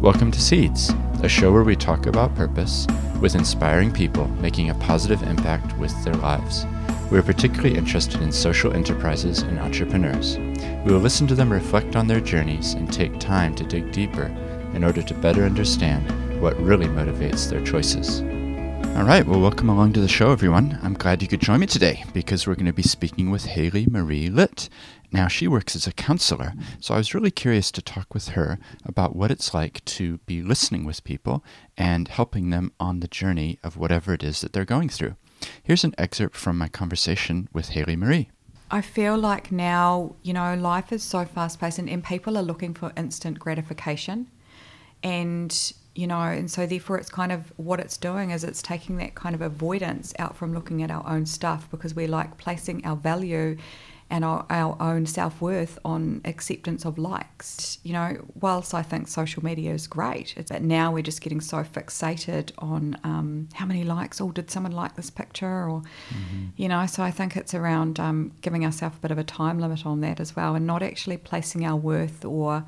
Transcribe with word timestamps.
Welcome 0.00 0.30
to 0.30 0.40
Seeds, 0.40 0.94
a 1.22 1.28
show 1.28 1.52
where 1.52 1.62
we 1.62 1.76
talk 1.76 2.06
about 2.06 2.34
purpose 2.34 2.86
with 3.20 3.34
inspiring 3.34 3.92
people 3.92 4.28
making 4.40 4.70
a 4.70 4.74
positive 4.76 5.22
impact 5.22 5.76
with 5.76 5.92
their 6.02 6.14
lives. 6.14 6.64
We 7.10 7.18
are 7.18 7.22
particularly 7.22 7.76
interested 7.76 8.22
in 8.22 8.32
social 8.32 8.72
enterprises 8.72 9.42
and 9.42 9.58
entrepreneurs. 9.58 10.38
We 10.86 10.94
will 10.94 11.00
listen 11.00 11.26
to 11.26 11.34
them 11.34 11.52
reflect 11.52 11.96
on 11.96 12.06
their 12.06 12.22
journeys 12.22 12.72
and 12.72 12.90
take 12.90 13.20
time 13.20 13.54
to 13.56 13.62
dig 13.62 13.92
deeper 13.92 14.34
in 14.72 14.84
order 14.84 15.02
to 15.02 15.12
better 15.12 15.44
understand 15.44 16.40
what 16.40 16.58
really 16.58 16.86
motivates 16.86 17.50
their 17.50 17.62
choices. 17.62 18.22
All 18.96 19.06
right, 19.06 19.26
well, 19.26 19.40
welcome 19.40 19.68
along 19.68 19.92
to 19.94 20.00
the 20.00 20.08
show, 20.08 20.32
everyone. 20.32 20.78
I'm 20.82 20.94
glad 20.94 21.22
you 21.22 21.28
could 21.28 21.40
join 21.40 21.60
me 21.60 21.66
today 21.66 22.04
because 22.12 22.46
we're 22.46 22.54
going 22.54 22.66
to 22.66 22.72
be 22.72 22.82
speaking 22.82 23.30
with 23.30 23.46
Haley 23.46 23.86
Marie 23.90 24.28
Litt. 24.28 24.68
Now, 25.12 25.26
she 25.26 25.48
works 25.48 25.74
as 25.74 25.86
a 25.86 25.92
counselor, 25.92 26.52
so 26.80 26.94
I 26.94 26.98
was 26.98 27.14
really 27.14 27.30
curious 27.30 27.70
to 27.72 27.82
talk 27.82 28.12
with 28.12 28.28
her 28.28 28.58
about 28.84 29.16
what 29.16 29.30
it's 29.30 29.54
like 29.54 29.84
to 29.86 30.18
be 30.26 30.42
listening 30.42 30.84
with 30.84 31.04
people 31.04 31.44
and 31.76 32.08
helping 32.08 32.50
them 32.50 32.72
on 32.78 33.00
the 33.00 33.08
journey 33.08 33.58
of 33.64 33.76
whatever 33.76 34.12
it 34.12 34.22
is 34.22 34.40
that 34.42 34.52
they're 34.52 34.64
going 34.64 34.88
through. 34.88 35.16
Here's 35.62 35.84
an 35.84 35.94
excerpt 35.96 36.36
from 36.36 36.58
my 36.58 36.68
conversation 36.68 37.48
with 37.52 37.70
Haley 37.70 37.96
Marie. 37.96 38.30
I 38.70 38.82
feel 38.82 39.16
like 39.16 39.50
now, 39.50 40.14
you 40.22 40.32
know, 40.32 40.54
life 40.54 40.92
is 40.92 41.02
so 41.02 41.24
fast 41.24 41.58
paced 41.58 41.78
and, 41.78 41.90
and 41.90 42.04
people 42.04 42.36
are 42.38 42.42
looking 42.42 42.74
for 42.74 42.92
instant 42.96 43.38
gratification. 43.38 44.28
And 45.02 45.72
you 46.00 46.06
know, 46.06 46.22
and 46.22 46.50
so 46.50 46.64
therefore 46.64 46.96
it's 46.96 47.10
kind 47.10 47.30
of 47.30 47.52
what 47.58 47.78
it's 47.78 47.98
doing 47.98 48.30
is 48.30 48.42
it's 48.42 48.62
taking 48.62 48.96
that 48.96 49.14
kind 49.14 49.34
of 49.34 49.42
avoidance 49.42 50.14
out 50.18 50.34
from 50.34 50.54
looking 50.54 50.82
at 50.82 50.90
our 50.90 51.06
own 51.06 51.26
stuff 51.26 51.70
because 51.70 51.94
we're 51.94 52.08
like 52.08 52.38
placing 52.38 52.82
our 52.86 52.96
value 52.96 53.58
and 54.08 54.24
our, 54.24 54.46
our 54.48 54.78
own 54.80 55.04
self 55.04 55.42
worth 55.42 55.78
on 55.84 56.22
acceptance 56.24 56.86
of 56.86 56.96
likes. 56.96 57.78
You 57.82 57.92
know, 57.92 58.16
whilst 58.34 58.72
I 58.72 58.80
think 58.80 59.08
social 59.08 59.44
media 59.44 59.74
is 59.74 59.86
great, 59.86 60.32
it's 60.38 60.50
that 60.50 60.62
now 60.62 60.90
we're 60.90 61.02
just 61.02 61.20
getting 61.20 61.42
so 61.42 61.58
fixated 61.58 62.50
on 62.56 62.96
um, 63.04 63.50
how 63.52 63.66
many 63.66 63.84
likes, 63.84 64.22
or 64.22 64.32
did 64.32 64.50
someone 64.50 64.72
like 64.72 64.96
this 64.96 65.10
picture, 65.10 65.68
or, 65.68 65.82
mm-hmm. 66.08 66.46
you 66.56 66.66
know, 66.66 66.86
so 66.86 67.02
I 67.02 67.10
think 67.10 67.36
it's 67.36 67.52
around 67.52 68.00
um, 68.00 68.32
giving 68.40 68.64
ourselves 68.64 68.96
a 68.96 69.00
bit 69.00 69.10
of 69.10 69.18
a 69.18 69.24
time 69.24 69.60
limit 69.60 69.84
on 69.84 70.00
that 70.00 70.18
as 70.18 70.34
well 70.34 70.54
and 70.54 70.66
not 70.66 70.82
actually 70.82 71.18
placing 71.18 71.66
our 71.66 71.76
worth 71.76 72.24
or 72.24 72.64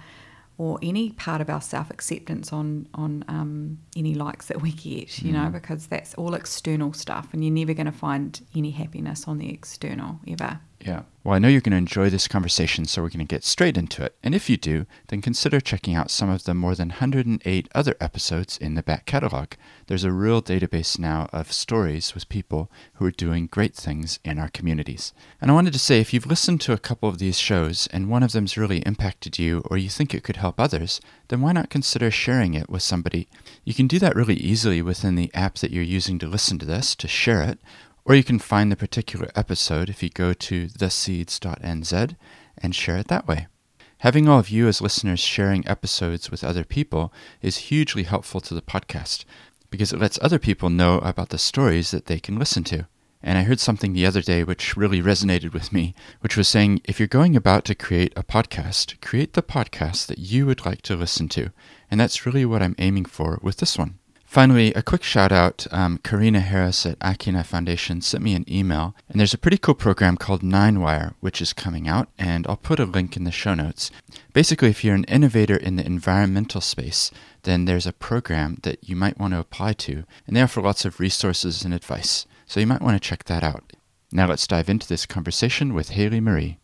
or 0.63 0.79
any 0.81 1.11
part 1.11 1.41
of 1.41 1.51
our 1.51 1.61
self 1.61 1.91
acceptance 1.91 2.53
on 2.53 2.87
on 2.95 3.25
um, 3.27 3.79
any 3.97 4.15
likes 4.15 4.47
that 4.47 4.63
we 4.63 4.71
get, 4.71 5.21
you 5.21 5.33
mm. 5.33 5.35
know, 5.35 5.51
because 5.51 5.89
that's 5.89 6.15
all 6.15 6.35
external 6.35 6.93
stuff, 6.93 7.27
and 7.33 7.45
you're 7.45 7.53
never 7.53 7.75
going 7.75 7.87
to 7.87 7.91
find 7.91 8.41
any 8.55 8.71
happiness 8.71 9.27
on 9.27 9.39
the 9.39 9.53
external 9.53 10.21
ever. 10.29 10.61
Yeah. 10.85 11.03
Well, 11.23 11.37
I 11.37 11.39
know 11.39 11.47
you're 11.47 11.61
going 11.61 11.71
to 11.71 11.77
enjoy 11.77 12.11
this 12.11 12.27
conversation, 12.27 12.87
so 12.87 13.01
we're 13.01 13.09
going 13.09 13.21
to 13.21 13.25
get 13.25 13.45
straight 13.45 13.79
into 13.79 14.03
it. 14.03 14.17
And 14.25 14.35
if 14.35 14.51
you 14.51 14.57
do, 14.57 14.87
then 15.07 15.23
consider 15.23 15.61
checking 15.61 15.95
out 15.95 16.11
some 16.11 16.29
of 16.29 16.43
the 16.43 16.55
more 16.55 16.75
than 16.75 16.89
108 16.89 17.69
other 17.73 17.95
episodes 18.01 18.59
in 18.59 18.75
the 18.75 18.83
back 18.83 19.07
catalog. 19.07 19.53
There's 19.87 20.03
a 20.03 20.11
real 20.11 20.43
database 20.43 20.99
now 20.99 21.29
of 21.33 21.53
stories 21.53 22.15
with 22.15 22.29
people 22.29 22.69
who 22.95 23.07
are 23.07 23.13
doing 23.13 23.47
great 23.47 23.77
things 23.77 24.19
in 24.25 24.41
our 24.41 24.49
communities. 24.49 25.13
And 25.41 25.53
I 25.53 25.55
wanted 25.55 25.73
to 25.75 25.79
say 25.79 26.01
if 26.01 26.13
you've 26.13 26.27
listened 26.27 26.61
to 26.63 26.73
a 26.73 26.79
couple 26.79 27.09
of 27.09 27.19
these 27.19 27.39
shows 27.39 27.87
and 27.93 28.11
one 28.11 28.25
of 28.25 28.33
them's 28.33 28.59
really 28.59 28.79
impacted 28.79 29.39
you 29.39 29.63
or 29.71 29.79
you 29.79 29.89
think 29.89 30.13
it 30.13 30.25
could 30.25 30.37
help 30.37 30.59
others, 30.59 31.01
then 31.29 31.41
why 31.41 31.53
not 31.53 31.71
consider 31.71 32.11
sharing 32.11 32.55
it 32.55 32.69
with 32.69 32.83
somebody? 32.83 33.29
You 33.65 33.75
can 33.75 33.87
do 33.87 34.01
that 34.01 34.17
really 34.17 34.35
easily 34.35 34.83
within 34.83 35.15
the 35.15 35.31
app 35.33 35.59
that 35.59 35.71
you're 35.71 35.85
using 35.85 36.19
to 36.19 36.27
listen 36.27 36.59
to 36.59 36.67
this, 36.67 36.97
to 36.97 37.07
share 37.07 37.43
it 37.43 37.61
or 38.05 38.15
you 38.15 38.25
can 38.25 38.39
find 38.39 38.71
the 38.71 38.77
particular 38.77 39.31
episode 39.35 39.89
if 39.89 40.03
you 40.03 40.09
go 40.11 40.33
to 40.33 40.67
theseeds.nz 40.67 42.17
and 42.59 42.75
share 42.75 42.97
it 42.97 43.09
that 43.09 43.27
way. 43.29 43.47
Having 43.99 44.29
all 44.29 44.41
of 44.41 44.51
you 44.51 44.67
as 44.67 44.81
listeners 44.81 45.21
sharing 45.21 45.67
episodes 45.69 46.31
with 46.31 46.43
other 46.43 46.65
people 46.65 47.13
is 47.41 47.69
hugely 47.69 48.03
helpful 48.03 48.41
to 48.41 48.55
the 48.55 48.63
podcast 48.63 49.25
because 49.71 49.93
it 49.93 50.01
lets 50.01 50.19
other 50.21 50.41
people 50.41 50.71
know 50.71 50.99
about 50.99 51.29
the 51.29 51.39
stories 51.39 51.93
that 51.93 52.07
they 52.07 52.19
can 52.19 52.39
listen 52.39 52.65
to. 52.65 52.87
And 53.23 53.39
I 53.39 53.43
heard 53.43 53.61
something 53.61 53.93
the 53.93 54.05
other 54.05 54.21
day 54.21 54.43
which 54.43 54.77
really 54.77 55.01
resonated 55.01 55.53
with 55.53 55.73
me, 55.73 55.95
which 56.21 56.37
was 56.37 56.49
saying 56.49 56.81
if 56.85 56.99
you're 56.99 57.07
going 57.07 57.37
about 57.37 57.65
to 57.67 57.77
create 57.77 58.13
a 58.17 58.25
podcast, 58.25 59.01
create 59.01 59.35
the 59.35 59.43
podcast 59.43 60.07
that 60.07 60.19
you 60.19 60.47
would 60.47 60.67
like 60.67 60.83
to 60.83 60.97
listen 60.97 61.29
to. 61.31 61.53
And 61.89 62.01
that's 62.01 62.27
really 62.27 62.45
what 62.45 62.63
I'm 62.63 62.75
aiming 62.79 63.05
for 63.05 63.39
with 63.41 63.59
this 63.59 63.79
one. 63.79 64.01
Finally, 64.33 64.73
a 64.73 64.83
quick 64.83 65.03
shout 65.03 65.31
out. 65.31 65.67
Um, 65.71 65.99
Karina 65.99 66.41
Harris 66.41 66.87
at 66.87 66.99
Akina 67.01 67.45
Foundation 67.45 68.01
sent 68.01 68.25
me 68.25 68.35
an 68.35 68.51
email, 68.51 68.97
and 69.11 69.21
there's 69.21 69.35
a 69.35 69.39
pretty 69.39 69.59
cool 69.59 69.75
program 69.75 70.17
called 70.17 70.41
Ninewire, 70.41 71.13
which 71.21 71.43
is 71.43 71.53
coming 71.53 71.87
out, 71.87 72.09
and 72.19 72.47
I'll 72.47 72.57
put 72.57 72.81
a 72.81 72.87
link 72.87 73.15
in 73.15 73.25
the 73.25 73.31
show 73.31 73.53
notes. 73.53 73.91
Basically, 74.33 74.71
if 74.71 74.83
you're 74.83 74.95
an 74.95 75.05
innovator 75.05 75.55
in 75.55 75.77
the 75.77 75.85
environmental 75.85 76.63
space, 76.63 77.11
then 77.43 77.67
there's 77.67 77.87
a 77.87 77.93
program 77.93 78.57
that 78.63 78.79
you 78.89 78.97
might 78.97 79.19
want 79.19 79.35
to 79.35 79.39
apply 79.39 79.75
to, 79.75 80.05
and 80.27 80.35
they 80.35 80.41
offer 80.41 80.63
lots 80.63 80.87
of 80.87 80.99
resources 80.99 81.63
and 81.63 81.75
advice. 81.75 82.25
So 82.47 82.59
you 82.59 82.67
might 82.67 82.81
want 82.81 82.95
to 82.95 83.07
check 83.07 83.25
that 83.25 83.45
out. 83.45 83.75
Now 84.13 84.29
let's 84.29 84.47
dive 84.47 84.71
into 84.71 84.89
this 84.89 85.05
conversation 85.05 85.75
with 85.75 85.91
Haley 85.91 86.21
Marie. 86.21 86.57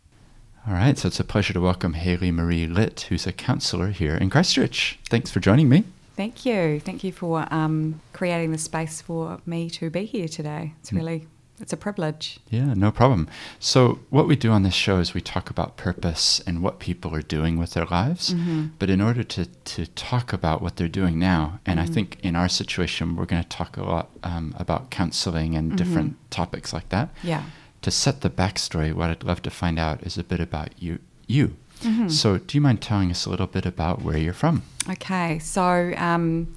All 0.66 0.72
right, 0.72 0.96
so 0.96 1.08
it's 1.08 1.20
a 1.20 1.24
pleasure 1.24 1.52
to 1.52 1.60
welcome 1.60 1.92
Haley 1.92 2.30
Marie 2.30 2.66
Litt, 2.66 3.08
who's 3.10 3.26
a 3.26 3.32
counselor 3.32 3.88
here 3.88 4.14
in 4.14 4.30
Christchurch. 4.30 4.98
Thanks 5.10 5.30
for 5.30 5.40
joining 5.40 5.68
me. 5.68 5.84
Thank 6.18 6.44
you. 6.44 6.80
Thank 6.80 7.04
you 7.04 7.12
for 7.12 7.46
um, 7.54 8.00
creating 8.12 8.50
the 8.50 8.58
space 8.58 9.00
for 9.00 9.40
me 9.46 9.70
to 9.70 9.88
be 9.88 10.04
here 10.04 10.26
today. 10.26 10.74
It's 10.80 10.90
mm. 10.90 10.96
really 10.96 11.28
it's 11.60 11.72
a 11.72 11.76
privilege. 11.76 12.40
Yeah, 12.50 12.74
no 12.74 12.90
problem. 12.90 13.28
So, 13.60 14.00
what 14.10 14.26
we 14.26 14.34
do 14.34 14.50
on 14.50 14.64
this 14.64 14.74
show 14.74 14.98
is 14.98 15.14
we 15.14 15.20
talk 15.20 15.48
about 15.48 15.76
purpose 15.76 16.40
and 16.44 16.60
what 16.60 16.80
people 16.80 17.14
are 17.14 17.22
doing 17.22 17.56
with 17.56 17.74
their 17.74 17.84
lives. 17.84 18.34
Mm-hmm. 18.34 18.66
But 18.80 18.90
in 18.90 19.00
order 19.00 19.22
to, 19.22 19.46
to 19.46 19.86
talk 19.86 20.32
about 20.32 20.60
what 20.60 20.74
they're 20.74 20.88
doing 20.88 21.20
now, 21.20 21.60
and 21.64 21.78
mm-hmm. 21.78 21.88
I 21.88 21.94
think 21.94 22.18
in 22.20 22.34
our 22.34 22.48
situation, 22.48 23.14
we're 23.14 23.24
going 23.24 23.44
to 23.44 23.48
talk 23.48 23.76
a 23.76 23.84
lot 23.84 24.10
um, 24.24 24.56
about 24.58 24.90
counseling 24.90 25.54
and 25.54 25.68
mm-hmm. 25.68 25.76
different 25.76 26.30
topics 26.32 26.72
like 26.72 26.88
that. 26.88 27.10
Yeah. 27.22 27.44
To 27.82 27.92
set 27.92 28.22
the 28.22 28.30
backstory, 28.30 28.92
what 28.92 29.10
I'd 29.10 29.22
love 29.22 29.40
to 29.42 29.50
find 29.50 29.78
out 29.78 30.02
is 30.02 30.18
a 30.18 30.24
bit 30.24 30.40
about 30.40 30.82
you. 30.82 30.98
You. 31.28 31.54
Mm-hmm. 31.81 32.09
So, 32.09 32.39
do 32.39 32.56
you 32.56 32.61
mind 32.61 32.83
telling 32.83 33.11
us 33.11 33.27
a 33.27 33.31
little 33.31 33.47
bit 33.47 33.66
about 33.66 34.03
where 34.03 34.19
you're 34.19 34.33
from? 34.33 34.62
Okay, 34.89 35.39
so 35.39 35.93
um, 35.97 36.53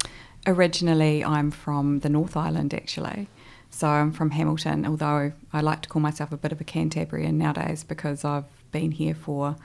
originally 0.46 1.24
I'm 1.24 1.50
from 1.50 2.00
the 2.00 2.08
North 2.08 2.36
Island 2.36 2.74
actually. 2.74 3.28
So 3.70 3.88
I'm 3.88 4.12
from 4.12 4.30
Hamilton, 4.30 4.86
although 4.86 5.32
I 5.52 5.60
like 5.62 5.80
to 5.82 5.88
call 5.88 6.02
myself 6.02 6.30
a 6.30 6.36
bit 6.36 6.52
of 6.52 6.60
a 6.60 6.64
Cantabrian 6.64 7.34
nowadays 7.34 7.84
because 7.84 8.22
I've 8.22 8.44
been 8.70 8.90
here 8.90 9.14
for 9.14 9.56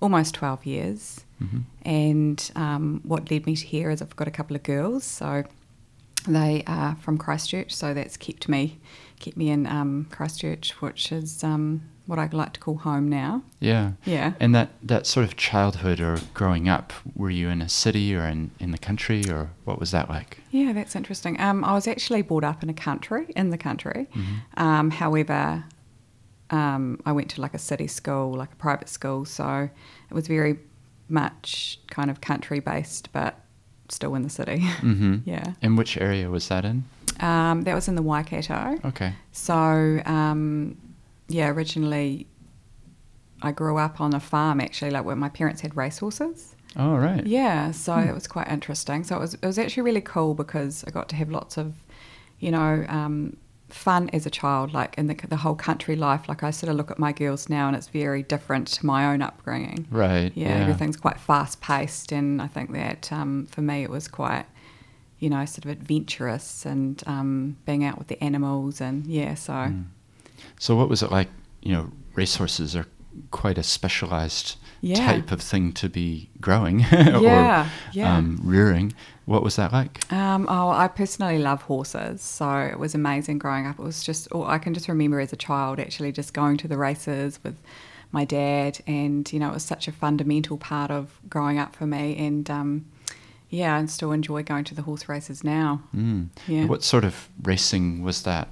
almost 0.00 0.34
12 0.34 0.66
years. 0.66 1.24
Mm-hmm. 1.42 1.60
And 1.82 2.50
um, 2.56 3.00
what 3.04 3.30
led 3.30 3.46
me 3.46 3.54
to 3.54 3.64
here 3.64 3.90
is 3.90 4.02
I've 4.02 4.16
got 4.16 4.26
a 4.26 4.32
couple 4.32 4.56
of 4.56 4.64
girls, 4.64 5.04
so 5.04 5.44
they 6.26 6.64
are 6.66 6.96
from 6.96 7.16
Christchurch, 7.16 7.72
so 7.72 7.94
that's 7.94 8.16
kept 8.16 8.48
me 8.48 8.80
kept 9.20 9.36
me 9.36 9.50
in 9.50 9.66
um, 9.66 10.06
Christchurch, 10.10 10.72
which 10.82 11.12
is 11.12 11.44
um, 11.44 11.82
what 12.06 12.18
I 12.18 12.28
like 12.32 12.52
to 12.54 12.60
call 12.60 12.76
home 12.76 13.08
now. 13.08 13.42
Yeah. 13.60 13.92
Yeah. 14.04 14.34
And 14.38 14.54
that, 14.54 14.70
that 14.82 15.06
sort 15.06 15.24
of 15.24 15.36
childhood 15.36 16.00
or 16.00 16.18
growing 16.34 16.68
up, 16.68 16.92
were 17.14 17.30
you 17.30 17.48
in 17.48 17.62
a 17.62 17.68
city 17.68 18.14
or 18.14 18.26
in, 18.26 18.50
in 18.60 18.72
the 18.72 18.78
country 18.78 19.22
or 19.30 19.50
what 19.64 19.80
was 19.80 19.90
that 19.92 20.08
like? 20.10 20.40
Yeah, 20.50 20.72
that's 20.72 20.94
interesting. 20.94 21.40
Um, 21.40 21.64
I 21.64 21.72
was 21.72 21.88
actually 21.88 22.22
brought 22.22 22.44
up 22.44 22.62
in 22.62 22.68
a 22.68 22.74
country, 22.74 23.26
in 23.34 23.50
the 23.50 23.58
country. 23.58 24.08
Mm-hmm. 24.14 24.62
Um, 24.62 24.90
however, 24.90 25.64
um, 26.50 27.00
I 27.06 27.12
went 27.12 27.30
to 27.30 27.40
like 27.40 27.54
a 27.54 27.58
city 27.58 27.86
school, 27.86 28.34
like 28.34 28.52
a 28.52 28.56
private 28.56 28.88
school, 28.88 29.24
so 29.24 29.70
it 30.10 30.14
was 30.14 30.28
very 30.28 30.58
much 31.08 31.80
kind 31.88 32.10
of 32.10 32.20
country 32.20 32.60
based, 32.60 33.12
but 33.12 33.40
still 33.88 34.14
in 34.14 34.22
the 34.22 34.30
city. 34.30 34.58
Mm-hmm. 34.58 35.16
yeah. 35.24 35.54
And 35.62 35.78
which 35.78 35.96
area 35.96 36.28
was 36.28 36.48
that 36.48 36.64
in? 36.64 36.84
Um, 37.20 37.62
that 37.62 37.74
was 37.74 37.88
in 37.88 37.94
the 37.94 38.02
Waikato. 38.02 38.78
Okay. 38.84 39.14
So 39.32 40.02
um, 40.04 40.76
yeah, 41.28 41.48
originally 41.48 42.26
I 43.42 43.52
grew 43.52 43.76
up 43.76 44.00
on 44.00 44.14
a 44.14 44.20
farm 44.20 44.60
actually, 44.60 44.90
like 44.90 45.04
where 45.04 45.16
my 45.16 45.28
parents 45.28 45.60
had 45.60 45.76
racehorses. 45.76 46.54
Oh 46.76 46.96
right. 46.96 47.24
Yeah, 47.26 47.70
so 47.70 47.94
hmm. 47.94 48.08
it 48.08 48.14
was 48.14 48.26
quite 48.26 48.48
interesting. 48.48 49.04
So 49.04 49.16
it 49.16 49.20
was 49.20 49.34
it 49.34 49.44
was 49.44 49.58
actually 49.58 49.82
really 49.84 50.00
cool 50.00 50.34
because 50.34 50.84
I 50.86 50.90
got 50.90 51.08
to 51.10 51.16
have 51.16 51.30
lots 51.30 51.56
of, 51.56 51.74
you 52.40 52.50
know, 52.50 52.84
um, 52.88 53.36
fun 53.68 54.08
as 54.12 54.26
a 54.26 54.30
child, 54.30 54.72
like 54.72 54.96
in 54.98 55.06
the 55.06 55.14
the 55.28 55.36
whole 55.36 55.54
country 55.54 55.94
life. 55.94 56.28
Like 56.28 56.42
I 56.42 56.50
sort 56.50 56.70
of 56.70 56.76
look 56.76 56.90
at 56.90 56.98
my 56.98 57.12
girls 57.12 57.48
now, 57.48 57.68
and 57.68 57.76
it's 57.76 57.88
very 57.88 58.22
different 58.22 58.68
to 58.68 58.86
my 58.86 59.06
own 59.06 59.22
upbringing. 59.22 59.86
Right. 59.90 60.32
Yeah, 60.34 60.48
yeah. 60.48 60.62
everything's 60.62 60.96
quite 60.96 61.20
fast 61.20 61.60
paced, 61.60 62.12
and 62.12 62.42
I 62.42 62.48
think 62.48 62.72
that 62.72 63.12
um, 63.12 63.46
for 63.46 63.60
me 63.62 63.82
it 63.82 63.90
was 63.90 64.08
quite. 64.08 64.46
You 65.20 65.30
know, 65.30 65.46
sort 65.46 65.64
of 65.64 65.70
adventurous 65.70 66.66
and 66.66 67.02
um, 67.06 67.56
being 67.64 67.82
out 67.82 67.96
with 67.96 68.08
the 68.08 68.22
animals, 68.22 68.82
and 68.82 69.06
yeah, 69.06 69.34
so 69.34 69.52
mm. 69.52 69.84
So, 70.58 70.76
what 70.76 70.88
was 70.88 71.02
it 71.02 71.10
like? 71.10 71.28
You 71.62 71.72
know, 71.72 71.92
racehorses 72.14 72.76
are 72.76 72.86
quite 73.30 73.58
a 73.58 73.62
specialized 73.62 74.56
yeah. 74.80 75.12
type 75.12 75.32
of 75.32 75.40
thing 75.40 75.72
to 75.72 75.88
be 75.88 76.28
growing 76.40 76.80
or 76.92 77.20
yeah, 77.20 77.68
yeah. 77.92 78.16
Um, 78.16 78.40
rearing. 78.42 78.92
What 79.24 79.42
was 79.42 79.56
that 79.56 79.72
like? 79.72 80.12
Um, 80.12 80.46
oh, 80.50 80.68
I 80.68 80.88
personally 80.88 81.38
love 81.38 81.62
horses, 81.62 82.20
so 82.20 82.58
it 82.58 82.78
was 82.78 82.94
amazing 82.94 83.38
growing 83.38 83.66
up. 83.66 83.78
It 83.78 83.82
was 83.82 84.02
just, 84.02 84.28
oh, 84.32 84.44
I 84.44 84.58
can 84.58 84.74
just 84.74 84.86
remember 84.86 85.18
as 85.18 85.32
a 85.32 85.36
child 85.36 85.80
actually 85.80 86.12
just 86.12 86.34
going 86.34 86.58
to 86.58 86.68
the 86.68 86.76
races 86.76 87.38
with 87.42 87.56
my 88.12 88.26
dad, 88.26 88.80
and 88.86 89.30
you 89.32 89.38
know, 89.38 89.48
it 89.48 89.54
was 89.54 89.64
such 89.64 89.88
a 89.88 89.92
fundamental 89.92 90.58
part 90.58 90.90
of 90.90 91.18
growing 91.28 91.58
up 91.58 91.74
for 91.74 91.86
me. 91.86 92.16
And 92.18 92.50
um, 92.50 92.84
yeah, 93.48 93.76
I 93.76 93.86
still 93.86 94.12
enjoy 94.12 94.42
going 94.42 94.64
to 94.64 94.74
the 94.74 94.82
horse 94.82 95.08
races 95.08 95.42
now. 95.42 95.82
Mm. 95.96 96.28
Yeah. 96.46 96.66
What 96.66 96.82
sort 96.82 97.04
of 97.04 97.28
racing 97.42 98.02
was 98.02 98.24
that? 98.24 98.48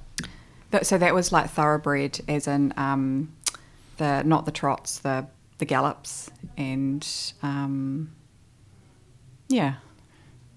That, 0.73 0.87
so 0.87 0.97
that 0.97 1.13
was 1.13 1.31
like 1.31 1.49
thoroughbred, 1.51 2.19
as 2.27 2.47
in 2.47 2.73
um, 2.77 3.31
the 3.97 4.23
not 4.23 4.45
the 4.45 4.51
trots, 4.51 4.97
the 4.99 5.27
the 5.59 5.65
gallops, 5.65 6.31
and 6.57 7.07
um, 7.43 8.11
yeah. 9.47 9.75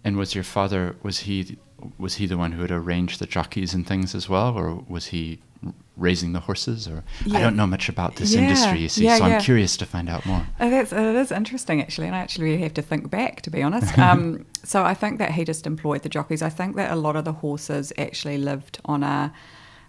And 0.03 0.17
was 0.17 0.35
your 0.35 0.43
father 0.45 0.97
was 1.03 1.21
he 1.21 1.59
was 1.99 2.15
he 2.15 2.25
the 2.27 2.39
one 2.39 2.53
who 2.53 2.63
had 2.63 2.71
arranged 2.71 3.21
the 3.21 3.27
jockeys 3.27 3.75
and 3.75 3.87
things 3.87 4.15
as 4.15 4.27
well, 4.27 4.57
or 4.57 4.83
was 4.89 5.07
he 5.07 5.41
raising 5.99 6.33
the 6.33 6.41
horses? 6.41 6.89
Or 6.89 7.05
I 7.33 7.41
don't 7.41 7.57
know 7.57 7.67
much 7.67 7.91
about 7.91 8.17
this 8.17 8.35
Yeah. 8.35 8.43
industry, 8.43 8.79
you 8.81 8.89
see, 8.89 9.05
Yeah, 9.05 9.19
so 9.19 9.27
yeah. 9.27 9.35
I'm 9.35 9.41
curious 9.43 9.77
to 9.79 9.87
find 9.87 10.09
out 10.09 10.25
more. 10.25 10.47
Oh, 10.61 10.71
that's, 10.71 10.93
it 10.93 11.17
is 11.17 11.31
interesting, 11.33 11.81
actually, 11.83 12.07
and 12.07 12.17
I 12.17 12.21
actually 12.21 12.45
really 12.45 12.63
have 12.63 12.75
to 12.75 12.83
think 12.83 13.11
back, 13.11 13.43
to 13.43 13.51
be 13.51 13.63
honest. 13.63 13.99
Um, 14.07 14.47
so 14.63 14.83
I 14.85 14.95
think 14.95 15.19
that 15.19 15.33
he 15.33 15.45
just 15.45 15.67
employed 15.67 16.03
the 16.03 16.09
jockeys. 16.09 16.41
I 16.43 16.51
think 16.51 16.77
that 16.77 16.91
a 16.91 16.97
lot 16.97 17.17
of 17.17 17.25
the 17.25 17.33
horses 17.33 17.93
actually 17.99 18.39
lived 18.39 18.79
on 18.87 19.03
a. 19.03 19.33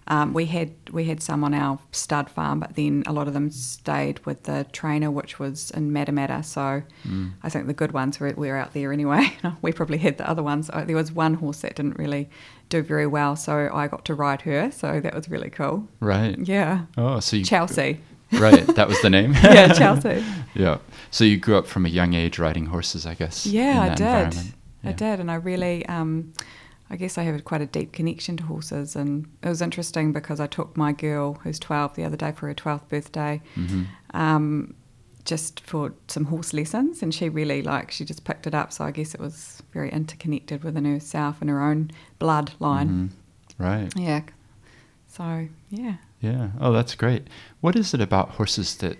Um, 0.09 0.33
we 0.33 0.45
had 0.45 0.71
we 0.91 1.03
had 1.05 1.21
some 1.21 1.43
on 1.43 1.53
our 1.53 1.79
stud 1.91 2.29
farm, 2.29 2.59
but 2.61 2.75
then 2.75 3.03
a 3.07 3.11
lot 3.13 3.27
of 3.27 3.33
them 3.33 3.49
stayed 3.51 4.25
with 4.25 4.43
the 4.43 4.65
trainer, 4.71 5.11
which 5.11 5.37
was 5.39 5.69
in 5.71 5.91
Matamata. 5.91 6.43
So 6.45 6.83
Mm. 7.07 7.31
I 7.43 7.49
think 7.49 7.67
the 7.67 7.73
good 7.73 7.91
ones 7.91 8.19
were, 8.19 8.31
were 8.37 8.55
out 8.55 8.73
there 8.73 8.93
anyway. 8.93 9.33
we 9.61 9.71
probably 9.73 9.97
had 9.97 10.17
the 10.17 10.29
other 10.29 10.43
ones. 10.43 10.69
Uh, 10.71 10.85
There 10.85 10.95
was 10.95 11.11
one 11.11 11.33
horse 11.35 11.59
that 11.61 11.75
didn't 11.75 11.97
really 11.97 12.29
do 12.69 12.81
very 12.81 13.07
well, 13.07 13.35
so 13.35 13.69
I 13.73 13.87
got 13.87 14.05
to 14.05 14.13
ride 14.15 14.41
her. 14.43 14.71
So 14.71 14.99
that 15.01 15.13
was 15.13 15.29
really 15.29 15.49
cool. 15.49 15.87
Right. 15.99 16.37
Yeah, 16.39 16.85
Oh, 16.97 17.19
so 17.19 17.35
you 17.37 17.43
Chelsea. 17.45 17.99
right, 18.33 18.65
that 18.75 18.87
was 18.89 19.01
the 19.01 19.09
name. 19.09 19.33
yeah, 19.43 19.71
Chelsea. 19.73 20.23
yeah. 20.53 20.77
So 21.11 21.23
you 21.23 21.37
grew 21.37 21.57
up 21.57 21.65
from 21.67 21.85
a 21.85 21.89
young 21.89 22.13
age 22.13 22.39
riding 22.39 22.65
horses, 22.65 23.05
I 23.05 23.13
guess. 23.13 23.45
Yeah, 23.45 23.81
I 23.81 23.89
did. 23.95 24.01
environment. 24.01 24.53
I 24.83 24.91
did, 24.91 25.19
and 25.21 25.31
I 25.31 25.35
really, 25.35 25.85
um, 25.87 26.33
I 26.89 26.95
guess 26.95 27.17
I 27.17 27.23
have 27.23 27.43
quite 27.43 27.61
a 27.61 27.65
deep 27.65 27.91
connection 27.91 28.37
to 28.37 28.43
horses, 28.43 28.95
and 28.95 29.27
it 29.43 29.49
was 29.49 29.61
interesting 29.61 30.13
because 30.13 30.39
I 30.39 30.47
took 30.47 30.77
my 30.77 30.91
girl, 30.93 31.33
who's 31.43 31.59
twelve, 31.59 31.95
the 31.95 32.03
other 32.05 32.17
day 32.17 32.31
for 32.31 32.47
her 32.47 32.53
twelfth 32.53 32.87
birthday, 32.89 33.41
Mhm. 33.55 33.87
um, 34.13 34.73
just 35.25 35.59
for 35.59 35.93
some 36.07 36.25
horse 36.25 36.53
lessons, 36.53 37.03
and 37.03 37.13
she 37.13 37.27
really 37.27 37.61
like 37.61 37.91
she 37.91 38.05
just 38.05 38.23
picked 38.23 38.47
it 38.47 38.55
up. 38.55 38.71
So 38.71 38.85
I 38.85 38.91
guess 38.91 39.13
it 39.13 39.19
was 39.19 39.61
very 39.73 39.89
interconnected 39.91 40.63
within 40.63 40.85
herself 40.85 41.41
and 41.41 41.49
her 41.49 41.61
own 41.61 41.91
bloodline. 42.19 42.89
Mhm. 42.89 43.09
Right. 43.57 43.91
Yeah. 43.97 44.21
So 45.07 45.47
yeah. 45.69 45.95
Yeah. 46.21 46.51
Oh, 46.59 46.71
that's 46.71 46.95
great. 46.95 47.27
What 47.61 47.75
is 47.75 47.93
it 47.93 48.01
about 48.01 48.29
horses 48.31 48.75
that 48.77 48.97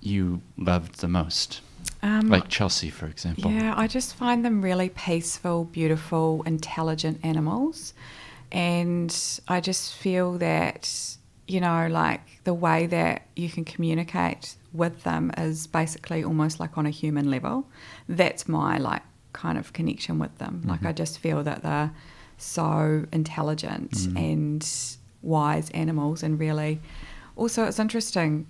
you 0.00 0.40
loved 0.58 1.00
the 1.00 1.08
most? 1.08 1.60
Um, 2.02 2.28
Like 2.28 2.48
Chelsea, 2.48 2.90
for 2.90 3.06
example. 3.06 3.50
Yeah, 3.50 3.74
I 3.76 3.86
just 3.86 4.14
find 4.14 4.44
them 4.44 4.62
really 4.62 4.88
peaceful, 4.88 5.64
beautiful, 5.64 6.42
intelligent 6.44 7.20
animals. 7.22 7.94
And 8.52 9.14
I 9.48 9.60
just 9.60 9.94
feel 9.94 10.38
that, 10.38 10.90
you 11.46 11.60
know, 11.60 11.86
like 11.88 12.42
the 12.44 12.54
way 12.54 12.86
that 12.86 13.26
you 13.36 13.48
can 13.48 13.64
communicate 13.64 14.56
with 14.72 15.02
them 15.04 15.30
is 15.36 15.66
basically 15.66 16.24
almost 16.24 16.58
like 16.60 16.76
on 16.78 16.86
a 16.86 16.90
human 16.90 17.30
level. 17.30 17.66
That's 18.08 18.48
my 18.48 18.78
like 18.78 19.02
kind 19.32 19.58
of 19.58 19.72
connection 19.72 20.18
with 20.18 20.36
them. 20.38 20.62
Like 20.64 20.84
I 20.84 20.92
just 20.92 21.18
feel 21.18 21.42
that 21.44 21.62
they're 21.62 21.92
so 22.38 23.06
intelligent 23.12 24.06
and 24.16 24.66
wise 25.22 25.68
animals 25.70 26.22
and 26.22 26.40
really 26.40 26.80
also 27.36 27.64
it's 27.64 27.78
interesting 27.78 28.46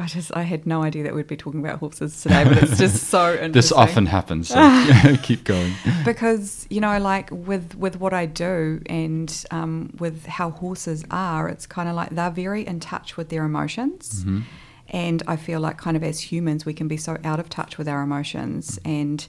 I 0.00 0.06
just 0.06 0.34
I 0.34 0.42
had 0.42 0.66
no 0.66 0.82
idea 0.82 1.02
that 1.04 1.14
we'd 1.14 1.26
be 1.26 1.36
talking 1.36 1.60
about 1.60 1.78
horses 1.78 2.22
today, 2.22 2.44
but 2.44 2.62
it's 2.62 2.78
just 2.78 3.08
so 3.08 3.32
interesting. 3.32 3.52
This 3.52 3.70
often 3.72 4.06
happens. 4.06 4.48
So 4.48 4.56
keep 5.22 5.44
going. 5.44 5.72
because 6.04 6.66
you 6.70 6.80
know, 6.80 6.98
like 6.98 7.28
with 7.30 7.74
with 7.76 8.00
what 8.00 8.14
I 8.14 8.26
do 8.26 8.80
and 8.86 9.44
um, 9.50 9.90
with 9.98 10.26
how 10.26 10.50
horses 10.50 11.04
are, 11.10 11.48
it's 11.48 11.66
kind 11.66 11.88
of 11.88 11.94
like 11.94 12.10
they're 12.10 12.30
very 12.30 12.66
in 12.66 12.80
touch 12.80 13.16
with 13.16 13.28
their 13.28 13.44
emotions. 13.44 14.24
Mhm. 14.24 14.42
And 14.88 15.22
I 15.28 15.36
feel 15.36 15.60
like 15.60 15.76
kind 15.78 15.96
of 15.96 16.02
as 16.02 16.18
humans, 16.32 16.64
we 16.66 16.72
can 16.74 16.88
be 16.88 16.96
so 16.96 17.16
out 17.22 17.38
of 17.38 17.48
touch 17.48 17.78
with 17.78 17.86
our 17.86 18.02
emotions. 18.02 18.78
And 18.84 19.24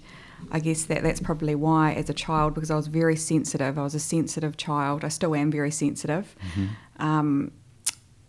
I 0.51 0.59
guess 0.59 0.85
that 0.85 1.03
that's 1.03 1.19
probably 1.19 1.53
why, 1.53 1.93
as 1.93 2.09
a 2.09 2.13
child, 2.15 2.55
because 2.55 2.71
I 2.71 2.75
was 2.75 2.87
very 2.87 3.15
sensitive, 3.15 3.77
I 3.77 3.83
was 3.83 3.93
a 3.93 3.99
sensitive 3.99 4.57
child. 4.57 5.05
I 5.05 5.09
still 5.09 5.35
am 5.35 5.51
very 5.51 5.69
sensitive. 5.69 6.35
Um, 6.97 7.51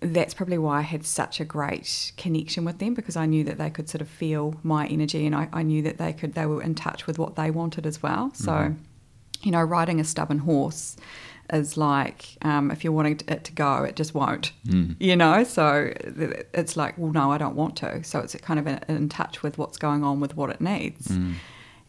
that's 0.02 0.34
probably 0.34 0.58
why 0.58 0.78
I 0.78 0.82
had 0.82 1.04
such 1.06 1.40
a 1.40 1.44
great 1.44 2.12
connection 2.16 2.64
with 2.64 2.78
them 2.78 2.94
because 2.94 3.16
I 3.16 3.26
knew 3.26 3.44
that 3.44 3.58
they 3.58 3.70
could 3.70 3.88
sort 3.88 4.00
of 4.02 4.08
feel 4.08 4.54
my 4.62 4.86
energy 4.88 5.26
and 5.26 5.34
I, 5.34 5.48
I 5.52 5.62
knew 5.62 5.82
that 5.82 5.98
they 5.98 6.12
could 6.12 6.34
they 6.34 6.46
were 6.46 6.62
in 6.62 6.74
touch 6.74 7.06
with 7.06 7.18
what 7.18 7.36
they 7.36 7.50
wanted 7.50 7.86
as 7.86 8.02
well. 8.02 8.32
So, 8.34 8.74
you 9.42 9.50
know, 9.50 9.62
riding 9.62 10.00
a 10.00 10.04
stubborn 10.04 10.38
horse 10.38 10.96
is 11.52 11.76
like 11.76 12.36
um, 12.42 12.70
if 12.70 12.82
you're 12.84 12.92
wanting 12.92 13.20
it 13.28 13.44
to 13.44 13.52
go, 13.52 13.84
it 13.84 13.96
just 13.96 14.14
won't. 14.14 14.52
Mm. 14.66 14.96
You 14.98 15.16
know, 15.16 15.44
so 15.44 15.92
it's 16.54 16.76
like, 16.76 16.96
well, 16.98 17.12
no, 17.12 17.30
I 17.32 17.38
don't 17.38 17.56
want 17.56 17.76
to. 17.78 18.02
So 18.04 18.20
it's 18.20 18.34
kind 18.36 18.58
of 18.60 18.66
in, 18.66 18.80
in 18.88 19.08
touch 19.08 19.42
with 19.42 19.58
what's 19.58 19.76
going 19.78 20.02
on 20.04 20.20
with 20.20 20.36
what 20.36 20.50
it 20.50 20.60
needs, 20.60 21.08
Mm. 21.08 21.34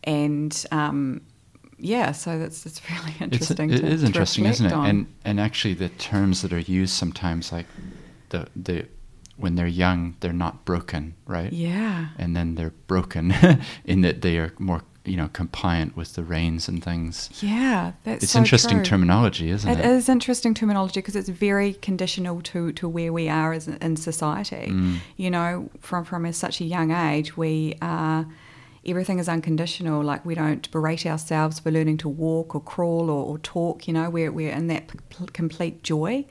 and 0.03 0.65
um, 0.71 1.21
yeah, 1.77 2.11
so 2.11 2.39
that's 2.39 2.65
it's 2.65 2.81
really 2.89 3.11
It's, 3.19 3.21
interesting. 3.21 3.71
it 3.71 3.77
to, 3.81 3.87
is 3.87 4.03
interesting, 4.03 4.45
isn't 4.45 4.65
it? 4.65 4.73
on. 4.73 4.85
And 4.89 5.05
and 5.25 5.39
actually, 5.39 5.73
the 5.75 5.89
terms 5.89 6.41
that 6.41 6.51
are 6.53 6.59
used 6.59 6.93
sometimes, 6.93 7.51
like 7.51 7.65
the 8.33 8.47
the 8.69 8.85
when 9.37 9.55
they're 9.55 9.75
young, 9.85 10.15
they're 10.19 10.31
not 10.45 10.63
broken, 10.63 11.15
right? 11.25 11.51
yeah, 11.51 12.09
And 12.19 12.35
then 12.35 12.53
they're 12.55 12.73
broken 12.87 13.33
in 13.85 14.01
that 14.01 14.21
they 14.21 14.37
are 14.37 14.53
more, 14.59 14.83
you 15.05 15.17
know, 15.17 15.27
compliant 15.33 15.97
with 15.97 16.13
the 16.13 16.23
reins 16.23 16.67
and 16.69 16.83
things. 16.83 17.29
yeah, 17.41 17.93
that's 18.03 18.23
it's 18.25 18.33
so 18.33 18.39
interesting 18.39 18.77
true. 18.77 18.85
terminology, 18.85 19.49
isn't 19.49 19.67
it? 19.71 19.79
It 19.79 19.85
is 19.85 20.07
interesting 20.07 20.53
terminology 20.53 20.99
because 20.99 21.15
it's 21.15 21.29
very 21.29 21.73
conditional 21.73 22.41
to, 22.51 22.71
to 22.73 22.87
where 22.87 23.11
we 23.11 23.27
are 23.27 23.53
as 23.53 23.67
in 23.67 23.95
society. 23.95 24.67
Mm. 24.69 24.97
You 25.17 25.31
know, 25.31 25.69
from 25.79 26.05
from 26.05 26.25
a, 26.25 26.31
such 26.31 26.61
a 26.61 26.65
young 26.65 26.91
age, 26.91 27.35
we 27.35 27.75
are 27.81 28.27
everything 28.85 29.19
is 29.19 29.29
unconditional. 29.29 30.03
Like 30.03 30.25
we 30.25 30.35
don't 30.35 30.69
berate 30.71 31.05
ourselves 31.05 31.59
for 31.59 31.71
learning 31.71 31.97
to 31.99 32.09
walk 32.09 32.55
or 32.55 32.61
crawl 32.61 33.09
or, 33.09 33.25
or 33.25 33.37
talk. 33.39 33.87
You 33.87 33.93
know, 33.93 34.09
we're 34.09 34.31
we're 34.31 34.51
in 34.51 34.67
that 34.67 34.87
p- 34.87 35.25
complete 35.33 35.83
joy, 35.83 36.25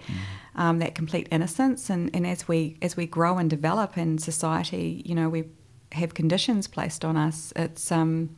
um, 0.57 0.79
that 0.81 0.95
complete 0.95 1.29
innocence. 1.31 1.91
And, 1.91 2.11
and 2.15 2.27
as 2.27 2.47
we 2.49 2.77
as 2.83 2.97
we 2.97 3.07
grow 3.07 3.39
and 3.39 3.49
develop 3.49 3.97
in 3.97 4.19
society, 4.19 5.03
you 5.05 5.15
know, 5.15 5.29
we 5.29 5.45
have 5.93 6.15
conditions 6.15 6.67
placed 6.67 7.05
on 7.05 7.17
us. 7.17 7.53
It's 7.57 7.91
um, 7.93 8.37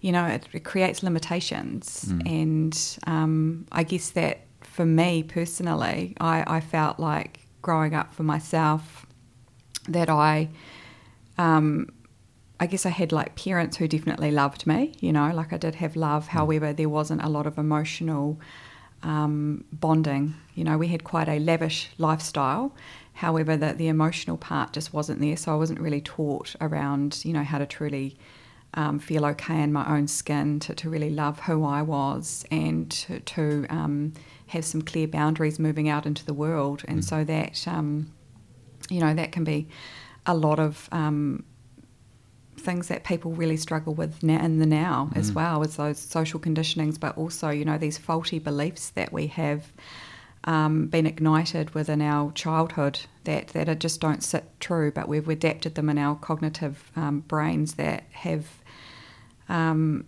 you 0.00 0.10
know, 0.10 0.26
it, 0.26 0.48
it 0.52 0.64
creates 0.64 1.02
limitations. 1.02 2.12
And 2.26 2.98
um, 3.06 3.66
I 3.70 3.84
guess 3.84 4.10
that 4.10 4.40
for 4.60 4.84
me 4.84 5.22
personally, 5.22 6.16
I, 6.20 6.44
I 6.46 6.60
felt 6.60 6.98
like 6.98 7.46
growing 7.62 7.94
up 7.94 8.12
for 8.12 8.24
myself 8.24 9.06
that 9.88 10.10
I, 10.10 10.48
um, 11.38 11.88
I 12.62 12.66
guess 12.66 12.86
I 12.86 12.90
had 12.90 13.10
like 13.10 13.34
parents 13.34 13.76
who 13.78 13.88
definitely 13.88 14.30
loved 14.30 14.68
me, 14.68 14.94
you 15.00 15.12
know, 15.12 15.32
like 15.34 15.52
I 15.52 15.56
did 15.56 15.74
have 15.74 15.96
love. 15.96 16.28
However, 16.28 16.72
there 16.72 16.88
wasn't 16.88 17.24
a 17.24 17.28
lot 17.28 17.44
of 17.44 17.58
emotional 17.58 18.38
um, 19.02 19.64
bonding. 19.72 20.34
You 20.54 20.62
know, 20.62 20.78
we 20.78 20.86
had 20.86 21.02
quite 21.02 21.28
a 21.28 21.40
lavish 21.40 21.90
lifestyle. 21.98 22.72
However, 23.14 23.56
the, 23.56 23.72
the 23.72 23.88
emotional 23.88 24.36
part 24.36 24.72
just 24.72 24.94
wasn't 24.94 25.20
there. 25.20 25.36
So 25.36 25.52
I 25.52 25.56
wasn't 25.56 25.80
really 25.80 26.00
taught 26.00 26.54
around, 26.60 27.24
you 27.24 27.32
know, 27.32 27.42
how 27.42 27.58
to 27.58 27.66
truly 27.66 28.16
um, 28.74 29.00
feel 29.00 29.26
okay 29.26 29.60
in 29.60 29.72
my 29.72 29.84
own 29.96 30.06
skin, 30.06 30.60
to, 30.60 30.72
to 30.76 30.88
really 30.88 31.10
love 31.10 31.40
who 31.40 31.64
I 31.64 31.82
was, 31.82 32.44
and 32.52 32.88
to, 32.92 33.18
to 33.18 33.66
um, 33.70 34.12
have 34.46 34.64
some 34.64 34.82
clear 34.82 35.08
boundaries 35.08 35.58
moving 35.58 35.88
out 35.88 36.06
into 36.06 36.24
the 36.24 36.32
world. 36.32 36.84
And 36.86 37.04
so 37.04 37.24
that, 37.24 37.66
um, 37.66 38.12
you 38.88 39.00
know, 39.00 39.14
that 39.14 39.32
can 39.32 39.42
be 39.42 39.66
a 40.26 40.34
lot 40.36 40.60
of 40.60 40.88
um, 40.92 41.44
things 42.62 42.88
that 42.88 43.04
people 43.04 43.32
really 43.32 43.56
struggle 43.56 43.94
with 43.94 44.22
now 44.22 44.42
in 44.44 44.58
the 44.58 44.66
now 44.66 45.10
as 45.14 45.32
well 45.32 45.62
as 45.62 45.76
those 45.76 45.98
social 45.98 46.40
conditionings, 46.40 46.98
but 46.98 47.16
also, 47.18 47.50
you 47.50 47.64
know, 47.64 47.78
these 47.78 47.98
faulty 47.98 48.38
beliefs 48.38 48.90
that 48.90 49.12
we 49.12 49.26
have 49.28 49.72
um, 50.44 50.86
been 50.86 51.06
ignited 51.06 51.74
within 51.74 52.00
our 52.02 52.32
childhood 52.32 53.00
that, 53.24 53.48
that 53.48 53.68
are 53.68 53.74
just 53.74 54.00
don't 54.00 54.22
sit 54.22 54.44
true, 54.60 54.90
but 54.90 55.08
we've 55.08 55.28
adapted 55.28 55.74
them 55.74 55.88
in 55.88 55.98
our 55.98 56.16
cognitive 56.16 56.90
um, 56.96 57.20
brains 57.20 57.74
that 57.74 58.04
have 58.10 58.46
um, 59.48 60.04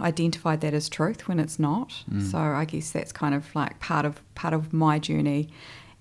identified 0.00 0.60
that 0.60 0.74
as 0.74 0.88
truth 0.88 1.26
when 1.28 1.38
it's 1.38 1.58
not. 1.58 2.04
So 2.30 2.38
I 2.38 2.64
guess 2.66 2.90
that's 2.90 3.12
kind 3.12 3.34
of 3.34 3.54
like 3.54 3.80
part 3.80 4.04
of 4.04 4.20
part 4.34 4.52
of 4.52 4.72
my 4.72 4.98
journey 4.98 5.48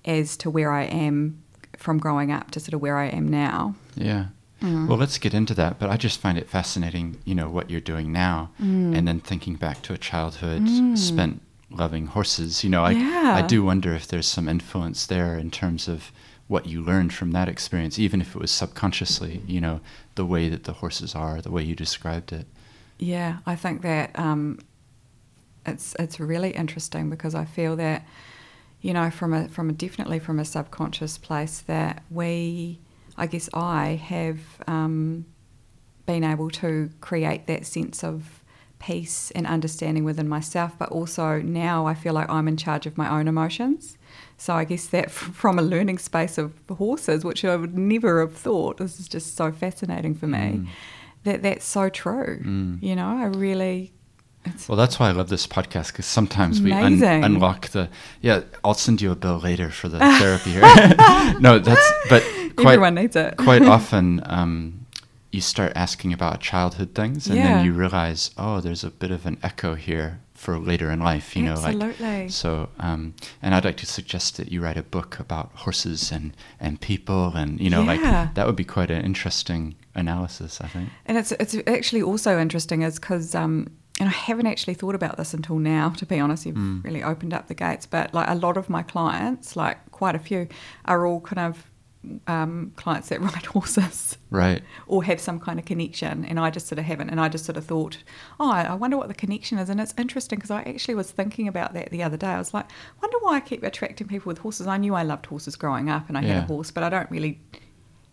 as 0.03 0.35
to 0.37 0.49
where 0.49 0.71
I 0.71 0.83
am 0.83 1.41
from 1.77 1.97
growing 1.97 2.31
up 2.31 2.51
to 2.51 2.59
sort 2.59 2.73
of 2.73 2.81
where 2.81 2.97
I 2.97 3.07
am 3.07 3.27
now. 3.27 3.75
Yeah. 3.95 4.25
Mm. 4.61 4.87
Well, 4.87 4.97
let's 4.97 5.17
get 5.17 5.33
into 5.33 5.53
that. 5.55 5.79
But 5.79 5.89
I 5.89 5.97
just 5.97 6.19
find 6.19 6.37
it 6.37 6.49
fascinating, 6.49 7.17
you 7.25 7.33
know, 7.35 7.49
what 7.49 7.69
you're 7.69 7.81
doing 7.81 8.11
now, 8.11 8.51
Mm. 8.61 8.95
and 8.97 9.07
then 9.07 9.19
thinking 9.19 9.55
back 9.55 9.81
to 9.83 9.93
a 9.93 9.97
childhood 9.97 10.67
spent 10.97 11.41
loving 11.69 12.07
horses. 12.07 12.63
You 12.63 12.69
know, 12.69 12.83
I 12.85 12.91
I 13.39 13.41
do 13.41 13.63
wonder 13.63 13.93
if 13.93 14.07
there's 14.07 14.27
some 14.27 14.47
influence 14.47 15.05
there 15.05 15.37
in 15.37 15.49
terms 15.51 15.87
of 15.87 16.11
what 16.47 16.65
you 16.67 16.81
learned 16.81 17.13
from 17.13 17.31
that 17.31 17.47
experience, 17.47 17.97
even 17.97 18.19
if 18.21 18.35
it 18.35 18.39
was 18.41 18.51
subconsciously. 18.51 19.41
You 19.47 19.61
know, 19.61 19.79
the 20.15 20.25
way 20.25 20.49
that 20.49 20.63
the 20.65 20.73
horses 20.73 21.15
are, 21.15 21.41
the 21.41 21.51
way 21.51 21.63
you 21.63 21.75
described 21.75 22.31
it. 22.33 22.45
Yeah, 22.99 23.37
I 23.47 23.55
think 23.55 23.81
that 23.81 24.17
um, 24.19 24.59
it's 25.65 25.95
it's 25.97 26.19
really 26.19 26.51
interesting 26.51 27.09
because 27.09 27.33
I 27.33 27.45
feel 27.45 27.75
that 27.77 28.05
you 28.81 28.93
know 28.93 29.09
from 29.09 29.33
a 29.33 29.47
from 29.47 29.69
a 29.69 29.73
definitely 29.73 30.19
from 30.19 30.39
a 30.39 30.45
subconscious 30.45 31.17
place 31.17 31.59
that 31.67 32.03
we, 32.11 32.79
I 33.21 33.27
guess 33.27 33.49
I 33.53 34.01
have 34.03 34.39
um, 34.65 35.25
been 36.07 36.23
able 36.23 36.49
to 36.49 36.89
create 37.01 37.45
that 37.45 37.67
sense 37.67 38.03
of 38.03 38.43
peace 38.79 39.29
and 39.35 39.45
understanding 39.45 40.03
within 40.03 40.27
myself, 40.27 40.73
but 40.79 40.89
also 40.89 41.39
now 41.39 41.85
I 41.85 41.93
feel 41.93 42.13
like 42.13 42.27
I'm 42.31 42.47
in 42.47 42.57
charge 42.57 42.87
of 42.87 42.97
my 42.97 43.07
own 43.07 43.27
emotions. 43.27 43.95
So 44.37 44.55
I 44.55 44.63
guess 44.63 44.87
that 44.87 45.11
from 45.41 45.59
a 45.59 45.61
learning 45.61 45.99
space 45.99 46.39
of 46.39 46.51
horses, 46.67 47.23
which 47.23 47.45
I 47.45 47.55
would 47.55 47.77
never 47.77 48.21
have 48.21 48.35
thought, 48.35 48.77
this 48.77 48.99
is 48.99 49.07
just 49.07 49.37
so 49.37 49.51
fascinating 49.51 50.15
for 50.15 50.25
me. 50.25 50.39
Mm. 50.39 50.67
That 51.23 51.43
that's 51.43 51.65
so 51.65 51.89
true. 51.89 52.41
Mm. 52.43 52.81
You 52.81 52.95
know, 52.95 53.05
I 53.05 53.25
really 53.25 53.93
well, 54.67 54.75
that's 54.75 54.99
why 54.99 55.09
I 55.09 55.11
love 55.11 55.29
this 55.29 55.45
podcast 55.45 55.87
because 55.87 56.07
sometimes 56.07 56.61
we 56.61 56.71
un- 56.71 57.03
unlock 57.03 57.69
the. 57.69 57.89
Yeah, 58.21 58.41
I'll 58.63 58.73
send 58.73 59.01
you 59.01 59.11
a 59.11 59.15
bill 59.15 59.37
later 59.37 59.69
for 59.69 59.87
the 59.87 59.99
therapy 60.19 60.51
here. 60.51 60.61
no, 61.39 61.59
that's 61.59 61.91
but 62.09 62.23
quite, 62.55 62.73
everyone 62.73 62.95
needs 62.95 63.15
it. 63.15 63.37
quite 63.37 63.61
often, 63.77 64.21
um, 64.25 64.85
you 65.31 65.41
start 65.41 65.71
asking 65.75 66.13
about 66.13 66.41
childhood 66.41 66.93
things, 66.93 67.27
and 67.27 67.37
yeah. 67.37 67.55
then 67.55 67.65
you 67.65 67.73
realize, 67.73 68.31
oh, 68.37 68.59
there's 68.59 68.83
a 68.83 68.89
bit 68.89 69.11
of 69.11 69.25
an 69.25 69.37
echo 69.41 69.75
here 69.75 70.19
for 70.33 70.57
later 70.57 70.89
in 70.89 70.99
life. 70.99 71.35
You 71.35 71.47
Absolutely. 71.47 72.05
know, 72.05 72.19
like 72.21 72.31
so. 72.31 72.69
Um, 72.79 73.13
and 73.41 73.55
I'd 73.55 73.63
like 73.63 73.77
to 73.77 73.85
suggest 73.85 74.37
that 74.37 74.51
you 74.51 74.61
write 74.61 74.77
a 74.77 74.83
book 74.83 75.19
about 75.19 75.51
horses 75.53 76.11
and 76.11 76.35
and 76.59 76.81
people, 76.81 77.33
and 77.35 77.59
you 77.61 77.69
know, 77.69 77.81
yeah. 77.83 78.21
like 78.23 78.33
that 78.33 78.45
would 78.45 78.55
be 78.55 78.65
quite 78.65 78.91
an 78.91 79.05
interesting 79.05 79.75
analysis, 79.95 80.59
I 80.59 80.67
think. 80.67 80.89
And 81.05 81.17
it's 81.17 81.31
it's 81.33 81.55
actually 81.67 82.01
also 82.01 82.39
interesting, 82.39 82.81
is 82.81 82.99
because. 82.99 83.35
Um, 83.35 83.67
and 83.99 84.09
I 84.09 84.13
haven't 84.13 84.47
actually 84.47 84.73
thought 84.73 84.95
about 84.95 85.17
this 85.17 85.31
until 85.31 85.59
now, 85.59 85.89
to 85.89 86.07
be 86.07 86.19
honest. 86.19 86.47
You've 86.47 86.55
mm. 86.55 86.83
really 86.83 87.03
opened 87.03 87.35
up 87.35 87.47
the 87.47 87.53
gates. 87.53 87.85
But 87.85 88.15
like 88.15 88.27
a 88.27 88.33
lot 88.33 88.57
of 88.57 88.67
my 88.67 88.81
clients, 88.81 89.55
like 89.55 89.91
quite 89.91 90.15
a 90.15 90.19
few, 90.19 90.47
are 90.85 91.05
all 91.05 91.21
kind 91.21 91.37
of 91.37 91.70
um, 92.27 92.71
clients 92.75 93.09
that 93.09 93.21
ride 93.21 93.45
horses, 93.45 94.17
right, 94.29 94.63
or 94.87 95.03
have 95.03 95.19
some 95.19 95.39
kind 95.39 95.59
of 95.59 95.65
connection, 95.65 96.25
and 96.25 96.39
I 96.39 96.49
just 96.49 96.67
sort 96.67 96.79
of 96.79 96.85
haven't. 96.85 97.09
And 97.09 97.19
I 97.19 97.29
just 97.29 97.45
sort 97.45 97.57
of 97.57 97.65
thought, 97.65 97.97
oh, 98.39 98.51
I 98.51 98.73
wonder 98.73 98.97
what 98.97 99.07
the 99.07 99.13
connection 99.13 99.57
is. 99.57 99.69
And 99.69 99.79
it's 99.79 99.93
interesting 99.97 100.37
because 100.37 100.51
I 100.51 100.61
actually 100.63 100.95
was 100.95 101.11
thinking 101.11 101.47
about 101.47 101.73
that 101.73 101.91
the 101.91 102.03
other 102.03 102.17
day. 102.17 102.27
I 102.27 102.37
was 102.37 102.53
like, 102.53 102.69
wonder 103.01 103.17
why 103.21 103.35
I 103.35 103.39
keep 103.39 103.63
attracting 103.63 104.07
people 104.07 104.29
with 104.29 104.39
horses. 104.39 104.67
I 104.67 104.77
knew 104.77 104.95
I 104.95 105.03
loved 105.03 105.25
horses 105.25 105.55
growing 105.55 105.89
up, 105.89 106.09
and 106.09 106.17
I 106.17 106.21
yeah. 106.21 106.33
had 106.35 106.43
a 106.43 106.47
horse, 106.47 106.71
but 106.71 106.83
I 106.83 106.89
don't 106.89 107.09
really 107.11 107.39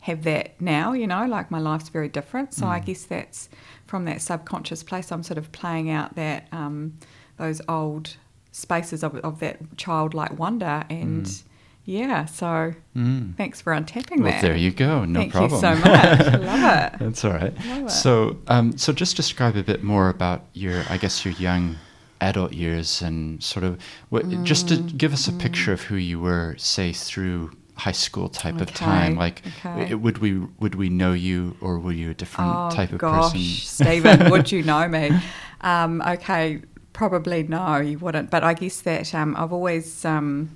have 0.00 0.24
that 0.24 0.60
now. 0.60 0.92
You 0.92 1.06
know, 1.06 1.26
like 1.26 1.50
my 1.50 1.58
life's 1.58 1.88
very 1.88 2.08
different. 2.08 2.54
So 2.54 2.66
mm. 2.66 2.68
I 2.68 2.80
guess 2.80 3.04
that's 3.04 3.48
from 3.86 4.04
that 4.04 4.20
subconscious 4.20 4.82
place, 4.82 5.10
I'm 5.10 5.22
sort 5.22 5.38
of 5.38 5.50
playing 5.52 5.90
out 5.90 6.14
that 6.16 6.48
um, 6.52 6.94
those 7.38 7.62
old 7.68 8.16
spaces 8.52 9.02
of, 9.02 9.16
of 9.16 9.40
that 9.40 9.76
childlike 9.76 10.38
wonder 10.38 10.84
and. 10.90 11.24
Mm. 11.24 11.42
Yeah, 11.88 12.26
so 12.26 12.74
mm. 12.94 13.34
thanks 13.38 13.62
for 13.62 13.72
untapping 13.72 14.20
well, 14.20 14.30
that. 14.30 14.42
There 14.42 14.54
you 14.54 14.70
go. 14.70 15.06
No 15.06 15.20
Thank 15.20 15.32
problem. 15.32 15.58
Thank 15.58 15.78
you 15.78 15.84
so 15.84 15.90
much. 15.90 16.34
I 16.34 16.36
love 16.60 16.92
it. 16.92 16.98
That's 16.98 17.24
all 17.24 17.32
right. 17.32 17.90
So, 17.90 18.36
um, 18.48 18.76
so 18.76 18.92
just 18.92 19.16
describe 19.16 19.56
a 19.56 19.62
bit 19.62 19.82
more 19.82 20.10
about 20.10 20.44
your, 20.52 20.84
I 20.90 20.98
guess, 20.98 21.24
your 21.24 21.32
young 21.32 21.76
adult 22.20 22.52
years 22.52 23.00
and 23.00 23.42
sort 23.42 23.64
of 23.64 23.80
what, 24.10 24.26
mm. 24.26 24.44
just 24.44 24.68
to 24.68 24.74
mm, 24.74 24.98
give 24.98 25.14
us 25.14 25.28
a 25.28 25.32
mm. 25.32 25.40
picture 25.40 25.72
of 25.72 25.80
who 25.80 25.96
you 25.96 26.20
were, 26.20 26.56
say, 26.58 26.92
through 26.92 27.56
high 27.74 27.92
school 27.92 28.28
type 28.28 28.56
okay. 28.56 28.64
of 28.64 28.74
time 28.74 29.14
like 29.14 29.40
okay. 29.64 29.94
would 29.94 30.18
we 30.18 30.40
would 30.58 30.74
we 30.74 30.88
know 30.88 31.12
you 31.12 31.56
or 31.60 31.78
were 31.78 31.92
you 31.92 32.10
a 32.10 32.14
different 32.14 32.50
oh, 32.52 32.70
type 32.74 32.90
of 32.90 32.98
gosh, 32.98 33.30
person 33.30 33.40
stephen 33.40 34.30
would 34.32 34.50
you 34.50 34.64
know 34.64 34.88
me 34.88 35.12
um, 35.60 36.02
okay 36.02 36.60
probably 36.92 37.44
no 37.44 37.76
you 37.76 37.96
wouldn't 37.96 38.30
but 38.30 38.42
i 38.42 38.52
guess 38.52 38.80
that 38.80 39.14
um, 39.14 39.36
i've 39.36 39.52
always 39.52 40.04
um, 40.04 40.50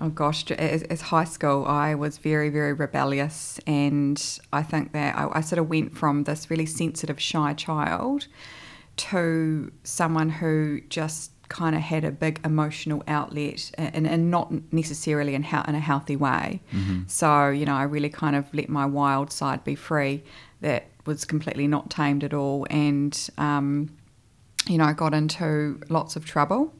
oh 0.00 0.08
gosh 0.08 0.50
as, 0.52 0.82
as, 0.84 1.00
high 1.00 1.24
school 1.24 1.64
i 1.66 1.94
was 1.94 2.18
very 2.18 2.48
very 2.50 2.72
rebellious 2.72 3.58
and 3.66 4.38
i 4.52 4.62
think 4.62 4.92
that 4.92 5.16
I, 5.16 5.28
I 5.34 5.40
sort 5.40 5.58
of 5.58 5.68
went 5.68 5.96
from 5.96 6.24
this 6.24 6.50
really 6.50 6.66
sensitive 6.66 7.20
shy 7.20 7.54
child 7.54 8.26
to 8.96 9.72
someone 9.84 10.28
who 10.28 10.80
just 10.88 11.32
kind 11.48 11.74
of 11.74 11.80
had 11.80 12.04
a 12.04 12.10
big 12.10 12.40
emotional 12.44 13.02
outlet 13.08 13.70
and, 13.78 14.06
and 14.06 14.30
not 14.30 14.52
necessarily 14.72 15.34
in, 15.34 15.44
in 15.44 15.74
a 15.74 15.80
healthy 15.80 16.16
way. 16.16 16.60
Mm-hmm. 16.72 17.02
So, 17.06 17.48
you 17.48 17.64
know, 17.64 17.74
I 17.74 17.84
really 17.84 18.10
kind 18.10 18.36
of 18.36 18.52
let 18.52 18.68
my 18.68 18.86
wild 18.86 19.32
side 19.32 19.64
be 19.64 19.74
free. 19.74 20.22
That 20.60 20.88
was 21.06 21.24
completely 21.24 21.66
not 21.66 21.90
tamed 21.90 22.24
at 22.24 22.34
all. 22.34 22.66
And, 22.70 23.30
um, 23.38 23.96
you 24.66 24.78
know, 24.78 24.84
I 24.84 24.92
got 24.92 25.14
into 25.14 25.80
lots 25.88 26.16
of 26.16 26.26
trouble. 26.26 26.74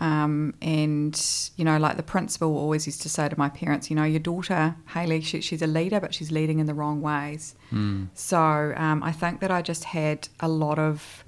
Um, 0.00 0.54
and, 0.62 1.14
you 1.56 1.64
know, 1.64 1.76
like 1.78 1.98
the 1.98 2.02
principal 2.02 2.56
always 2.56 2.86
used 2.86 3.02
to 3.02 3.10
say 3.10 3.28
to 3.28 3.38
my 3.38 3.50
parents, 3.50 3.90
you 3.90 3.96
know, 3.96 4.04
your 4.04 4.18
daughter, 4.20 4.74
Haley, 4.94 5.20
she, 5.20 5.42
she's 5.42 5.60
a 5.60 5.66
leader, 5.66 6.00
but 6.00 6.14
she's 6.14 6.32
leading 6.32 6.58
in 6.58 6.66
the 6.66 6.72
wrong 6.74 7.02
ways. 7.02 7.54
Mm. 7.70 8.08
So 8.14 8.72
um, 8.76 9.02
I 9.02 9.12
think 9.12 9.40
that 9.40 9.50
I 9.50 9.60
just 9.60 9.84
had 9.84 10.28
a 10.40 10.48
lot 10.48 10.78
of 10.78 11.22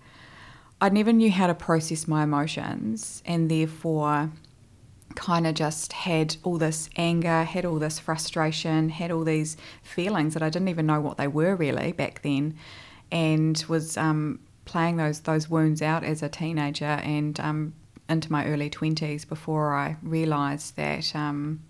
I 0.80 0.88
never 0.88 1.12
knew 1.12 1.30
how 1.30 1.46
to 1.46 1.54
process 1.54 2.08
my 2.08 2.24
emotions 2.24 3.22
and 3.24 3.48
therefore 3.48 4.32
kind 5.14 5.46
of 5.46 5.54
just 5.54 5.92
had 5.92 6.36
all 6.42 6.58
this 6.58 6.90
anger, 6.96 7.44
had 7.44 7.64
all 7.64 7.78
this 7.78 8.00
frustration, 8.00 8.88
had 8.88 9.12
all 9.12 9.22
these 9.22 9.56
feelings 9.84 10.34
that 10.34 10.42
I 10.42 10.50
didn't 10.50 10.68
even 10.68 10.86
know 10.86 11.00
what 11.00 11.18
they 11.18 11.28
were 11.28 11.54
really 11.54 11.92
back 11.92 12.22
then, 12.22 12.56
and 13.12 13.64
was 13.68 13.96
um, 13.96 14.40
playing 14.64 14.96
those 14.96 15.20
those 15.20 15.48
wounds 15.48 15.82
out 15.82 16.02
as 16.02 16.22
a 16.22 16.28
teenager 16.28 16.84
and 16.84 17.38
um, 17.38 17.74
into 18.12 18.30
my 18.30 18.46
early 18.46 18.70
twenties 18.70 19.24
before 19.24 19.74
I 19.74 19.96
realised 20.02 20.76
that. 20.76 21.16
Um, 21.16 21.60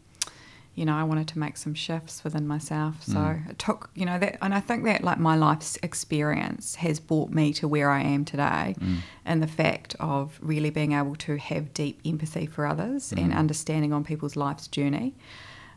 you 0.75 0.87
know, 0.87 0.95
I 0.95 1.05
wanted 1.05 1.29
to 1.29 1.39
make 1.39 1.59
some 1.59 1.75
shifts 1.75 2.25
within 2.25 2.47
myself. 2.47 3.03
So 3.03 3.19
mm. 3.19 3.51
it 3.51 3.59
took, 3.59 3.91
you 3.95 4.07
know, 4.07 4.19
that, 4.19 4.39
and 4.41 4.55
I 4.55 4.61
think 4.61 4.85
that 4.85 5.05
like 5.05 5.19
my 5.19 5.37
life's 5.37 5.77
experience 5.83 6.77
has 6.77 6.99
brought 6.99 7.29
me 7.29 7.53
to 7.55 7.69
where 7.69 7.91
I 7.91 8.01
am 8.01 8.25
today, 8.25 8.75
mm. 8.81 9.01
and 9.27 9.43
the 9.43 9.47
fact 9.47 9.95
of 10.01 10.39
really 10.41 10.71
being 10.71 10.93
able 10.93 11.15
to 11.17 11.37
have 11.37 11.75
deep 11.75 12.01
empathy 12.07 12.47
for 12.47 12.67
others 12.67 13.13
mm. 13.13 13.23
and 13.23 13.35
understanding 13.35 13.93
on 13.93 14.03
people's 14.03 14.35
life's 14.35 14.67
journey. 14.67 15.15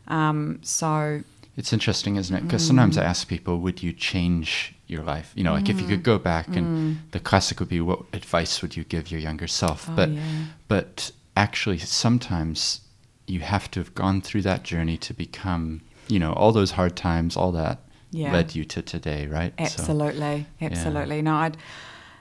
Um, 0.08 0.60
so 0.62 1.22
it's 1.58 1.74
interesting, 1.74 2.16
isn't 2.16 2.34
it? 2.34 2.44
Because 2.44 2.62
mm. 2.64 2.68
sometimes 2.68 2.96
I 2.96 3.04
ask 3.04 3.28
people, 3.28 3.58
would 3.58 3.82
you 3.82 3.92
change 3.92 4.74
your 4.86 5.02
life? 5.02 5.32
You 5.34 5.44
know, 5.44 5.52
like 5.52 5.68
if 5.68 5.80
you 5.80 5.86
could 5.86 6.00
mm. 6.00 6.04
go 6.04 6.18
back, 6.18 6.48
and 6.48 6.96
mm. 6.96 6.96
the 7.10 7.20
classic 7.20 7.60
would 7.60 7.68
be, 7.68 7.80
what 7.80 8.02
advice 8.12 8.62
would 8.62 8.76
you 8.76 8.84
give 8.84 9.10
your 9.10 9.20
younger 9.20 9.46
self? 9.46 9.88
Oh, 9.88 9.92
but, 9.96 10.10
yeah. 10.10 10.44
but 10.68 11.10
actually, 11.36 11.78
sometimes 11.78 12.80
you 13.26 13.40
have 13.40 13.70
to 13.72 13.80
have 13.80 13.94
gone 13.94 14.20
through 14.20 14.42
that 14.42 14.62
journey 14.62 14.96
to 14.98 15.12
become, 15.12 15.82
you 16.08 16.18
know, 16.18 16.32
all 16.32 16.52
those 16.52 16.72
hard 16.72 16.96
times, 16.96 17.36
all 17.36 17.52
that 17.52 17.80
yeah. 18.10 18.32
led 18.32 18.54
you 18.54 18.64
to 18.64 18.82
today, 18.82 19.26
right? 19.26 19.52
Absolutely, 19.58 20.46
so, 20.60 20.66
absolutely. 20.66 21.16
Yeah. 21.16 21.22
No, 21.22 21.34
I'd, 21.34 21.56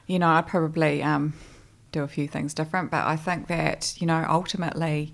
you 0.08 0.20
know, 0.20 0.30
I'd 0.30 0.48
probably 0.48 1.04
um, 1.04 1.34
do 1.92 2.04
a 2.04 2.08
few 2.08 2.28
things 2.28 2.54
different, 2.54 2.92
but 2.92 3.06
I 3.06 3.16
think 3.16 3.48
that 3.48 3.96
you 4.00 4.08
know, 4.08 4.26
ultimately, 4.28 5.14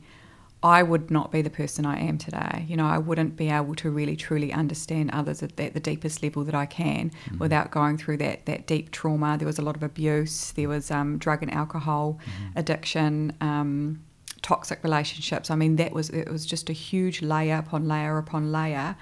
I 0.64 0.84
would 0.84 1.10
not 1.10 1.32
be 1.32 1.42
the 1.42 1.50
person 1.50 1.86
I 1.86 2.00
am 2.00 2.20
today. 2.20 2.66
You 2.68 2.78
know, 2.78 2.86
I 2.86 3.00
wouldn't 3.00 3.36
be 3.36 3.50
able 3.50 3.74
to 3.76 3.90
really 3.90 4.16
truly 4.16 4.54
understand 4.54 5.10
others 5.12 5.42
at, 5.42 5.58
the 5.58 5.80
deepest 5.80 6.22
level 6.22 6.44
that 6.44 6.54
I 6.54 6.68
can 6.68 7.10
mm-hmm. 7.10 7.40
without 7.40 7.72
going 7.72 7.98
through 7.98 8.18
that 8.18 8.46
that 8.46 8.68
deep 8.68 8.92
trauma. 8.92 9.38
There 9.38 9.48
was 9.48 9.58
a 9.58 9.64
lot 9.64 9.76
of 9.76 9.82
abuse. 9.82 10.52
There 10.52 10.70
was 10.70 10.92
um, 10.92 11.18
drug 11.18 11.42
and 11.42 11.52
alcohol 11.52 12.20
mm-hmm. 12.24 12.60
addiction. 12.60 13.34
Um, 13.42 14.04
toxic 14.42 14.84
relationships. 14.84 15.52
I 15.52 15.56
mean, 15.56 15.76
that 15.78 15.94
was 15.94 16.10
it 16.10 16.30
was 16.30 16.46
just 16.46 16.70
a 16.70 16.74
huge 16.74 17.22
layer 17.22 17.58
upon 17.58 17.88
layer 17.88 18.18
upon 18.18 18.52
layer 18.52 18.96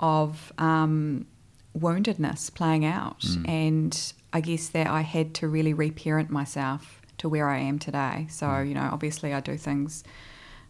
of 0.00 0.52
um, 0.58 1.26
woundedness 1.78 2.52
playing 2.52 2.84
out, 2.84 3.20
mm. 3.20 3.48
and 3.48 4.12
I 4.32 4.40
guess 4.40 4.68
that 4.68 4.86
I 4.86 5.00
had 5.00 5.34
to 5.36 5.48
really 5.48 5.72
reparent 5.72 6.30
myself 6.30 7.00
to 7.18 7.28
where 7.28 7.48
I 7.48 7.58
am 7.58 7.78
today. 7.78 8.26
So 8.30 8.46
mm. 8.46 8.68
you 8.68 8.74
know, 8.74 8.88
obviously, 8.92 9.32
I 9.32 9.40
do 9.40 9.56
things 9.56 10.04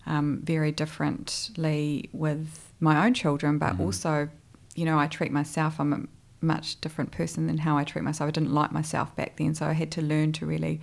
um, 0.06 0.40
very 0.42 0.73
differently 0.73 2.08
with 2.12 2.73
my 2.80 3.06
own 3.06 3.14
children, 3.14 3.58
but 3.58 3.75
mm. 3.75 3.80
also, 3.80 4.28
you 4.75 4.84
know, 4.84 4.99
I 4.99 5.06
treat 5.06 5.32
myself. 5.32 5.80
I'm 5.80 5.92
a 5.92 6.44
much 6.44 6.80
different 6.80 7.11
person 7.11 7.46
than 7.46 7.58
how 7.58 7.76
I 7.78 7.84
treat 7.84 8.02
myself. 8.02 8.28
I 8.28 8.30
didn't 8.30 8.52
like 8.52 8.73
myself 8.73 9.14
back 9.16 9.37
then, 9.37 9.54
so 9.54 9.66
I 9.66 9.73
had 9.73 9.90
to 9.92 10.02
learn 10.02 10.32
to 10.32 10.46
really 10.46 10.80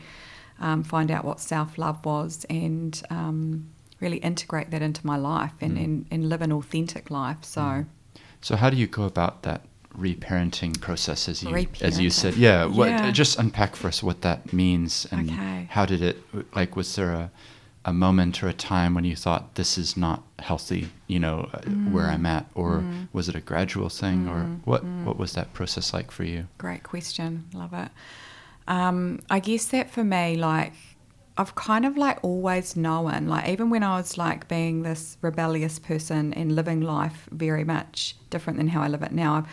um, 0.60 0.84
find 0.84 1.12
out 1.12 1.24
what 1.24 1.40
self 1.40 1.78
love 1.78 2.04
was, 2.06 2.46
and 2.50 3.02
um, 3.10 3.70
really 4.00 4.18
integrate 4.18 4.72
that 4.72 4.82
into 4.82 5.06
my 5.06 5.18
life 5.18 5.54
and, 5.62 5.78
mm. 5.78 5.84
and, 5.84 6.06
and, 6.12 6.30
live 6.30 6.42
an 6.42 6.52
authentic 6.52 7.10
life. 7.12 7.38
So, 7.42 7.62
mm. 7.62 7.86
so 8.42 8.56
how 8.56 8.70
do 8.70 8.78
you 8.78 8.88
go 8.88 9.04
about 9.04 9.44
that 9.44 9.62
reparenting 9.98 10.80
process, 10.80 11.30
as 11.30 11.44
you 11.44 11.68
as 11.82 12.00
you 12.00 12.10
said? 12.10 12.36
Yeah, 12.36 12.66
what, 12.66 12.90
yeah. 12.90 13.12
just 13.12 13.40
unpack 13.40 13.76
for 13.76 13.88
us 13.88 14.02
what 14.02 14.22
that 14.22 14.52
means 14.52 15.08
and 15.12 15.30
okay. 15.30 15.68
how 15.70 15.86
did 15.86 16.02
it 16.02 16.18
like? 16.56 16.76
Was 16.76 16.96
there 16.96 17.12
a 17.12 17.32
a 17.84 17.94
moment 17.94 18.44
or 18.44 18.48
a 18.48 18.54
time 18.54 18.94
when 18.94 19.04
you 19.04 19.16
thought 19.16 19.56
this 19.56 19.78
is 19.78 19.98
not 19.98 20.24
healthy, 20.40 20.90
you 21.08 21.20
know, 21.20 21.50
mm. 21.54 21.92
where 21.92 22.06
I'm 22.06 22.26
at, 22.26 22.46
or 22.54 22.80
mm. 22.80 23.08
was 23.12 23.28
it 23.28 23.36
a 23.36 23.42
gradual 23.42 23.90
thing, 23.90 24.28
or 24.28 24.42
mm. 24.44 24.60
what? 24.66 24.86
Mm. 24.86 25.04
What 25.06 25.18
was 25.18 25.34
that 25.34 25.54
process 25.54 25.94
like 25.94 26.12
for 26.12 26.24
you? 26.24 26.48
Great 26.58 26.84
question, 26.84 27.46
love 27.54 27.74
it. 27.74 27.90
Um, 28.68 29.20
I 29.30 29.40
guess 29.40 29.66
that 29.68 29.90
for 29.90 30.04
me, 30.04 30.38
like, 30.38 30.74
I've 31.38 31.56
kind 31.56 31.86
of 31.86 31.98
like 31.98 32.20
always 32.24 32.76
known, 32.76 33.28
like, 33.28 33.50
even 33.50 33.72
when 33.72 33.82
I 33.82 33.98
was 33.98 34.18
like 34.18 34.48
being 34.48 34.84
this 34.84 35.18
rebellious 35.22 35.80
person 35.80 36.34
and 36.34 36.56
living 36.56 36.82
life 36.82 37.28
very 37.32 37.64
much 37.64 38.16
different 38.30 38.58
than 38.58 38.68
how 38.68 38.84
I 38.84 38.90
live 38.90 39.02
it 39.02 39.12
now, 39.12 39.36
I've, 39.36 39.48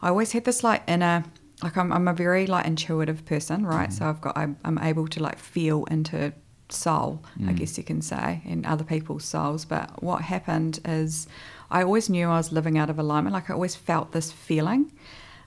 I 0.00 0.08
always 0.08 0.32
had 0.32 0.44
this 0.44 0.64
like 0.64 0.82
inner, 0.88 1.22
like, 1.62 1.76
I'm, 1.76 1.92
I'm 1.92 2.08
a 2.08 2.14
very 2.14 2.46
like 2.46 2.66
intuitive 2.66 3.26
person, 3.26 3.66
right? 3.66 3.92
So 3.92 4.06
I've 4.06 4.20
got, 4.22 4.38
I'm, 4.38 4.56
I'm 4.64 4.78
able 4.78 5.06
to 5.08 5.22
like 5.22 5.38
feel 5.38 5.84
into 5.86 6.32
soul, 6.74 7.22
I 7.48 7.52
guess 7.52 7.78
you 7.78 7.84
can 7.84 8.02
say, 8.02 8.42
and 8.44 8.66
other 8.66 8.84
people's 8.84 9.24
souls. 9.24 9.64
But 9.64 10.02
what 10.02 10.22
happened 10.22 10.80
is 10.84 11.26
I 11.70 11.82
always 11.82 12.08
knew 12.08 12.28
I 12.28 12.36
was 12.36 12.52
living 12.52 12.78
out 12.78 12.90
of 12.90 12.98
alignment. 12.98 13.34
Like 13.34 13.50
I 13.50 13.54
always 13.54 13.74
felt 13.74 14.12
this 14.12 14.30
feeling. 14.30 14.92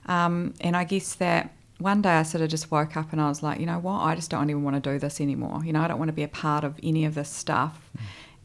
Um, 0.06 0.54
and 0.60 0.76
I 0.76 0.84
guess 0.84 1.14
that 1.16 1.54
one 1.78 2.02
day 2.02 2.10
I 2.10 2.22
sort 2.24 2.42
of 2.42 2.50
just 2.50 2.70
woke 2.70 2.96
up 2.96 3.12
and 3.12 3.20
I 3.20 3.28
was 3.28 3.42
like, 3.42 3.60
you 3.60 3.66
know 3.66 3.78
what? 3.78 4.00
I 4.00 4.14
just 4.14 4.30
don't 4.30 4.50
even 4.50 4.64
want 4.64 4.82
to 4.82 4.90
do 4.92 4.98
this 4.98 5.20
anymore. 5.20 5.64
You 5.64 5.72
know, 5.72 5.80
I 5.80 5.88
don't 5.88 5.98
want 5.98 6.08
to 6.08 6.14
be 6.14 6.24
a 6.24 6.28
part 6.28 6.64
of 6.64 6.78
any 6.82 7.04
of 7.04 7.14
this 7.14 7.28
stuff. 7.28 7.90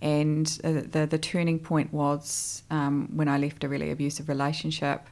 And 0.02 0.60
uh, 0.64 0.82
the, 0.92 1.08
the 1.10 1.18
turning 1.18 1.60
point 1.60 1.94
was 1.94 2.64
um, 2.70 3.10
when 3.16 3.28
I 3.28 3.38
left 3.38 3.64
a 3.64 3.70
really 3.70 3.90
abusive 3.90 4.30
relationship. 4.30 5.08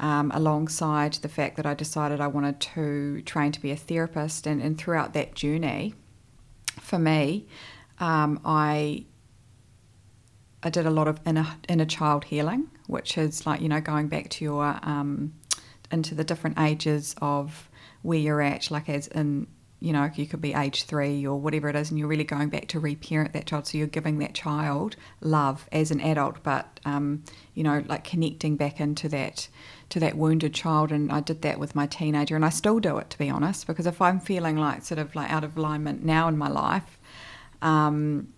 Um, 0.00 0.30
alongside 0.32 1.14
the 1.14 1.28
fact 1.28 1.56
that 1.56 1.66
I 1.66 1.74
decided 1.74 2.20
I 2.20 2.28
wanted 2.28 2.60
to 2.60 3.20
train 3.22 3.50
to 3.50 3.60
be 3.60 3.72
a 3.72 3.76
therapist, 3.76 4.46
and, 4.46 4.62
and 4.62 4.78
throughout 4.78 5.12
that 5.14 5.34
journey, 5.34 5.92
for 6.88 6.98
me, 6.98 7.46
um, 8.00 8.40
I 8.44 9.04
I 10.62 10.70
did 10.70 10.86
a 10.86 10.90
lot 10.90 11.06
of 11.06 11.20
inner 11.26 11.46
inner 11.68 11.84
child 11.84 12.24
healing, 12.24 12.70
which 12.86 13.18
is 13.18 13.46
like 13.46 13.60
you 13.60 13.68
know 13.68 13.80
going 13.80 14.08
back 14.08 14.30
to 14.30 14.44
your 14.44 14.78
um, 14.82 15.34
into 15.92 16.14
the 16.14 16.24
different 16.24 16.58
ages 16.58 17.14
of 17.20 17.68
where 18.02 18.18
you're 18.18 18.40
at, 18.40 18.70
like 18.70 18.88
as 18.88 19.06
in 19.08 19.46
you 19.80 19.92
know 19.92 20.10
you 20.14 20.26
could 20.26 20.40
be 20.40 20.54
age 20.54 20.84
three 20.84 21.26
or 21.26 21.38
whatever 21.38 21.68
it 21.68 21.76
is, 21.76 21.90
and 21.90 21.98
you're 21.98 22.08
really 22.08 22.24
going 22.24 22.48
back 22.48 22.68
to 22.68 22.80
reparent 22.80 23.34
that 23.34 23.46
child. 23.46 23.66
So 23.66 23.78
you're 23.78 23.86
giving 23.86 24.18
that 24.18 24.34
child 24.34 24.96
love 25.20 25.68
as 25.70 25.90
an 25.90 26.00
adult, 26.00 26.42
but 26.42 26.80
um, 26.86 27.22
you 27.54 27.62
know 27.62 27.84
like 27.86 28.04
connecting 28.04 28.56
back 28.56 28.80
into 28.80 29.08
that 29.10 29.48
to 29.90 30.00
that 30.00 30.16
wounded 30.16 30.54
child. 30.54 30.92
And 30.92 31.10
I 31.10 31.20
did 31.20 31.42
that 31.42 31.58
with 31.58 31.74
my 31.74 31.86
teenager, 31.86 32.36
and 32.36 32.44
I 32.44 32.50
still 32.50 32.78
do 32.80 32.98
it 32.98 33.10
to 33.10 33.18
be 33.18 33.30
honest, 33.30 33.66
because 33.66 33.86
if 33.86 34.00
I'm 34.00 34.20
feeling 34.20 34.56
like 34.56 34.82
sort 34.84 34.98
of 34.98 35.14
like 35.14 35.30
out 35.30 35.44
of 35.44 35.56
alignment 35.56 36.04
now 36.04 36.28
in 36.28 36.36
my 36.36 36.48
life. 36.48 36.98
Um, 37.62 38.28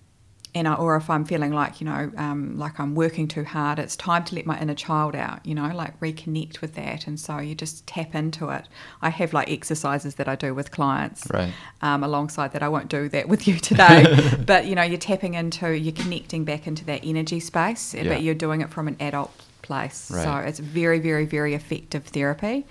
and 0.52 0.66
I, 0.66 0.74
or 0.74 0.96
if 0.96 1.08
I'm 1.08 1.24
feeling 1.24 1.52
like 1.52 1.80
you 1.80 1.84
know 1.84 2.10
um, 2.16 2.58
like 2.58 2.80
I'm 2.80 2.96
working 2.96 3.28
too 3.28 3.44
hard, 3.44 3.78
it's 3.78 3.94
time 3.94 4.24
to 4.24 4.34
let 4.34 4.46
my 4.46 4.60
inner 4.60 4.74
child 4.74 5.14
out. 5.14 5.46
You 5.46 5.54
know, 5.54 5.68
like 5.68 6.00
reconnect 6.00 6.60
with 6.60 6.74
that, 6.74 7.06
and 7.06 7.20
so 7.20 7.38
you 7.38 7.54
just 7.54 7.86
tap 7.86 8.16
into 8.16 8.48
it. 8.48 8.66
I 9.00 9.10
have 9.10 9.32
like 9.32 9.48
exercises 9.48 10.16
that 10.16 10.26
I 10.26 10.34
do 10.34 10.52
with 10.52 10.72
clients, 10.72 11.24
Right. 11.32 11.52
Um, 11.82 12.02
alongside 12.02 12.52
that, 12.54 12.64
I 12.64 12.68
won't 12.68 12.88
do 12.88 13.08
that 13.10 13.28
with 13.28 13.46
you 13.46 13.58
today, 13.58 14.34
but 14.44 14.66
you 14.66 14.74
know, 14.74 14.82
you're 14.82 14.98
tapping 14.98 15.34
into, 15.34 15.70
you're 15.78 15.92
connecting 15.92 16.44
back 16.44 16.66
into 16.66 16.84
that 16.86 17.02
energy 17.04 17.38
space, 17.38 17.94
Yeah. 17.94 18.08
but 18.08 18.22
you're 18.24 18.34
doing 18.34 18.60
it 18.60 18.70
from 18.70 18.88
an 18.88 18.96
adult 18.98 19.30
place. 19.62 20.10
Right. 20.10 20.24
So 20.24 20.36
it's 20.36 20.58
very, 20.58 20.98
very, 20.98 21.26
very 21.26 21.54
effective 21.54 22.04
therapy, 22.04 22.66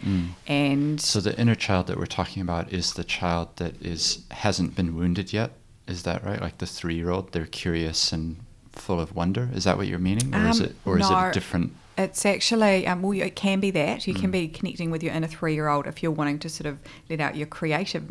and 0.48 1.00
So 1.01 1.19
the 1.19 1.38
inner 1.39 1.55
child 1.55 1.88
that 1.88 1.98
we're 1.98 2.05
talking 2.05 2.41
about 2.41 2.72
is 2.74 2.93
the 2.93 3.03
child 3.03 3.50
that 3.58 3.81
is 3.81 4.19
hasn't 4.31 4.75
been 4.75 4.96
wounded 4.96 5.34
yet. 5.34 5.51
Is 5.88 6.03
that 6.03 6.24
right? 6.24 6.39
Like 6.41 6.60
the 6.60 6.67
three-year-old, 6.67 7.31
they're 7.31 7.46
curious 7.48 8.12
and 8.12 8.38
full 8.74 9.00
of 9.00 9.15
wonder. 9.15 9.50
Is 9.53 9.63
that 9.63 9.77
what 9.77 9.88
you're 9.88 10.00
meaning, 10.00 10.34
or 10.36 10.48
is 10.48 10.60
Um, 10.60 10.67
it, 10.67 10.75
or 10.86 11.00
is 11.00 11.10
it 11.10 11.13
a 11.13 11.31
different? 11.34 11.74
It's 12.00 12.25
actually, 12.25 12.88
um, 12.88 13.01
well, 13.01 13.20
it 13.20 13.36
can 13.36 13.60
be 13.60 13.72
that. 13.72 14.08
You 14.08 14.13
Mm. 14.13 14.22
can 14.22 14.32
be 14.32 14.48
connecting 14.48 14.89
with 14.89 15.03
your 15.03 15.13
inner 15.13 15.27
three 15.27 15.53
year 15.53 15.68
old 15.68 15.86
if 15.86 16.01
you're 16.01 16.13
wanting 16.13 16.39
to 16.39 16.50
sort 16.50 16.65
of 16.65 16.79
let 17.10 17.20
out 17.20 17.36
your 17.36 17.48
creative. 17.48 18.06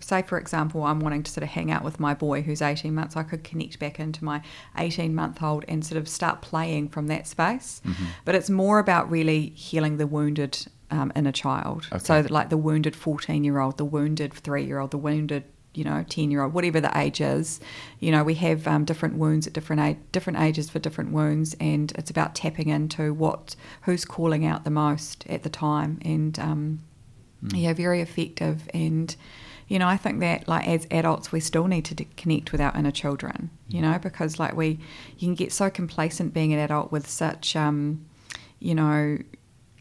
Say, 0.00 0.22
for 0.22 0.38
example, 0.38 0.82
I'm 0.82 0.98
wanting 0.98 1.22
to 1.22 1.30
sort 1.30 1.44
of 1.44 1.50
hang 1.50 1.70
out 1.70 1.84
with 1.84 2.00
my 2.00 2.14
boy 2.14 2.42
who's 2.42 2.60
18 2.60 2.92
months. 2.94 3.16
I 3.16 3.22
could 3.22 3.44
connect 3.44 3.78
back 3.78 4.00
into 4.00 4.24
my 4.24 4.42
18 4.76 5.14
month 5.14 5.40
old 5.42 5.64
and 5.68 5.86
sort 5.86 5.98
of 5.98 6.08
start 6.08 6.42
playing 6.42 6.88
from 6.88 7.06
that 7.06 7.26
space. 7.28 7.80
Mm-hmm. 7.86 8.04
But 8.24 8.34
it's 8.34 8.50
more 8.50 8.80
about 8.80 9.08
really 9.08 9.50
healing 9.50 9.98
the 9.98 10.06
wounded 10.08 10.66
um, 10.90 11.12
inner 11.14 11.32
child. 11.32 11.86
So, 12.00 12.22
that, 12.22 12.30
like 12.30 12.48
the 12.48 12.56
wounded 12.56 12.96
14 12.96 13.44
year 13.44 13.60
old, 13.60 13.76
the 13.76 13.84
wounded 13.84 14.32
three 14.34 14.64
year 14.64 14.80
old, 14.80 14.90
the 14.90 14.98
wounded 14.98 15.44
you 15.78 15.84
know, 15.84 16.04
ten 16.08 16.30
year 16.30 16.42
old, 16.42 16.52
whatever 16.52 16.80
the 16.80 16.96
age 16.98 17.20
is, 17.20 17.60
you 18.00 18.10
know, 18.10 18.24
we 18.24 18.34
have 18.34 18.66
um, 18.66 18.84
different 18.84 19.16
wounds 19.16 19.46
at 19.46 19.52
different 19.52 19.80
age, 19.80 19.96
different 20.12 20.40
ages 20.40 20.68
for 20.68 20.80
different 20.80 21.12
wounds, 21.12 21.54
and 21.60 21.92
it's 21.92 22.10
about 22.10 22.34
tapping 22.34 22.68
into 22.68 23.14
what 23.14 23.54
who's 23.82 24.04
calling 24.04 24.44
out 24.44 24.64
the 24.64 24.70
most 24.70 25.24
at 25.28 25.44
the 25.44 25.48
time, 25.48 25.98
and 26.04 26.38
um, 26.38 26.80
yeah, 27.54 27.72
very 27.72 28.00
effective. 28.00 28.68
And 28.74 29.14
you 29.68 29.78
know, 29.78 29.86
I 29.86 29.96
think 29.96 30.20
that 30.20 30.48
like 30.48 30.66
as 30.66 30.86
adults, 30.90 31.30
we 31.30 31.40
still 31.40 31.66
need 31.68 31.84
to 31.86 31.94
d- 31.94 32.08
connect 32.16 32.52
with 32.52 32.60
our 32.60 32.74
inner 32.76 32.90
children, 32.90 33.50
you 33.68 33.82
know, 33.82 33.98
because 33.98 34.38
like 34.38 34.56
we, 34.56 34.78
you 35.18 35.28
can 35.28 35.34
get 35.34 35.52
so 35.52 35.70
complacent 35.70 36.32
being 36.32 36.52
an 36.52 36.58
adult 36.58 36.90
with 36.90 37.08
such, 37.08 37.54
um, 37.54 38.04
you 38.58 38.74
know, 38.74 39.18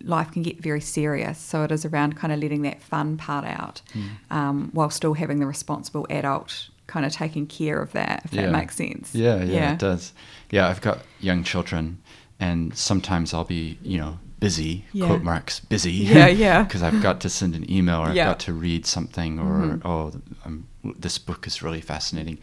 life 0.03 0.31
can 0.31 0.43
get 0.43 0.61
very 0.61 0.81
serious. 0.81 1.37
So 1.39 1.63
it 1.63 1.71
is 1.71 1.85
around 1.85 2.15
kind 2.15 2.31
of 2.33 2.39
letting 2.39 2.61
that 2.63 2.81
fun 2.81 3.17
part 3.17 3.45
out 3.45 3.81
um, 4.29 4.69
while 4.73 4.89
still 4.89 5.13
having 5.13 5.39
the 5.39 5.45
responsible 5.47 6.05
adult 6.09 6.69
kind 6.87 7.05
of 7.05 7.11
taking 7.11 7.45
care 7.47 7.81
of 7.81 7.91
that, 7.91 8.21
if 8.25 8.33
Yeah. 8.33 8.43
that 8.43 8.51
makes 8.51 8.75
sense. 8.75 9.13
Yeah, 9.13 9.43
yeah, 9.43 9.73
it 9.73 9.79
does. 9.79 10.13
Yeah, 10.51 10.69
I've 10.69 10.79
got 10.81 10.99
young 11.19 11.43
children, 11.43 11.97
and 12.39 12.73
sometimes 12.77 13.33
I'll 13.33 13.43
be, 13.43 13.77
you 13.83 13.97
know, 13.97 14.19
busy, 14.39 14.85
Yeah. 14.93 15.07
quote 15.07 15.23
marks, 15.23 15.59
busy. 15.59 15.91
Yeah, 15.91 16.27
yeah. 16.27 16.63
Because 16.67 16.83
I've 16.83 17.01
got 17.01 17.19
to 17.21 17.29
send 17.29 17.55
an 17.55 17.69
email 17.69 17.99
or 18.01 18.05
I've 18.07 18.15
got 18.15 18.39
to 18.41 18.53
read 18.53 18.85
something 18.85 19.39
or, 19.39 19.59
Mhm. 19.59 19.81
oh, 19.83 20.13
um, 20.45 20.67
this 20.97 21.17
book 21.17 21.45
is 21.47 21.61
really 21.63 21.81
fascinating. 21.81 22.37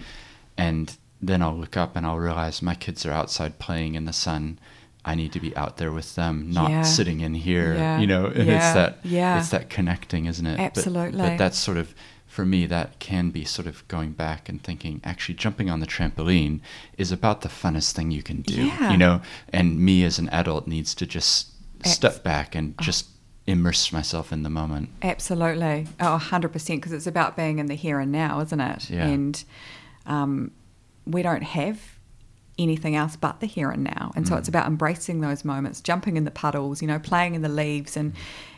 And 0.59 0.95
then 1.23 1.41
I'll 1.41 1.57
look 1.57 1.77
up 1.77 1.97
and 1.97 2.05
I'll 2.05 2.19
realize 2.19 2.61
my 2.61 2.75
kids 2.75 3.07
are 3.07 3.13
outside 3.13 3.59
playing 3.59 3.95
in 3.95 4.05
the 4.05 4.13
sun. 4.13 4.59
I 5.05 5.15
need 5.15 5.33
to 5.33 5.41
be 5.41 5.55
out 5.57 5.77
there 5.77 5.93
with 5.93 6.15
them, 6.15 6.51
not 6.51 6.71
Yeah. 6.71 6.83
sitting 6.83 7.21
in 7.21 7.35
here. 7.35 7.75
Yeah. 7.75 7.99
You 8.01 8.07
know, 8.07 8.27
and 8.27 8.47
Yeah. 8.47 8.55
it's 8.57 8.75
that 8.75 8.99
Yeah. 9.05 9.39
it's 9.39 9.51
that 9.51 9.69
connecting, 9.71 10.27
isn't 10.27 10.47
it? 10.47 10.59
Absolutely. 10.59 11.21
but 11.21 11.39
that's 11.39 11.59
sort 11.59 11.77
of 11.77 11.95
for 12.27 12.45
me 12.45 12.67
that 12.67 12.99
can 12.99 13.31
be 13.31 13.45
sort 13.45 13.69
of 13.69 13.87
going 13.87 14.11
back 14.11 14.49
and 14.49 14.61
thinking 14.61 15.01
actually 15.05 15.37
jumping 15.37 15.71
on 15.71 15.79
the 15.79 15.87
trampoline 15.87 16.59
is 16.99 17.13
about 17.13 17.43
the 17.43 17.49
funnest 17.49 17.93
thing 17.93 18.11
you 18.11 18.25
can 18.25 18.43
do 18.43 18.65
you 18.91 18.97
know 18.97 19.21
and 19.53 19.79
me 19.79 20.03
as 20.03 20.19
an 20.19 20.29
adult 20.31 20.67
needs 20.67 20.97
to 20.97 21.07
just 21.07 21.51
Abs- 21.85 21.93
step 21.93 22.25
back 22.25 22.57
and 22.57 22.75
just 22.81 23.07
immerse 23.47 23.93
myself 23.93 24.33
in 24.33 24.43
the 24.43 24.51
moment 24.51 24.89
Absolutely. 25.01 25.87
Oh, 26.01 26.19
100%, 26.21 26.51
because 26.79 26.91
it's 26.91 27.07
about 27.07 27.37
being 27.37 27.61
in 27.61 27.67
the 27.67 27.77
here 27.77 28.01
and 28.01 28.11
now, 28.11 28.41
isn't 28.41 28.61
it? 28.61 28.91
Yeah. 28.91 29.07
And 29.07 29.45
um, 30.07 30.51
we 31.07 31.23
don't 31.23 31.43
have 31.45 31.79
anything 32.59 32.95
else 32.97 33.17
but 33.17 33.41
the 33.41 33.47
here 33.47 33.71
and 33.71 33.85
now. 33.85 34.13
And 34.15 34.27
so 34.29 34.35
Mm. 34.35 34.39
it's 34.39 34.49
about 34.49 34.67
embracing 34.67 35.21
those 35.21 35.45
moments, 35.45 35.81
jumping 35.81 36.17
in 36.17 36.25
the 36.25 36.31
puddles, 36.31 36.81
you 36.83 36.89
know, 36.89 36.99
playing 36.99 37.35
in 37.35 37.43
the 37.43 37.49
leaves 37.49 37.97
and 37.97 38.13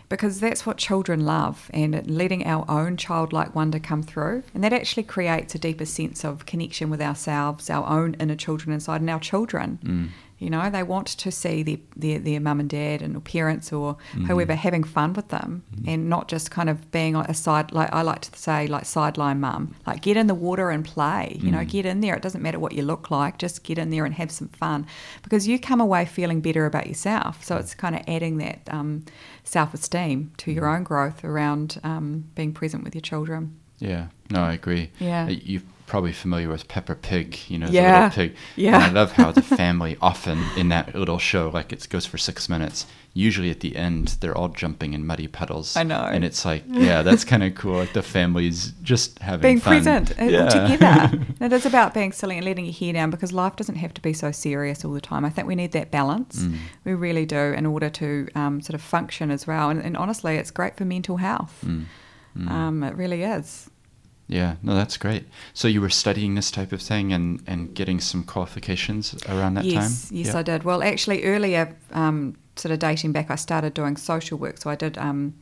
because 0.09 0.39
that's 0.39 0.65
what 0.65 0.77
children 0.77 1.25
love 1.25 1.69
and 1.75 2.09
letting 2.09 2.47
our 2.47 2.65
own 2.71 2.97
childlike 2.97 3.57
wonder 3.57 3.81
come 3.81 4.05
through 4.05 4.45
and 4.55 4.63
that 4.63 4.73
actually 4.73 5.03
creates 5.03 5.53
a 5.57 5.59
deeper 5.59 5.85
sense 5.85 6.25
of 6.25 6.47
connection 6.47 6.91
with 6.91 7.01
ourselves 7.03 7.69
our 7.69 7.85
own 7.89 8.15
inner 8.21 8.37
children 8.37 8.73
inside 8.73 9.01
and 9.01 9.11
our 9.11 9.19
children 9.19 9.81
Mm. 9.85 10.09
You 10.39 10.51
know 10.51 10.69
they 10.71 10.83
want 10.83 11.07
to 11.07 11.31
see 11.31 11.63
their, 11.63 11.79
their, 11.97 12.19
their 12.19 12.41
mum 12.41 12.61
and 12.61 12.69
dad 12.71 13.01
and 13.03 13.17
or 13.17 13.21
parents 13.21 13.73
or 13.73 13.97
Mm-hmm. 13.97 14.27
whoever 14.27 14.55
having 14.55 14.85
fun 14.85 15.13
with 15.15 15.29
them 15.29 15.63
and 15.87 16.09
not 16.09 16.29
just 16.29 16.51
kind 16.51 16.69
of 16.69 16.91
being 16.91 17.17
a 17.17 17.35
side 17.35 17.73
like 17.73 17.91
i 17.93 18.03
like 18.03 18.21
to 18.21 18.39
say 18.39 18.67
like 18.67 18.85
sideline 18.85 19.41
mum 19.41 19.75
like 19.87 20.03
get 20.03 20.17
in 20.17 20.27
the 20.27 20.35
water 20.35 20.71
and 20.71 20.85
play 20.85 21.39
you 21.41 21.51
know 21.51 21.59
Mm. 21.65 21.69
get 21.69 21.87
in 21.87 22.01
there 22.01 22.15
it 22.15 22.23
doesn't 22.23 22.43
matter 22.43 22.59
what 22.59 22.73
you 22.73 22.83
look 22.83 23.11
like 23.11 23.39
just 23.39 23.63
get 23.65 23.79
in 23.79 23.91
there 23.91 24.05
and 24.05 24.15
have 24.15 24.31
some 24.31 24.49
fun 24.49 24.87
because 25.23 25.49
you 25.49 25.59
come 25.59 25.81
away 25.81 26.05
feeling 26.05 26.41
better 26.41 26.67
about 26.67 26.87
yourself 26.87 27.43
so 27.45 27.57
it's 27.57 27.75
kind 27.75 27.95
of 27.95 28.03
adding 28.07 28.37
that 28.39 28.61
um, 28.71 29.05
self-esteem 29.45 30.33
to 30.39 30.53
your 30.53 30.65
Mm. 30.65 30.77
own 30.77 30.83
growth 30.85 31.25
around 31.25 31.79
um, 31.85 32.25
being 32.35 32.53
present 32.53 32.85
with 32.85 32.95
your 32.95 33.03
children 33.03 33.57
yeah 33.79 34.09
no 34.31 34.41
i 34.43 34.53
agree 34.55 34.91
Yeah. 34.99 35.27
Uh, 35.27 35.31
you're 35.43 35.63
probably 35.87 36.13
familiar 36.13 36.49
with 36.49 36.67
Peppa 36.69 36.95
Pig 36.95 37.39
you 37.49 37.59
know 37.59 37.67
the 37.69 37.81
little 37.81 38.11
pig 38.11 38.37
Yeah. 38.57 38.75
and 38.77 38.85
i 38.85 38.91
love 38.91 39.13
how 39.13 39.31
the 39.33 39.43
family 39.63 39.97
often 40.01 40.43
in 40.57 40.69
that 40.71 40.95
little 40.95 41.19
show 41.19 41.49
like 41.49 41.73
it 41.73 41.87
goes 41.89 42.05
for 42.07 42.19
six 42.19 42.49
minutes 42.49 42.87
usually 43.15 43.51
at 43.51 43.61
the 43.61 43.77
end 43.77 44.09
they're 44.21 44.37
all 44.37 44.49
jumping 44.49 44.93
in 44.93 45.07
muddy 45.07 45.27
puddles 45.29 45.77
I 45.77 45.85
know. 45.85 46.03
and 46.05 46.25
it's 46.25 46.45
like 46.45 46.65
yeah 46.69 47.03
that's 47.03 47.25
kind 47.25 47.43
of 47.45 47.55
cool 47.55 47.77
like 47.77 47.93
the 47.93 48.03
family's 48.03 48.73
just 48.83 49.19
having 49.21 49.43
being 49.43 49.61
fun. 49.61 49.75
present 49.75 50.11
uh, 50.21 50.25
Yeah. 50.25 50.49
together. 50.49 51.27
it 51.41 51.53
is 51.53 51.65
about 51.67 51.95
being 51.95 52.13
silly 52.13 52.37
and 52.37 52.45
letting 52.45 52.65
your 52.67 52.75
hair 52.75 52.93
down 52.93 53.11
because 53.11 53.33
life 53.33 53.57
doesn't 53.57 53.77
have 53.77 53.95
to 53.95 54.01
be 54.03 54.13
so 54.13 54.33
serious 54.33 54.85
all 54.85 54.93
the 54.93 55.01
time. 55.01 55.25
I 55.25 55.31
think 55.31 55.47
we 55.49 55.55
need 55.55 55.73
that 55.73 55.91
balance. 55.91 56.43
Mm. 56.43 56.57
We 56.85 56.93
really 56.95 57.25
do 57.27 57.37
in 57.39 57.65
order 57.65 57.89
to 57.91 58.29
um, 58.35 58.61
sort 58.61 58.75
of 58.75 58.83
function 58.83 59.31
as 59.31 59.47
well. 59.47 59.71
And, 59.71 59.81
and 59.83 59.97
honestly, 59.97 60.37
it's 60.37 60.51
great 60.51 60.77
for 60.77 60.85
mental 60.85 61.17
health. 61.19 61.63
Mm. 61.65 61.85
Mm. 62.37 62.51
Um, 62.51 62.83
it 62.83 62.95
really 62.97 63.23
is. 63.23 63.71
Yeah, 64.29 64.57
no, 64.63 64.75
that's 64.75 64.97
great. 64.97 65.25
So 65.55 65.69
you 65.69 65.81
were 65.81 65.91
studying 65.91 66.35
this 66.35 66.51
type 66.51 66.73
of 66.73 66.83
thing 66.83 67.13
and, 67.13 67.43
and 67.47 67.75
getting 67.75 68.01
some 68.01 68.25
qualifications 68.25 69.15
around 69.29 69.55
that 69.55 69.65
yes, 69.65 69.75
time? 69.75 70.19
yes, 70.19 70.27
Yeah. 70.29 70.39
I 70.39 70.43
did. 70.43 70.65
Well, 70.65 70.83
actually, 70.83 71.25
earlier, 71.25 71.77
um, 71.93 72.37
sort 72.57 72.73
of 72.73 72.81
dating 72.81 73.13
back, 73.13 73.31
I 73.31 73.37
started 73.37 73.75
doing 73.75 73.97
social 73.97 74.37
work. 74.37 74.59
So 74.59 74.69
I 74.69 74.75
did 74.75 74.99
um, 74.99 75.35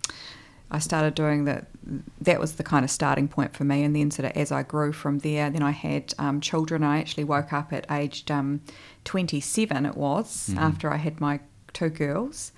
I 0.70 0.78
started 0.78 1.14
doing 1.14 1.44
that. 1.44 1.66
That 2.20 2.40
was 2.40 2.56
the 2.56 2.64
kind 2.64 2.84
of 2.84 2.90
starting 2.90 3.28
point 3.28 3.54
for 3.54 3.64
me, 3.64 3.84
and 3.84 3.94
then 3.94 4.10
sort 4.10 4.26
of 4.26 4.36
as 4.36 4.50
I 4.50 4.62
grew 4.62 4.92
from 4.92 5.20
there, 5.20 5.48
then 5.48 5.62
I 5.62 5.70
had 5.70 6.12
um, 6.18 6.40
children. 6.40 6.82
I 6.82 6.98
actually 6.98 7.24
woke 7.24 7.52
up 7.52 7.72
at 7.72 7.86
aged 7.90 8.30
um, 8.30 8.60
27. 9.04 9.86
It 9.86 9.96
was 9.96 10.48
mm-hmm. 10.48 10.58
after 10.58 10.92
I 10.92 10.96
had 10.96 11.20
my 11.20 11.40
two 11.72 11.90
girls, 11.90 12.52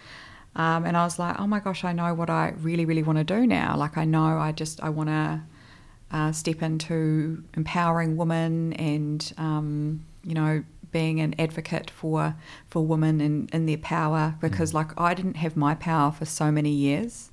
um, 0.54 0.86
and 0.86 0.96
I 0.96 1.04
was 1.04 1.18
like, 1.18 1.38
oh 1.38 1.46
my 1.46 1.60
gosh, 1.60 1.84
I 1.84 1.92
know 1.92 2.14
what 2.14 2.30
I 2.30 2.54
really, 2.58 2.84
really 2.84 3.02
want 3.02 3.18
to 3.18 3.24
do 3.24 3.46
now. 3.46 3.76
Like 3.76 3.98
I 3.98 4.04
know 4.04 4.38
I 4.38 4.52
just 4.52 4.82
I 4.82 4.88
want 4.88 5.10
to 5.10 5.42
uh, 6.10 6.32
step 6.32 6.62
into 6.62 7.42
empowering 7.56 8.16
women 8.16 8.72
and 8.74 9.32
um, 9.38 10.04
you 10.22 10.34
know 10.34 10.62
being 10.92 11.20
an 11.20 11.34
advocate 11.38 11.90
for 11.90 12.34
for 12.68 12.86
women 12.86 13.20
in, 13.20 13.48
in 13.52 13.66
their 13.66 13.76
power 13.76 14.36
because 14.40 14.70
mm. 14.70 14.74
like 14.74 14.98
I 14.98 15.14
didn't 15.14 15.36
have 15.36 15.56
my 15.56 15.74
power 15.74 16.12
for 16.12 16.24
so 16.24 16.50
many 16.50 16.70
years 16.70 17.30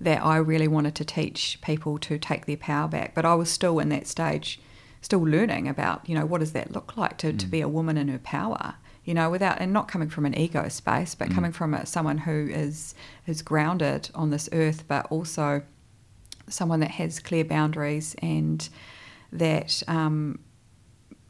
that 0.00 0.24
I 0.24 0.36
really 0.36 0.68
wanted 0.68 0.94
to 0.96 1.04
teach 1.04 1.58
people 1.60 1.98
to 1.98 2.18
take 2.18 2.46
their 2.46 2.56
power 2.56 2.88
back. 2.88 3.14
But 3.14 3.24
I 3.24 3.34
was 3.34 3.50
still 3.50 3.78
in 3.78 3.88
that 3.88 4.06
stage, 4.06 4.60
still 5.02 5.20
learning 5.20 5.68
about, 5.68 6.08
you 6.08 6.14
know, 6.14 6.26
what 6.26 6.38
does 6.38 6.52
that 6.52 6.72
look 6.72 6.96
like 6.96 7.18
to, 7.18 7.32
mm. 7.32 7.38
to 7.38 7.46
be 7.46 7.60
a 7.60 7.68
woman 7.68 7.96
in 7.96 8.08
her 8.08 8.18
power, 8.18 8.74
you 9.04 9.14
know, 9.14 9.30
without, 9.30 9.60
and 9.60 9.72
not 9.72 9.88
coming 9.88 10.08
from 10.08 10.24
an 10.26 10.38
ego 10.38 10.68
space, 10.68 11.14
but 11.14 11.28
mm. 11.28 11.34
coming 11.34 11.52
from 11.52 11.74
a, 11.74 11.84
someone 11.84 12.18
who 12.18 12.48
is, 12.48 12.94
is 13.26 13.42
grounded 13.42 14.10
on 14.14 14.30
this 14.30 14.48
earth, 14.52 14.84
but 14.86 15.06
also 15.06 15.62
someone 16.48 16.80
that 16.80 16.92
has 16.92 17.20
clear 17.20 17.44
boundaries 17.44 18.14
and 18.22 18.68
that 19.32 19.82
um, 19.88 20.38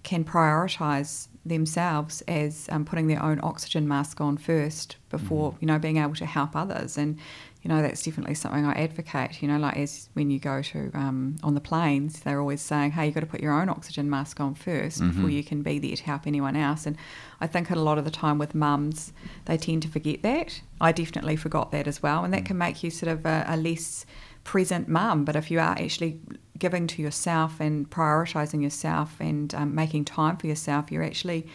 can 0.03 0.25
prioritize 0.25 1.29
themselves 1.45 2.23
as 2.29 2.69
um, 2.71 2.85
putting 2.85 3.07
their 3.07 3.23
own 3.23 3.41
oxygen 3.43 3.89
mask 3.89 4.21
on 4.21 4.37
first 4.37 4.97
before, 5.11 5.53
mm. 5.53 5.57
you 5.61 5.67
know, 5.67 5.79
being 5.79 5.97
able 5.97 6.15
to 6.15 6.27
help 6.27 6.55
others. 6.55 6.99
And 6.99 7.19
you 7.63 7.69
know, 7.69 7.83
that's 7.83 8.03
definitely 8.03 8.35
something 8.35 8.65
I 8.65 8.73
advocate. 8.73 9.43
You 9.43 9.49
know, 9.49 9.59
like 9.59 9.77
as 9.77 10.09
when 10.13 10.31
you 10.31 10.39
go 10.39 10.63
to 10.63 10.91
um, 10.95 11.37
on 11.43 11.55
the 11.55 11.61
planes, 11.61 12.21
they're 12.21 12.41
always 12.41 12.61
saying, 12.61 12.93
"Hey, 12.93 13.07
you've 13.07 13.15
got 13.15 13.21
to 13.21 13.27
put 13.27 13.41
your 13.41 13.53
own 13.53 13.69
oxygen 13.69 14.09
mask 14.09 14.39
on 14.41 14.55
1st 14.55 14.99
mm-hmm. 14.99 15.09
before 15.09 15.29
you 15.29 15.43
can 15.43 15.63
be 15.63 15.79
there 15.79 15.97
to 15.97 16.05
help 16.05 16.27
anyone 16.27 16.55
else." 16.55 16.87
And 16.87 16.97
I 17.41 17.49
think 17.49 17.71
a 17.71 17.75
lot 17.75 17.99
of 17.99 18.05
the 18.05 18.13
time 18.13 18.39
with 18.39 18.55
mums, 18.55 19.13
they 19.47 19.57
tend 19.57 19.83
to 19.83 19.89
forget 19.89 20.23
that. 20.23 20.61
I 20.81 20.93
definitely 20.93 21.35
forgot 21.35 21.73
that 21.73 21.89
as 21.89 22.01
well, 22.03 22.25
and 22.25 22.33
that 22.33 22.45
mm. 22.45 22.47
can 22.47 22.59
make 22.59 22.85
you 22.85 22.91
sort 22.91 23.11
of 23.11 23.27
a, 23.27 23.45
a 23.49 23.57
less 23.57 24.07
present 24.49 24.89
mum. 24.89 25.27
But 25.27 25.37
if 25.37 25.51
you 25.51 25.59
are 25.59 25.77
actually 25.79 26.19
giving 26.59 26.87
to 26.87 27.03
yourself 27.03 27.61
and 27.61 27.89
prioritizing 27.91 28.63
yourself 28.63 29.21
and 29.21 29.55
um, 29.55 29.75
making 29.75 30.07
time 30.07 30.39
for 30.39 30.47
yourself, 30.47 30.91
you're 30.91 31.05
actually 31.05 31.47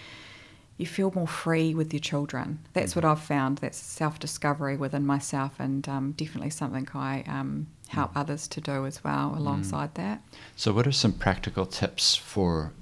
you 0.77 0.85
feel 0.85 1.11
more 1.15 1.27
free 1.27 1.73
with 1.73 1.91
your 1.91 1.99
children. 1.99 2.59
That's 2.73 2.95
what 2.95 3.03
mm-hmm. 3.03 3.11
I've 3.13 3.21
found. 3.21 3.57
That's 3.59 3.79
self 3.79 4.19
discovery 4.19 4.77
within 4.77 5.07
myself, 5.07 5.59
and 5.59 5.89
um, 5.89 6.11
definitely 6.11 6.51
something 6.51 6.87
I 6.93 7.23
um, 7.27 7.65
help 7.87 8.13
mm. 8.13 8.19
others 8.21 8.47
to 8.49 8.61
do 8.61 8.85
as 8.85 9.03
well 9.03 9.33
alongside 9.35 9.91
mm. 9.91 9.95
that. 9.95 10.21
So, 10.55 10.71
what 10.71 10.85
are 10.85 10.91
some 10.91 11.13
practical 11.13 11.65
tips 11.65 12.15
for 12.15 12.73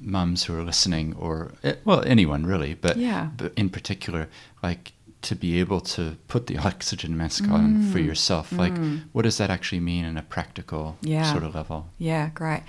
mums 0.00 0.44
who 0.44 0.58
are 0.58 0.64
listening, 0.64 1.14
or 1.16 1.52
eh, 1.62 1.74
well, 1.84 2.02
anyone 2.04 2.46
really, 2.46 2.74
but, 2.74 2.96
yeah. 2.96 3.28
but 3.36 3.52
in 3.56 3.70
particular, 3.70 4.28
like 4.62 4.92
to 5.22 5.34
be 5.34 5.60
able 5.60 5.80
to 5.80 6.16
put 6.28 6.46
the 6.46 6.58
oxygen 6.70 7.16
mask 7.16 7.44
mm. 7.44 7.52
on 7.52 7.82
for 7.90 7.98
yourself? 7.98 8.52
Like, 8.52 8.74
mm. 8.74 9.02
what 9.12 9.22
does 9.22 9.38
that 9.38 9.50
actually 9.50 9.80
mean 9.80 10.04
in 10.04 10.16
a 10.16 10.22
practical 10.22 10.96
yeah. 11.02 11.30
sort 11.30 11.44
of 11.44 11.54
level? 11.54 11.88
Yeah, 11.98 12.30
great. 12.30 12.62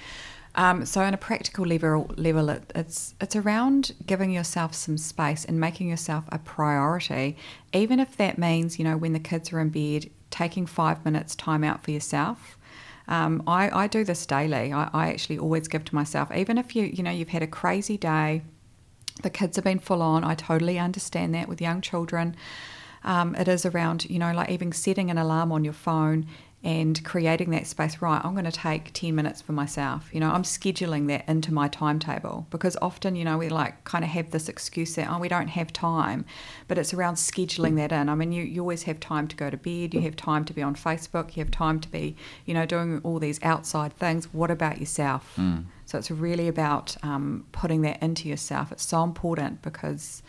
Um, 0.56 0.86
so, 0.86 1.02
on 1.02 1.14
a 1.14 1.18
practical 1.18 1.66
level, 1.66 2.12
level 2.18 2.50
it, 2.50 2.72
it's 2.76 3.16
it's 3.22 3.38
around 3.38 3.94
giving 4.06 4.32
yourself 4.32 4.74
some 4.76 4.98
space 4.98 5.46
and 5.46 5.60
making 5.60 5.88
yourself 5.88 6.26
a 6.30 6.40
priority, 6.40 7.38
even 7.72 8.02
if 8.02 8.18
that 8.18 8.38
means 8.38 8.78
you 8.78 8.84
know 8.84 8.98
when 8.98 9.14
the 9.14 9.20
kids 9.20 9.54
are 9.54 9.62
in 9.62 9.70
bed, 9.70 10.10
taking 10.30 10.66
five 10.66 11.06
minutes 11.06 11.36
time 11.36 11.64
out 11.64 11.84
for 11.84 11.92
yourself. 11.92 12.58
Um, 13.08 13.44
I, 13.48 13.84
I 13.84 13.88
do 13.88 14.04
this 14.04 14.26
daily. 14.26 14.74
I, 14.74 14.90
I 14.94 15.10
actually 15.10 15.38
always 15.38 15.68
give 15.68 15.86
to 15.86 15.96
myself, 15.96 16.30
even 16.36 16.58
if 16.58 16.76
you 16.76 16.84
you 16.84 17.02
know 17.02 17.12
you've 17.12 17.30
had 17.30 17.44
a 17.44 17.48
crazy 17.48 17.98
day, 17.98 18.42
the 19.24 19.30
kids 19.30 19.56
have 19.58 19.66
been 19.66 19.80
full 19.80 20.02
on. 20.02 20.24
I 20.24 20.36
totally 20.36 20.80
understand 20.80 21.34
that 21.36 21.48
with 21.48 21.62
young 21.62 21.82
children. 21.82 22.36
Um, 23.04 23.36
it 23.36 23.48
is 23.48 23.66
around, 23.66 24.10
you 24.10 24.20
know, 24.20 24.32
like 24.32 24.50
even 24.50 24.72
setting 24.72 25.10
an 25.10 25.18
alarm 25.18 25.52
on 25.52 25.64
your 25.64 25.74
phone 25.74 26.28
and 26.64 27.04
creating 27.04 27.50
that 27.50 27.66
space 27.66 28.02
right 28.02 28.24
i'm 28.24 28.34
going 28.34 28.46
to 28.46 28.52
take 28.52 28.94
10 28.94 29.16
minutes 29.16 29.42
for 29.42 29.52
myself 29.52 30.10
you 30.14 30.20
know 30.20 30.30
i'm 30.30 30.44
scheduling 30.44 31.08
that 31.08 31.28
into 31.28 31.52
my 31.52 31.68
timetable 31.68 32.46
because 32.52 32.78
often 32.82 33.16
you 33.16 33.26
know 33.26 33.38
we 33.38 33.50
like 33.50 33.84
kind 33.84 34.04
of 34.04 34.12
have 34.12 34.30
this 34.30 34.48
excuse 34.48 34.94
that 34.94 35.10
oh 35.10 35.18
we 35.18 35.28
don't 35.28 35.48
have 35.48 35.74
time 35.74 36.24
but 36.68 36.78
it's 36.78 36.94
around 36.94 37.16
scheduling 37.16 37.78
that 37.78 37.92
in 37.92 38.10
i 38.10 38.16
mean 38.16 38.32
you, 38.32 38.44
you 38.44 38.62
always 38.62 38.84
have 38.84 39.00
time 39.00 39.28
to 39.28 39.36
go 39.36 39.50
to 39.50 39.58
bed 39.58 39.94
you 39.94 40.02
have 40.02 40.16
time 40.16 40.46
to 40.46 40.54
be 40.54 40.62
on 40.62 40.76
facebook 40.76 41.36
you 41.36 41.44
have 41.44 41.52
time 41.52 41.80
to 41.80 41.90
be 41.90 42.16
you 42.46 42.54
know 42.54 42.66
doing 42.66 43.02
all 43.04 43.18
these 43.18 43.40
outside 43.42 43.92
things 43.94 44.32
what 44.32 44.52
about 44.52 44.80
yourself 44.80 45.34
mm. 45.38 45.64
So 45.92 45.98
it's 45.98 46.10
really 46.10 46.48
about 46.48 46.96
um, 47.04 47.46
putting 47.52 47.82
that 47.82 48.02
into 48.02 48.30
yourself 48.30 48.72
it's 48.72 48.86
so 48.86 49.04
important 49.04 49.62
because 49.62 50.24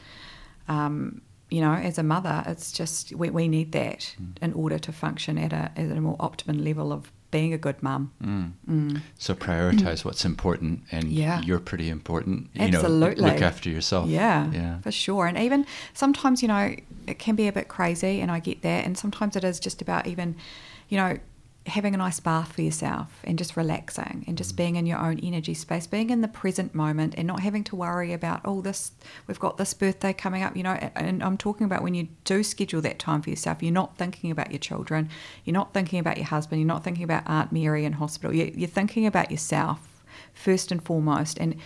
um, 0.69 1.23
you 1.53 1.61
know, 1.61 1.75
as 1.75 1.99
a 1.99 2.03
mother, 2.03 2.43
it's 2.47 2.73
just 2.73 3.13
we, 3.15 3.29
we 3.29 3.47
need 3.47 3.73
that 3.73 4.17
mm. 4.21 4.33
in 4.41 4.55
order 4.55 4.79
to 4.79 4.91
function 4.91 5.37
at 5.37 5.53
a, 5.53 5.71
at 5.77 5.91
a 5.91 6.01
more 6.01 6.17
optimum 6.19 6.65
level 6.65 6.93
of 6.93 7.13
being 7.31 7.53
a 7.53 7.59
good 7.59 7.83
mum. 7.83 8.11
Mm. 8.25 8.53
Mm. 8.67 9.03
So 9.19 9.35
prioritize 9.35 10.03
what's 10.03 10.25
important, 10.25 10.83
and 10.91 11.13
yeah. 11.13 11.43
you're 11.43 11.61
pretty 11.61 11.91
important. 11.91 12.49
You 12.55 12.63
Absolutely, 12.63 13.23
know, 13.23 13.33
look 13.33 13.43
after 13.43 13.69
yourself. 13.69 14.09
Yeah, 14.09 14.51
yeah, 14.51 14.81
for 14.81 14.91
sure. 14.91 15.27
And 15.27 15.37
even 15.37 15.67
sometimes, 15.93 16.41
you 16.41 16.49
know, 16.49 16.75
it 17.07 17.19
can 17.19 17.37
be 17.37 17.49
a 17.49 17.53
bit 17.53 17.69
crazy, 17.69 18.23
and 18.23 18.31
I 18.31 18.39
get 18.39 18.63
that. 18.63 18.87
And 18.87 18.97
sometimes 18.97 19.37
it 19.37 19.45
is 19.45 19.61
just 19.61 19.83
about 19.83 20.07
even, 20.07 20.37
you 20.89 20.97
know, 20.97 21.19
having 21.67 21.95
a 21.95 21.97
nice 21.97 22.19
bath 22.19 22.53
for 22.53 22.63
yourself 22.63 23.21
and 23.25 23.39
just 23.39 23.57
relaxing 23.57 24.25
and 24.27 24.37
just 24.37 24.55
mm. 24.55 24.57
being 24.57 24.77
in 24.77 24.87
your 24.87 24.99
own 24.99 25.19
energy 25.21 25.55
space, 25.55 25.87
being 25.87 26.11
in 26.11 26.21
the 26.21 26.29
present 26.29 26.75
moment 26.75 27.15
and 27.17 27.27
not 27.27 27.41
having 27.41 27.63
to 27.63 27.77
worry 27.77 28.13
about, 28.13 28.41
oh, 28.45 28.61
this, 28.61 28.93
we've 29.27 29.39
got 29.39 29.59
this 29.59 29.73
birthday 29.73 30.13
coming 30.13 30.43
up, 30.43 30.57
you 30.57 30.63
know. 30.63 30.73
And 30.97 31.23
I'm 31.23 31.37
talking 31.37 31.65
about 31.65 31.83
when 31.83 31.95
you 31.95 32.09
do 32.25 32.43
schedule 32.43 32.81
that 32.83 32.99
time 32.99 33.23
for 33.23 33.31
yourself, 33.31 33.63
you're 33.63 33.73
not 33.73 33.97
thinking 33.97 34.31
about 34.31 34.51
your 34.51 34.59
children, 34.59 35.09
you're 35.45 35.55
not 35.55 35.73
thinking 35.73 35.99
about 35.99 36.17
your 36.17 36.27
husband, 36.27 36.61
you're 36.61 36.67
not 36.67 36.83
thinking 36.83 37.05
about 37.05 37.23
Aunt 37.27 37.53
Mary 37.53 37.85
in 37.85 37.95
hospital, 37.95 38.35
you're 38.35 38.69
thinking 38.69 39.07
about 39.07 39.31
yourself 39.31 40.03
first 40.35 40.73
and 40.73 40.83
foremost. 40.83 41.39
And 41.39 41.57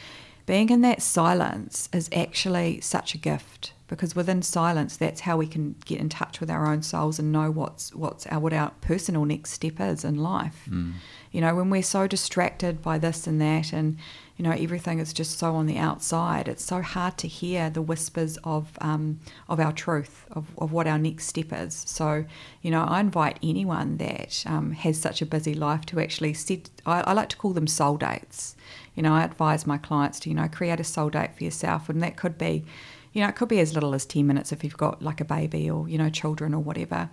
being 0.46 0.70
in 0.70 0.80
that 0.82 1.02
silence 1.02 1.88
is 1.92 2.08
actually 2.12 2.80
such 2.80 3.14
a 3.14 3.18
gift 3.18 3.72
because 3.88 4.16
within 4.16 4.42
silence 4.42 4.96
that's 4.96 5.20
how 5.20 5.36
we 5.36 5.46
can 5.46 5.76
get 5.84 6.00
in 6.00 6.08
touch 6.08 6.40
with 6.40 6.50
our 6.50 6.66
own 6.66 6.82
souls 6.82 7.18
and 7.18 7.30
know 7.30 7.50
what's 7.50 7.94
what's 7.94 8.26
our 8.26 8.40
what 8.40 8.52
our 8.52 8.70
personal 8.80 9.24
next 9.24 9.50
step 9.50 9.80
is 9.80 10.04
in 10.04 10.16
life. 10.16 10.68
Mm. 10.68 10.94
you 11.30 11.40
know 11.40 11.54
when 11.54 11.70
we're 11.70 11.82
so 11.82 12.06
distracted 12.06 12.82
by 12.82 12.98
this 12.98 13.26
and 13.26 13.40
that 13.40 13.72
and 13.72 13.96
you 14.36 14.44
know 14.44 14.50
everything 14.50 14.98
is 14.98 15.12
just 15.12 15.38
so 15.38 15.54
on 15.54 15.66
the 15.66 15.78
outside 15.78 16.48
it's 16.48 16.64
so 16.64 16.82
hard 16.82 17.16
to 17.18 17.28
hear 17.28 17.70
the 17.70 17.82
whispers 17.82 18.38
of 18.44 18.76
um, 18.80 19.20
of 19.48 19.60
our 19.60 19.72
truth 19.72 20.26
of, 20.30 20.46
of 20.58 20.72
what 20.72 20.86
our 20.86 20.98
next 20.98 21.26
step 21.26 21.52
is. 21.52 21.84
So 21.86 22.24
you 22.62 22.70
know 22.70 22.84
I 22.84 23.00
invite 23.00 23.38
anyone 23.42 23.96
that 23.98 24.42
um, 24.46 24.72
has 24.72 25.00
such 25.00 25.22
a 25.22 25.26
busy 25.26 25.54
life 25.54 25.86
to 25.86 26.00
actually 26.00 26.34
set 26.34 26.70
I, 26.84 27.02
I 27.02 27.12
like 27.12 27.30
to 27.30 27.36
call 27.36 27.52
them 27.52 27.66
soul 27.66 27.96
dates 27.96 28.56
you 28.96 29.02
know 29.02 29.14
I 29.14 29.22
advise 29.22 29.66
my 29.66 29.78
clients 29.78 30.18
to 30.20 30.28
you 30.28 30.34
know 30.34 30.48
create 30.48 30.80
a 30.80 30.84
soul 30.84 31.10
date 31.10 31.36
for 31.36 31.44
yourself 31.44 31.88
and 31.88 32.02
that 32.02 32.16
could 32.16 32.36
be 32.36 32.64
you 33.12 33.22
know, 33.22 33.28
it 33.28 33.34
could 33.34 33.48
be 33.48 33.60
as 33.60 33.72
little 33.72 33.94
as 33.94 34.04
10 34.04 34.26
minutes 34.26 34.52
if 34.52 34.62
you've 34.62 34.76
got 34.76 35.00
like 35.00 35.22
a 35.22 35.24
baby 35.24 35.70
or, 35.70 35.88
you 35.88 35.96
know, 35.96 36.10
children 36.10 36.52
or 36.52 36.60
whatever. 36.62 37.08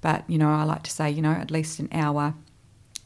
But, 0.00 0.28
you 0.28 0.36
know, 0.36 0.48
I 0.50 0.64
like 0.64 0.82
to 0.82 0.90
say, 0.90 1.08
you 1.08 1.22
know, 1.22 1.30
at 1.30 1.52
least 1.52 1.78
an 1.78 1.88
hour 1.92 2.34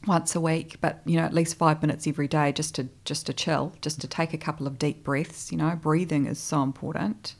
once 0.07 0.35
a 0.35 0.41
week, 0.41 0.77
but 0.81 1.01
you 1.05 1.17
know, 1.17 1.25
at 1.25 1.33
least 1.33 1.59
five 1.59 1.81
minutes 1.81 2.07
every 2.07 2.27
day 2.27 2.51
just 2.51 2.73
to 2.75 2.89
just 3.05 3.27
to 3.27 3.33
chill, 3.33 3.73
just 3.81 4.01
to 4.01 4.07
take 4.07 4.33
a 4.33 4.37
couple 4.37 4.65
of 4.65 4.79
deep 4.79 5.03
breaths. 5.03 5.51
You 5.51 5.59
know, 5.59 5.75
breathing 5.75 6.25
is 6.25 6.39
so 6.39 6.63
important. 6.63 7.35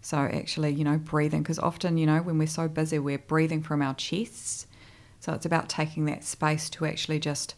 So 0.00 0.16
actually, 0.16 0.70
you 0.70 0.84
know, 0.84 0.96
breathing 0.96 1.42
because 1.42 1.58
often, 1.58 1.98
you 1.98 2.06
know, 2.06 2.22
when 2.22 2.38
we're 2.38 2.46
so 2.46 2.68
busy, 2.68 2.98
we're 2.98 3.18
breathing 3.18 3.62
from 3.62 3.82
our 3.82 3.94
chests. 3.94 4.66
So 5.20 5.32
it's 5.32 5.44
about 5.44 5.68
taking 5.68 6.04
that 6.04 6.24
space 6.24 6.70
to 6.70 6.86
actually 6.86 7.18
just, 7.18 7.56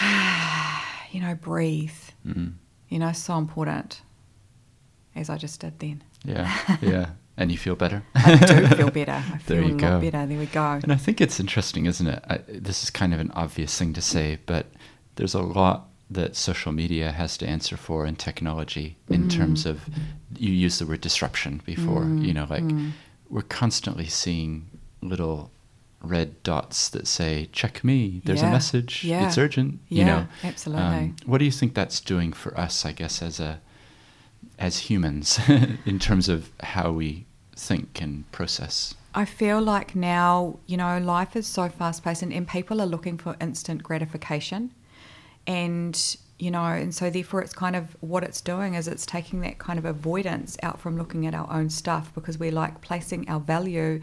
you 1.10 1.20
know, 1.20 1.34
breathe. 1.34 1.90
Mm-hmm. 2.26 2.48
You 2.88 2.98
know, 2.98 3.12
so 3.12 3.38
important 3.38 4.02
as 5.14 5.30
I 5.30 5.38
just 5.38 5.60
did 5.60 5.78
then. 5.78 6.02
Yeah, 6.24 6.76
yeah. 6.82 7.06
And 7.36 7.50
you 7.50 7.56
feel 7.56 7.74
better? 7.74 8.02
I 8.14 8.36
do 8.36 8.66
feel 8.76 8.90
better. 9.00 9.12
I 9.12 9.38
feel 9.38 9.56
there 9.56 9.64
you 9.64 9.74
a 9.74 9.78
go. 9.78 10.00
better. 10.00 10.26
There 10.26 10.38
we 10.38 10.46
go. 10.46 10.80
And 10.82 10.92
I 10.92 10.96
think 10.96 11.20
it's 11.20 11.40
interesting, 11.40 11.86
isn't 11.86 12.06
it? 12.06 12.22
I, 12.28 12.38
this 12.46 12.82
is 12.82 12.90
kind 12.90 13.14
of 13.14 13.20
an 13.20 13.30
obvious 13.30 13.76
thing 13.78 13.94
to 13.94 14.02
say, 14.02 14.38
but 14.44 14.66
there's 15.16 15.34
a 15.34 15.40
lot 15.40 15.88
that 16.10 16.36
social 16.36 16.72
media 16.72 17.10
has 17.10 17.36
to 17.38 17.46
answer 17.46 17.76
for 17.76 18.06
in 18.06 18.16
technology 18.16 18.96
in 19.08 19.24
mm. 19.24 19.30
terms 19.30 19.64
of 19.66 19.88
you 20.36 20.52
used 20.52 20.80
the 20.80 20.86
word 20.86 21.00
disruption 21.00 21.62
before 21.64 22.02
mm. 22.02 22.24
you 22.24 22.34
know 22.34 22.46
like 22.50 22.62
mm. 22.62 22.90
we're 23.30 23.42
constantly 23.42 24.06
seeing 24.06 24.68
little 25.00 25.50
red 26.02 26.42
dots 26.42 26.88
that 26.88 27.06
say 27.06 27.48
check 27.52 27.84
me 27.84 28.20
there's 28.24 28.42
yeah. 28.42 28.48
a 28.48 28.52
message 28.52 29.04
yeah. 29.04 29.26
it's 29.26 29.38
urgent 29.38 29.78
yeah, 29.88 29.98
you 29.98 30.04
know 30.04 30.26
absolutely 30.42 30.84
um, 30.84 31.16
what 31.26 31.38
do 31.38 31.44
you 31.44 31.50
think 31.50 31.74
that's 31.74 32.00
doing 32.00 32.32
for 32.32 32.58
us 32.58 32.84
i 32.84 32.92
guess 32.92 33.22
as 33.22 33.38
a 33.38 33.60
as 34.58 34.78
humans 34.78 35.40
in 35.86 35.98
terms 35.98 36.28
of 36.28 36.50
how 36.60 36.92
we 36.92 37.26
think 37.56 38.00
and 38.00 38.30
process? 38.32 38.94
I 39.14 39.24
feel 39.24 39.60
like 39.60 39.94
now, 39.94 40.58
you 40.66 40.76
know, 40.76 40.98
life 40.98 41.36
is 41.36 41.46
so 41.46 41.68
fast 41.68 42.02
paced 42.02 42.22
and, 42.22 42.32
and 42.32 42.48
people 42.48 42.80
are 42.80 42.86
looking 42.86 43.18
for 43.18 43.36
instant 43.40 43.82
gratification. 43.82 44.72
And, 45.46 46.16
you 46.38 46.50
know, 46.50 46.64
and 46.64 46.94
so 46.94 47.10
therefore 47.10 47.42
it's 47.42 47.52
kind 47.52 47.76
of 47.76 47.96
what 48.00 48.22
it's 48.22 48.40
doing 48.40 48.74
is 48.74 48.88
it's 48.88 49.04
taking 49.04 49.40
that 49.40 49.58
kind 49.58 49.78
of 49.78 49.84
avoidance 49.84 50.56
out 50.62 50.80
from 50.80 50.96
looking 50.96 51.26
at 51.26 51.34
our 51.34 51.50
own 51.52 51.68
stuff 51.68 52.14
because 52.14 52.38
we're 52.38 52.52
like 52.52 52.80
placing 52.80 53.28
our 53.28 53.40
value 53.40 54.00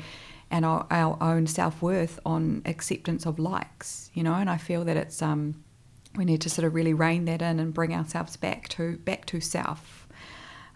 and 0.52 0.66
our, 0.66 0.88
our 0.90 1.18
own 1.22 1.48
self 1.48 1.82
worth 1.82 2.20
on 2.26 2.62
acceptance 2.66 3.26
of 3.26 3.40
likes, 3.40 4.10
you 4.14 4.24
know, 4.24 4.34
and 4.34 4.50
I 4.50 4.58
feel 4.58 4.84
that 4.86 4.98
it's, 4.98 5.22
um, 5.22 5.64
we 6.16 6.26
need 6.26 6.42
to 6.42 6.50
sort 6.50 6.66
of 6.66 6.74
really 6.74 6.94
rein 6.94 7.26
that 7.26 7.42
in 7.42 7.60
and 7.60 7.74
bring 7.74 7.94
ourselves 7.94 8.36
back 8.36 8.68
to 8.70 8.98
back 8.98 9.26
to 9.28 9.40
self 9.40 10.08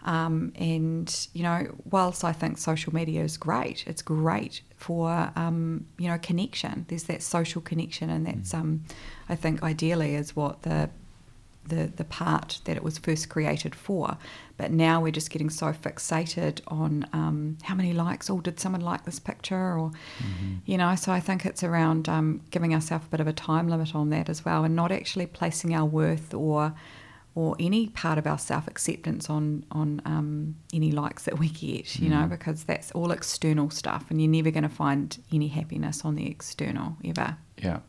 um, 0.04 0.52
and 0.56 1.28
you 1.32 1.42
know, 1.42 1.66
whilst 1.90 2.24
I 2.24 2.32
think 2.32 2.58
social 2.58 2.94
media 2.94 3.24
is 3.24 3.36
great, 3.38 3.84
it's 3.86 4.02
great 4.02 4.60
for 4.76 5.32
um, 5.34 5.86
you 5.98 6.08
know 6.08 6.18
connection. 6.18 6.84
There's 6.88 7.04
that 7.04 7.22
social 7.22 7.62
connection, 7.62 8.10
and 8.10 8.26
that's 8.26 8.52
mm. 8.52 8.60
um, 8.60 8.84
I 9.28 9.34
think 9.34 9.62
ideally 9.62 10.14
is 10.14 10.36
what 10.36 10.62
the 10.62 10.90
the 11.68 11.90
the 11.96 12.04
part 12.04 12.60
that 12.64 12.76
it 12.76 12.82
was 12.82 12.98
first 12.98 13.28
created 13.28 13.74
for. 13.74 14.16
But 14.56 14.70
now 14.70 15.00
we're 15.00 15.10
just 15.10 15.30
getting 15.30 15.50
so 15.50 15.72
fixated 15.72 16.60
on 16.68 17.08
um, 17.12 17.58
how 17.62 17.74
many 17.74 17.92
likes. 17.92 18.30
Oh, 18.30 18.40
did 18.40 18.60
someone 18.60 18.82
like 18.82 19.04
this 19.04 19.18
picture? 19.18 19.76
Or 19.78 19.90
mm-hmm. 20.18 20.56
you 20.64 20.78
know, 20.78 20.94
so 20.94 21.12
I 21.12 21.20
think 21.20 21.44
it's 21.44 21.64
around 21.64 22.08
um, 22.08 22.42
giving 22.50 22.74
ourselves 22.74 23.06
a 23.06 23.08
bit 23.08 23.20
of 23.20 23.26
a 23.26 23.32
time 23.32 23.68
limit 23.68 23.94
on 23.94 24.10
that 24.10 24.28
as 24.28 24.44
well, 24.44 24.64
and 24.64 24.76
not 24.76 24.92
actually 24.92 25.26
placing 25.26 25.74
our 25.74 25.84
worth 25.84 26.32
or 26.32 26.74
or 27.34 27.56
any 27.58 27.88
part 27.88 28.16
of 28.16 28.26
our 28.26 28.38
self 28.38 28.68
acceptance 28.68 29.28
on 29.28 29.64
on 29.72 30.00
um, 30.04 30.56
any 30.72 30.92
likes 30.92 31.24
that 31.24 31.38
we 31.38 31.48
get, 31.48 31.98
you 31.98 32.08
mm. 32.08 32.10
know, 32.10 32.26
because 32.26 32.64
that's 32.64 32.92
all 32.92 33.10
external 33.10 33.70
stuff, 33.70 34.06
and 34.10 34.20
you're 34.20 34.30
never 34.30 34.50
going 34.50 34.62
to 34.62 34.68
find 34.68 35.18
any 35.32 35.48
happiness 35.48 36.04
on 36.04 36.14
the 36.14 36.28
external 36.28 36.96
ever. 37.04 37.36
Yeah, 37.58 37.80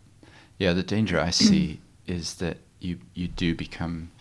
yeah. 0.57 0.73
The 0.73 0.83
danger 0.83 1.19
I 1.19 1.29
see 1.29 1.79
is 2.07 2.35
that 2.35 2.57
you 2.85 2.99
you 3.13 3.27
do 3.27 3.55
become 3.55 4.11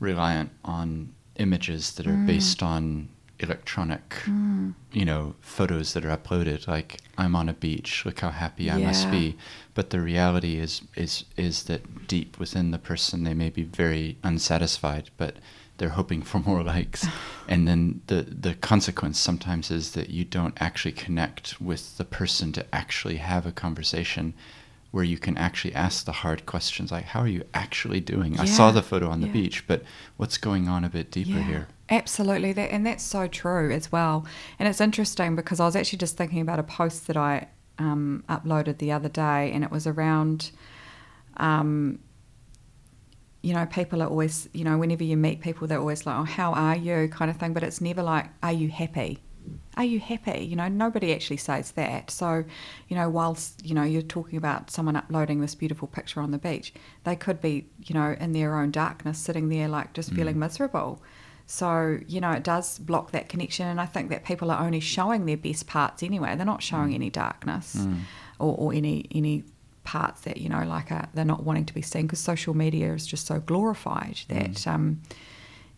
reliant 0.00 0.50
on 0.64 1.12
images 1.36 1.92
that 1.94 2.06
are 2.06 2.10
mm. 2.10 2.26
based 2.26 2.62
on 2.62 3.08
electronic, 3.42 4.08
mm. 4.24 4.74
you 4.92 5.04
know, 5.04 5.34
photos 5.40 5.94
that 5.94 6.04
are 6.04 6.16
uploaded. 6.16 6.66
Like 6.68 7.00
I'm 7.18 7.34
on 7.34 7.48
a 7.48 7.52
beach, 7.52 8.04
look 8.04 8.20
how 8.20 8.30
happy 8.30 8.70
I 8.70 8.78
must 8.78 9.10
be. 9.10 9.36
But 9.74 9.90
the 9.90 10.00
reality 10.00 10.58
is 10.58 10.82
is 10.94 11.24
is 11.36 11.64
that 11.64 12.06
deep 12.06 12.38
within 12.38 12.70
the 12.70 12.78
person, 12.78 13.24
they 13.24 13.34
may 13.34 13.50
be 13.50 13.64
very 13.64 14.16
unsatisfied, 14.22 15.10
but 15.16 15.36
they're 15.78 15.90
hoping 15.90 16.22
for 16.22 16.38
more 16.38 16.62
likes. 16.62 17.06
and 17.48 17.66
then 17.66 18.02
the 18.06 18.22
the 18.22 18.54
consequence 18.54 19.18
sometimes 19.18 19.70
is 19.70 19.92
that 19.92 20.10
you 20.10 20.24
don't 20.24 20.60
actually 20.60 20.92
connect 20.92 21.60
with 21.60 21.96
the 21.98 22.04
person 22.04 22.52
to 22.52 22.64
actually 22.72 23.16
have 23.16 23.46
a 23.46 23.52
conversation 23.52 24.34
where 24.92 25.02
you 25.02 25.18
can 25.18 25.36
actually 25.36 25.74
ask 25.74 26.04
the 26.04 26.12
hard 26.12 26.46
questions 26.46 26.92
like 26.92 27.04
how 27.04 27.20
are 27.20 27.28
you 27.28 27.42
actually 27.54 28.00
doing? 28.00 28.34
Yeah. 28.34 28.42
i 28.42 28.44
saw 28.44 28.70
the 28.70 28.82
photo 28.82 29.08
on 29.08 29.20
the 29.20 29.26
yeah. 29.26 29.32
beach 29.32 29.66
but 29.66 29.82
what's 30.16 30.38
going 30.38 30.68
on 30.68 30.84
a 30.84 30.88
bit 30.88 31.10
deeper 31.10 31.30
yeah, 31.30 31.42
here? 31.42 31.68
Absolutely. 31.90 32.52
That 32.54 32.70
and 32.70 32.86
that's 32.86 33.04
so 33.04 33.26
true 33.26 33.70
as 33.70 33.92
well. 33.92 34.26
And 34.58 34.66
it's 34.68 34.80
interesting 34.80 35.34
because 35.34 35.58
i 35.60 35.64
was 35.64 35.76
actually 35.76 35.98
just 35.98 36.16
thinking 36.16 36.40
about 36.40 36.58
a 36.58 36.62
post 36.62 37.06
that 37.08 37.16
i 37.16 37.48
um, 37.78 38.22
uploaded 38.28 38.78
the 38.78 38.92
other 38.92 39.08
day 39.08 39.50
and 39.52 39.64
it 39.64 39.70
was 39.70 39.86
around 39.86 40.50
um, 41.38 41.98
you 43.42 43.54
know 43.54 43.66
people 43.66 44.02
are 44.02 44.08
always 44.08 44.48
you 44.52 44.62
know 44.62 44.78
whenever 44.78 45.02
you 45.02 45.16
meet 45.16 45.40
people 45.40 45.66
they're 45.66 45.80
always 45.80 46.06
like 46.06 46.16
oh 46.16 46.24
how 46.24 46.52
are 46.52 46.76
you? 46.76 47.08
kind 47.08 47.30
of 47.30 47.36
thing 47.38 47.52
but 47.52 47.62
it's 47.62 47.80
never 47.80 48.02
like 48.02 48.26
are 48.42 48.52
you 48.52 48.68
happy 48.68 49.18
are 49.76 49.84
you 49.84 50.00
happy? 50.00 50.44
You 50.44 50.56
know, 50.56 50.68
nobody 50.68 51.14
actually 51.14 51.38
says 51.38 51.72
that. 51.72 52.10
So, 52.10 52.44
you 52.88 52.96
know, 52.96 53.08
whilst, 53.08 53.64
you 53.64 53.74
know, 53.74 53.82
you're 53.82 54.02
talking 54.02 54.36
about 54.36 54.70
someone 54.70 54.96
uploading 54.96 55.40
this 55.40 55.54
beautiful 55.54 55.88
picture 55.88 56.20
on 56.20 56.30
the 56.30 56.38
beach, 56.38 56.74
they 57.04 57.16
could 57.16 57.40
be, 57.40 57.66
you 57.84 57.94
know, 57.94 58.14
in 58.20 58.32
their 58.32 58.58
own 58.58 58.70
darkness, 58.70 59.18
sitting 59.18 59.48
there 59.48 59.68
like 59.68 59.94
just 59.94 60.12
mm. 60.12 60.16
feeling 60.16 60.38
miserable. 60.38 61.02
So, 61.46 61.98
you 62.06 62.20
know, 62.20 62.32
it 62.32 62.44
does 62.44 62.78
block 62.78 63.12
that 63.12 63.28
connection. 63.28 63.66
And 63.66 63.80
I 63.80 63.86
think 63.86 64.10
that 64.10 64.24
people 64.24 64.50
are 64.50 64.62
only 64.62 64.80
showing 64.80 65.24
their 65.24 65.36
best 65.38 65.66
parts 65.66 66.02
anyway. 66.02 66.36
They're 66.36 66.44
not 66.44 66.62
showing 66.62 66.90
mm. 66.90 66.96
any 66.96 67.10
darkness 67.10 67.76
mm. 67.76 68.00
or, 68.38 68.54
or, 68.56 68.74
any, 68.74 69.06
any 69.10 69.44
parts 69.84 70.20
that, 70.22 70.36
you 70.36 70.50
know, 70.50 70.64
like 70.64 70.90
a, 70.90 70.96
uh, 70.96 71.06
they're 71.14 71.24
not 71.24 71.44
wanting 71.44 71.64
to 71.66 71.74
be 71.74 71.82
seen 71.82 72.02
because 72.02 72.20
social 72.20 72.54
media 72.54 72.92
is 72.92 73.06
just 73.06 73.26
so 73.26 73.40
glorified 73.40 74.20
that, 74.28 74.52
mm. 74.52 74.66
um, 74.66 75.00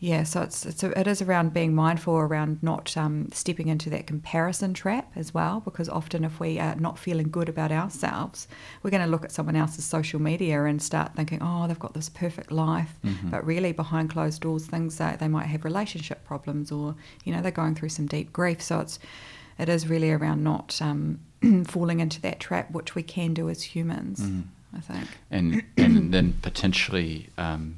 yeah, 0.04 0.22
so 0.22 0.42
it's, 0.42 0.66
it's 0.66 0.82
a, 0.82 1.00
it 1.00 1.06
is 1.06 1.22
around 1.22 1.54
being 1.54 1.74
mindful 1.74 2.14
around 2.14 2.62
not 2.62 2.94
um, 2.94 3.30
stepping 3.32 3.68
into 3.68 3.88
that 3.88 4.06
comparison 4.06 4.74
trap 4.74 5.10
as 5.16 5.32
well, 5.32 5.60
because 5.60 5.88
often 5.88 6.24
if 6.24 6.38
we 6.38 6.58
are 6.58 6.76
not 6.76 6.98
feeling 6.98 7.30
good 7.30 7.48
about 7.48 7.72
ourselves, 7.72 8.46
we're 8.82 8.90
going 8.90 9.02
to 9.02 9.08
look 9.08 9.24
at 9.24 9.32
someone 9.32 9.56
else's 9.56 9.86
social 9.86 10.20
media 10.20 10.62
and 10.64 10.82
start 10.82 11.16
thinking, 11.16 11.38
oh, 11.40 11.66
they've 11.66 11.78
got 11.78 11.94
this 11.94 12.10
perfect 12.10 12.52
life, 12.52 12.98
mm-hmm. 13.02 13.30
but 13.30 13.46
really 13.46 13.72
behind 13.72 14.10
closed 14.10 14.42
doors, 14.42 14.66
things 14.66 14.98
that 14.98 15.20
they 15.20 15.28
might 15.28 15.46
have 15.46 15.64
relationship 15.64 16.22
problems 16.26 16.70
or 16.70 16.94
you 17.24 17.32
know 17.32 17.40
they're 17.40 17.50
going 17.50 17.74
through 17.74 17.88
some 17.88 18.04
deep 18.04 18.30
grief. 18.30 18.60
So 18.60 18.80
it's 18.80 18.98
it 19.58 19.70
is 19.70 19.88
really 19.88 20.10
around 20.10 20.44
not 20.44 20.82
um, 20.82 21.20
falling 21.66 22.00
into 22.00 22.20
that 22.20 22.40
trap, 22.40 22.70
which 22.72 22.94
we 22.94 23.02
can 23.02 23.32
do 23.32 23.48
as 23.48 23.62
humans. 23.62 24.20
Mm. 24.20 24.42
I 24.76 24.80
think, 24.80 25.08
and 25.30 25.62
and 25.78 26.12
then 26.12 26.34
potentially 26.42 27.30
um, 27.38 27.76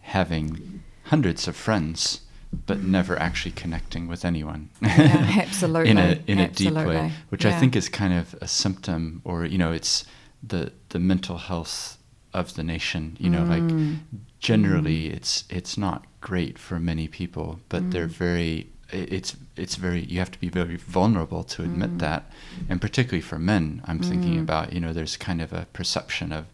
having 0.00 0.82
hundreds 1.10 1.48
of 1.48 1.56
friends, 1.56 2.20
but 2.66 2.82
never 2.82 3.18
actually 3.18 3.50
connecting 3.50 4.06
with 4.06 4.24
anyone. 4.24 4.70
Yeah, 4.80 5.26
absolutely. 5.46 5.90
in 5.90 5.98
a 5.98 6.18
in 6.26 6.38
absolutely. 6.38 6.82
a 6.82 6.84
deep 6.84 6.88
way, 6.88 7.12
which 7.28 7.44
yeah. 7.44 7.56
I 7.56 7.60
think 7.60 7.76
is 7.76 7.88
kind 7.88 8.14
of 8.14 8.34
a 8.40 8.46
symptom, 8.48 9.20
or 9.24 9.44
you 9.44 9.58
know, 9.58 9.72
it's 9.72 10.04
the 10.42 10.72
the 10.90 10.98
mental 10.98 11.38
health 11.38 11.98
of 12.32 12.54
the 12.54 12.62
nation. 12.62 13.16
You 13.20 13.30
know, 13.30 13.42
mm. 13.42 13.50
like 13.54 13.98
generally, 14.38 15.08
mm. 15.08 15.14
it's 15.16 15.44
it's 15.50 15.76
not 15.76 16.06
great 16.20 16.58
for 16.58 16.78
many 16.78 17.08
people, 17.08 17.60
but 17.68 17.82
mm. 17.82 17.92
they're 17.92 18.06
very. 18.06 18.70
It's 18.92 19.36
it's 19.56 19.76
very 19.76 20.02
you 20.04 20.18
have 20.18 20.32
to 20.32 20.40
be 20.40 20.48
very 20.48 20.76
vulnerable 20.76 21.44
to 21.44 21.62
admit 21.62 21.92
mm. 21.96 21.98
that, 22.00 22.30
and 22.68 22.80
particularly 22.80 23.20
for 23.20 23.38
men, 23.38 23.82
I'm 23.84 24.00
thinking 24.00 24.34
mm. 24.34 24.42
about 24.42 24.72
you 24.72 24.80
know 24.80 24.92
there's 24.92 25.16
kind 25.16 25.40
of 25.42 25.52
a 25.52 25.66
perception 25.72 26.32
of 26.32 26.46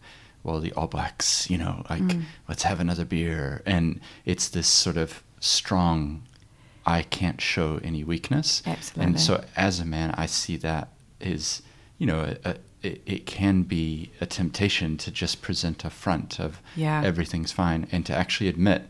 well, 0.47 0.61
the 0.61 0.71
All 0.73 0.87
Blacks, 0.87 1.49
you 1.49 1.57
know, 1.57 1.83
like 1.89 2.01
mm. 2.01 2.23
let's 2.47 2.63
have 2.63 2.79
another 2.79 3.03
beer, 3.03 3.61
and 3.65 3.99
it's 4.25 4.47
this 4.47 4.67
sort 4.67 4.97
of 4.97 5.21
strong. 5.39 6.23
I 6.85 7.01
can't 7.01 7.41
show 7.41 7.81
any 7.83 8.05
weakness, 8.05 8.63
Absolutely. 8.65 9.03
and 9.03 9.19
so 9.19 9.43
as 9.57 9.81
a 9.81 9.85
man, 9.85 10.11
I 10.17 10.25
see 10.25 10.55
that 10.57 10.87
is, 11.19 11.61
you 11.97 12.07
know, 12.07 12.33
a, 12.45 12.49
a, 12.49 12.55
it, 12.81 13.01
it, 13.05 13.25
can 13.25 13.63
be 13.63 14.11
a 14.21 14.25
temptation 14.25 14.95
to 14.99 15.11
just 15.11 15.41
present 15.41 15.83
a 15.83 15.89
front 15.89 16.39
of 16.39 16.61
yeah. 16.77 17.01
everything's 17.03 17.51
fine, 17.51 17.87
and 17.91 18.05
to 18.05 18.15
actually 18.15 18.47
admit 18.47 18.83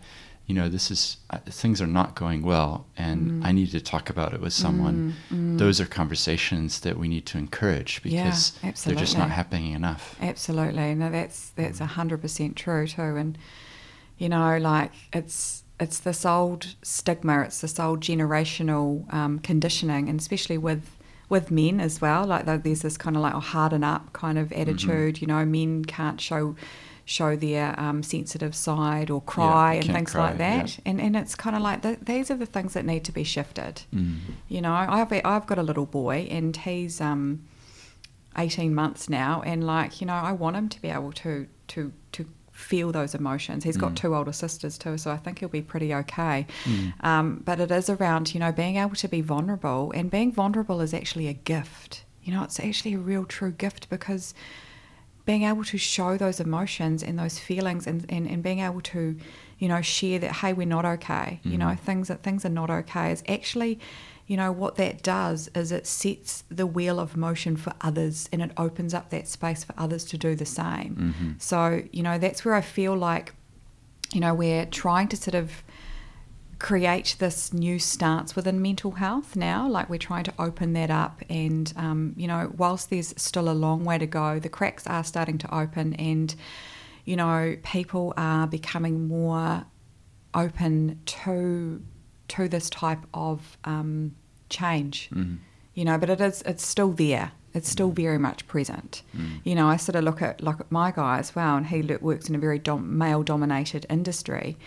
you 0.48 0.56
know, 0.56 0.70
this 0.70 0.90
is 0.90 1.18
uh, 1.30 1.40
things 1.40 1.82
are 1.82 1.88
not 1.88 2.16
going 2.16 2.42
well, 2.42 2.88
and 2.98 3.44
mm. 3.44 3.46
I 3.46 3.52
need 3.52 3.70
to 3.72 3.82
talk 3.82 4.10
about 4.10 4.34
it 4.34 4.40
with 4.40 4.54
someone. 4.54 5.14
Mm, 5.30 5.38
mm. 5.38 5.58
Those 5.58 5.82
are 5.82 5.86
conversations 5.86 6.80
that 6.80 6.98
we 6.98 7.10
need 7.10 7.26
to 7.28 7.38
encourage 7.38 8.02
because 8.02 8.58
yeah, 8.64 8.72
they're 8.86 8.96
just 8.96 9.18
not 9.18 9.30
happening 9.30 9.74
enough. 9.74 10.16
Absolutely, 10.22 10.96
no, 10.96 11.12
that's 11.12 11.50
that's 11.50 11.80
hundred 11.80 12.22
percent 12.22 12.56
true 12.56 12.88
too. 12.88 13.02
And 13.02 13.38
you 14.18 14.30
know, 14.30 14.58
like 14.58 14.94
it's 15.12 15.64
it's 15.82 16.00
this 16.00 16.26
old 16.26 16.76
stigma, 16.82 17.42
it's 17.42 17.60
this 17.60 17.78
old 17.78 18.00
generational 18.00 19.14
um, 19.14 19.40
conditioning, 19.40 20.08
and 20.08 20.18
especially 20.18 20.58
with 20.58 20.96
with 21.28 21.52
men 21.52 21.82
as 21.82 22.00
well. 22.00 22.26
Like 22.26 22.46
there's 22.64 22.84
this 22.84 22.96
kind 22.96 23.18
of 23.18 23.22
like 23.22 23.34
a 23.34 23.42
harden 23.42 23.84
up 23.84 24.14
kind 24.14 24.38
of 24.38 24.48
mm-hmm. 24.48 24.62
attitude. 24.62 25.16
Mm-hmm. 25.16 25.24
You 25.26 25.28
know, 25.28 25.46
men 25.46 25.84
can't 25.84 26.22
show 26.22 26.56
show 27.08 27.38
their 27.38 27.74
um, 27.80 28.04
sensitive 28.04 28.54
side 28.54 29.10
or 29.10 29.22
cry 29.22 29.76
yeah, 29.76 29.80
and 29.80 29.93
things 29.93 30.12
cry, 30.12 30.28
like 30.28 30.38
that. 30.39 30.78
Yeah. 30.78 30.84
And 30.86 31.02
and 31.02 31.15
it's 31.15 31.36
kind 31.36 31.56
of 31.56 31.62
like 31.62 31.82
the, 31.82 31.98
these 32.02 32.30
are 32.30 32.36
the 32.36 32.46
things 32.46 32.74
that 32.74 32.86
need 32.86 33.06
to 33.06 33.13
be 33.13 33.24
shifted. 33.24 33.82
Mm. 33.96 34.17
You 34.50 34.62
know, 34.62 34.74
I've 34.74 35.12
I've 35.24 35.48
got 35.48 35.58
a 35.58 35.63
little 35.63 35.86
boy 35.86 36.28
and 36.30 36.56
he's 36.56 37.00
um, 37.00 37.48
18 38.38 38.76
months 38.76 39.08
now, 39.08 39.41
and 39.46 39.65
like 39.65 40.02
you 40.02 40.08
know, 40.08 40.13
I 40.13 40.34
want 40.34 40.58
him 40.58 40.67
to 40.67 40.82
be 40.82 40.89
able 40.89 41.13
to 41.13 41.48
to 41.70 41.93
to 42.12 42.26
feel 42.52 42.91
those 42.91 43.15
emotions. 43.15 43.63
He's 43.63 43.78
got 43.78 43.93
mm. 43.93 43.96
two 43.96 44.13
older 44.13 44.34
sisters 44.34 44.78
too, 44.78 44.98
so 44.98 45.10
I 45.10 45.17
think 45.17 45.39
he'll 45.39 45.48
be 45.48 45.62
pretty 45.62 45.93
okay. 45.93 46.46
Mm. 46.65 47.06
Um, 47.06 47.41
but 47.46 47.62
it 47.62 47.72
is 47.72 47.89
around 47.89 48.34
you 48.34 48.41
know 48.41 48.52
being 48.52 48.76
able 48.76 48.96
to 48.96 49.08
be 49.08 49.22
vulnerable, 49.22 49.93
and 49.96 50.12
being 50.12 50.34
vulnerable 50.34 50.82
is 50.82 50.93
actually 50.93 51.30
a 51.30 51.34
gift. 51.34 52.04
You 52.22 52.34
know, 52.34 52.43
it's 52.43 52.60
actually 52.60 52.96
a 52.96 53.00
real 53.00 53.24
true 53.24 53.52
gift 53.52 53.89
because 53.89 54.34
being 55.28 55.44
able 55.44 55.66
to 55.66 55.78
show 55.78 56.16
those 56.18 56.40
emotions 56.40 57.04
and 57.04 57.20
those 57.20 57.38
feelings 57.38 57.86
and, 57.86 58.06
and, 58.08 58.26
and 58.28 58.42
being 58.42 58.60
able 58.60 58.80
to, 58.80 59.18
you 59.60 59.68
know, 59.68 59.82
share 59.82 60.18
that, 60.18 60.38
hey, 60.38 60.54
we're 60.54 60.66
not 60.66 60.86
okay, 60.86 61.42
mm-hmm. 61.42 61.52
you 61.52 61.58
know, 61.58 61.66
mm-hmm. 61.66 61.86
things 61.86 62.08
that 62.08 62.24
things 62.24 62.46
are 62.46 62.50
not 62.50 62.70
okay 62.70 63.12
is 63.12 63.22
actually, 63.28 63.78
you 64.26 64.38
know, 64.38 64.54
what 64.54 64.78
that 64.78 65.04
does 65.04 65.50
is 65.54 65.74
it 65.74 65.86
sets 65.86 66.46
the 66.50 66.66
wheel 66.66 66.98
of 66.98 67.18
motion 67.18 67.58
for 67.58 67.74
others 67.82 68.30
and 68.32 68.42
it 68.42 68.52
opens 68.56 68.94
up 68.94 69.10
that 69.10 69.28
space 69.28 69.66
for 69.66 69.74
others 69.78 70.06
to 70.06 70.18
do 70.18 70.34
the 70.34 70.46
same. 70.46 70.96
Mm-hmm. 70.96 71.32
So, 71.40 71.84
you 71.92 72.04
know, 72.04 72.18
that's 72.18 72.46
where 72.46 72.56
I 72.56 72.62
feel 72.62 72.96
like, 72.96 73.34
you 74.13 74.22
know, 74.22 74.34
we're 74.34 74.66
trying 74.66 75.10
to 75.10 75.18
sort 75.18 75.36
of 75.36 75.62
create 76.67 77.15
this 77.19 77.53
new 77.53 77.80
stance 77.80 78.36
within 78.36 78.62
mental 78.62 78.91
health 78.91 79.38
now. 79.38 79.65
Like 79.65 79.89
we're 79.89 79.97
trying 79.97 80.25
to 80.25 80.34
open 80.38 80.73
that 80.73 80.91
up, 80.91 81.21
and 81.30 81.71
um, 81.77 82.13
you 82.17 82.27
know, 82.27 82.51
whilst 82.58 82.89
there's 82.89 83.13
still 83.15 83.47
a 83.47 83.56
long 83.56 83.86
way 83.86 83.97
to 83.97 84.06
go, 84.06 84.38
the 84.38 84.49
cracks 84.49 84.86
are 84.86 85.06
starting 85.06 85.38
to 85.38 85.56
open, 85.58 85.93
and 85.93 86.36
you 87.06 87.15
know, 87.15 87.56
people 87.63 88.13
are 88.17 88.47
becoming 88.47 89.08
more 89.08 89.65
open 90.34 90.99
to 91.06 91.82
to 92.27 92.49
this 92.49 92.69
type 92.69 93.06
of 93.13 93.58
um, 93.63 94.13
change. 94.49 95.10
Mm-hmm. 95.13 95.36
You 95.73 95.86
know, 95.86 95.97
but 95.97 96.10
it 96.10 96.19
is 96.19 96.41
it's 96.41 96.67
still 96.67 96.91
there. 96.91 97.32
It's 97.53 97.69
still 97.69 97.91
very 97.91 98.17
much 98.17 98.45
present. 98.45 99.03
Mm. 99.15 99.39
You 99.45 99.56
know, 99.56 99.69
I 99.69 99.77
sort 99.77 99.95
of 99.95 100.03
look 100.03 100.21
at 100.21 100.43
look 100.43 100.60
at 100.60 100.69
my 100.69 100.91
guy 100.91 101.19
as 101.19 101.34
well, 101.34 101.56
and 101.56 101.67
he 101.67 101.82
works 102.01 102.27
in 102.27 102.36
a 102.36 102.39
very 102.39 102.60
dom- 102.60 102.97
male 102.97 103.23
dominated 103.23 103.86
industry. 103.89 104.58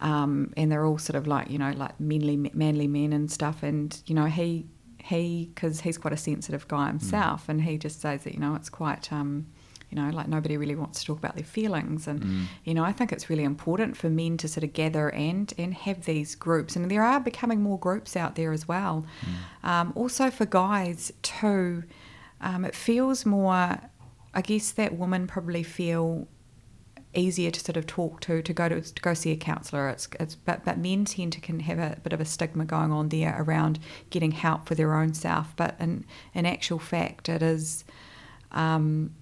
Um, 0.00 0.52
and 0.56 0.70
they're 0.70 0.84
all 0.84 0.98
sort 0.98 1.16
of 1.16 1.26
like 1.26 1.50
you 1.50 1.58
know 1.58 1.72
like 1.76 1.98
manly 2.00 2.36
manly 2.52 2.86
men 2.88 3.12
and 3.12 3.30
stuff. 3.30 3.62
And 3.62 3.98
you 4.06 4.14
know 4.14 4.26
he 4.26 4.66
he 5.02 5.50
because 5.54 5.80
he's 5.82 5.98
quite 5.98 6.12
a 6.12 6.16
sensitive 6.16 6.66
guy 6.68 6.88
himself. 6.88 7.48
And 7.48 7.62
he 7.62 7.78
just 7.78 8.00
says 8.00 8.24
that 8.24 8.34
you 8.34 8.40
know 8.40 8.54
it's 8.56 8.68
quite 8.68 9.12
um, 9.12 9.46
you 9.90 9.96
know 9.96 10.10
like 10.10 10.26
nobody 10.28 10.56
really 10.56 10.74
wants 10.74 11.00
to 11.00 11.06
talk 11.06 11.18
about 11.18 11.34
their 11.36 11.44
feelings. 11.44 12.06
And 12.08 12.20
Mm. 12.20 12.44
you 12.64 12.74
know 12.74 12.84
I 12.84 12.92
think 12.92 13.12
it's 13.12 13.30
really 13.30 13.44
important 13.44 13.96
for 13.96 14.10
men 14.10 14.36
to 14.38 14.48
sort 14.48 14.64
of 14.64 14.72
gather 14.72 15.08
and 15.10 15.52
and 15.56 15.72
have 15.74 16.04
these 16.04 16.34
groups. 16.34 16.76
And 16.76 16.90
there 16.90 17.02
are 17.04 17.20
becoming 17.20 17.62
more 17.62 17.78
groups 17.78 18.16
out 18.16 18.34
there 18.34 18.52
as 18.52 18.66
well. 18.68 19.06
Um, 19.62 19.92
also 19.94 20.30
for 20.30 20.44
guys 20.44 21.12
too 21.22 21.84
um, 22.40 22.64
it 22.66 22.74
feels 22.74 23.24
more 23.24 23.78
I 24.34 24.42
guess 24.42 24.72
that 24.72 24.98
women 24.98 25.26
probably 25.26 25.62
feel 25.62 26.28
easier 27.16 27.50
to 27.50 27.60
sort 27.60 27.76
of 27.76 27.86
talk 27.86 28.20
to 28.20 28.42
to 28.42 28.52
go 28.52 28.68
to, 28.68 28.80
to 28.80 29.02
go 29.02 29.14
see 29.14 29.32
a 29.32 29.36
counsellor. 29.36 29.88
It's 29.88 30.08
it's 30.20 30.34
but 30.34 30.64
but 30.64 30.78
men 30.78 31.04
tend 31.04 31.32
to 31.32 31.40
can 31.40 31.60
have 31.60 31.78
a 31.78 31.98
bit 32.02 32.12
of 32.12 32.20
a 32.20 32.24
stigma 32.24 32.64
going 32.64 32.92
on 32.92 33.08
there 33.08 33.34
around 33.38 33.78
getting 34.10 34.32
help 34.32 34.66
for 34.66 34.74
their 34.74 34.94
own 34.94 35.14
self. 35.14 35.54
But 35.56 35.74
in 35.80 36.04
in 36.34 36.46
actual 36.46 36.78
fact, 36.78 37.28
it 37.28 37.42
is. 37.42 37.84
Um, 38.52 39.12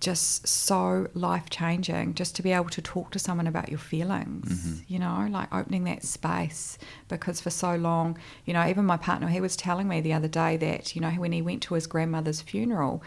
just 0.00 0.46
so 0.46 1.08
life 1.14 1.48
changing 1.48 2.12
just 2.12 2.36
to 2.36 2.42
be 2.42 2.52
able 2.52 2.68
to 2.68 2.82
talk 2.82 3.10
to 3.10 3.18
someone 3.18 3.46
about 3.46 3.70
your 3.70 3.78
feelings, 3.78 4.66
Mhm. 4.66 4.84
you 4.86 4.98
know, 4.98 5.26
like 5.30 5.48
opening 5.54 5.84
that 5.84 6.04
space. 6.04 6.76
Because 7.08 7.40
for 7.40 7.48
so 7.48 7.74
long, 7.76 8.18
you 8.44 8.52
know, 8.52 8.66
even 8.68 8.84
my 8.84 8.98
partner, 8.98 9.28
he 9.28 9.40
was 9.40 9.56
telling 9.56 9.88
me 9.88 10.02
the 10.02 10.12
other 10.12 10.28
day 10.28 10.58
that, 10.58 10.94
you 10.94 11.00
know, 11.00 11.12
when 11.12 11.32
he 11.32 11.40
went 11.40 11.62
to 11.62 11.74
his 11.74 11.86
grandmother's 11.86 12.42
funeral, 12.42 13.02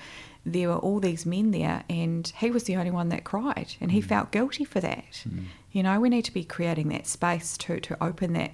there 0.54 0.70
were 0.70 0.78
all 0.78 1.00
these 1.00 1.26
men 1.26 1.52
there, 1.52 1.84
and 1.90 2.32
he 2.38 2.50
was 2.50 2.64
the 2.64 2.76
only 2.76 2.92
one 2.92 3.10
that 3.10 3.24
cried, 3.24 3.76
and 3.82 3.92
he 3.92 4.02
mm. 4.02 4.06
felt 4.06 4.32
guilty 4.32 4.64
for 4.64 4.80
that. 4.80 5.24
Mm. 5.28 5.46
You 5.72 5.84
know, 5.84 6.00
we 6.00 6.10
need 6.10 6.26
to 6.26 6.34
be 6.34 6.44
creating 6.44 6.90
that 6.90 7.06
space 7.06 7.58
to, 7.60 7.80
to 7.82 8.04
open 8.04 8.34
that 8.34 8.52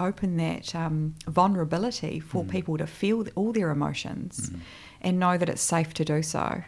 open 0.00 0.36
that 0.38 0.74
um, 0.74 1.14
vulnerability 1.26 2.18
for 2.20 2.44
mm. 2.44 2.50
people 2.50 2.78
to 2.78 2.86
feel 2.86 3.26
all 3.34 3.52
their 3.52 3.70
emotions, 3.70 4.50
and 5.00 5.18
know 5.18 5.36
that 5.36 5.48
it's 5.48 5.62
safe 5.62 5.94
to 5.94 6.04
do 6.04 6.22
so. 6.22 6.62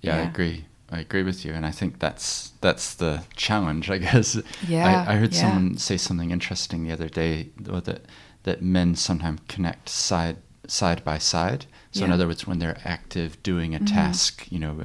Yeah, 0.00 0.16
I 0.16 0.20
agree. 0.20 0.64
I 0.90 1.00
agree 1.00 1.22
with 1.22 1.44
you, 1.44 1.52
and 1.52 1.66
I 1.66 1.70
think 1.70 1.98
that's 1.98 2.52
that's 2.60 2.94
the 2.94 3.24
challenge, 3.36 3.90
I 3.96 3.98
guess. 3.98 4.40
Yeah, 4.66 5.04
I, 5.06 5.14
I 5.14 5.16
heard 5.16 5.34
yeah. 5.34 5.40
someone 5.40 5.76
say 5.76 5.96
something 5.96 6.30
interesting 6.30 6.84
the 6.84 6.92
other 6.92 7.08
day, 7.08 7.50
that 7.58 8.02
that 8.44 8.62
men 8.62 8.94
sometimes 8.94 9.40
connect 9.48 9.88
side 9.88 10.36
side 10.66 11.04
by 11.04 11.18
side. 11.18 11.66
So 11.92 12.04
in 12.04 12.12
other 12.12 12.26
words, 12.26 12.46
when 12.46 12.58
they're 12.58 12.78
active 12.84 13.42
doing 13.42 13.74
a 13.74 13.78
Mhm. 13.80 13.86
task, 13.86 14.46
you 14.50 14.58
know, 14.58 14.84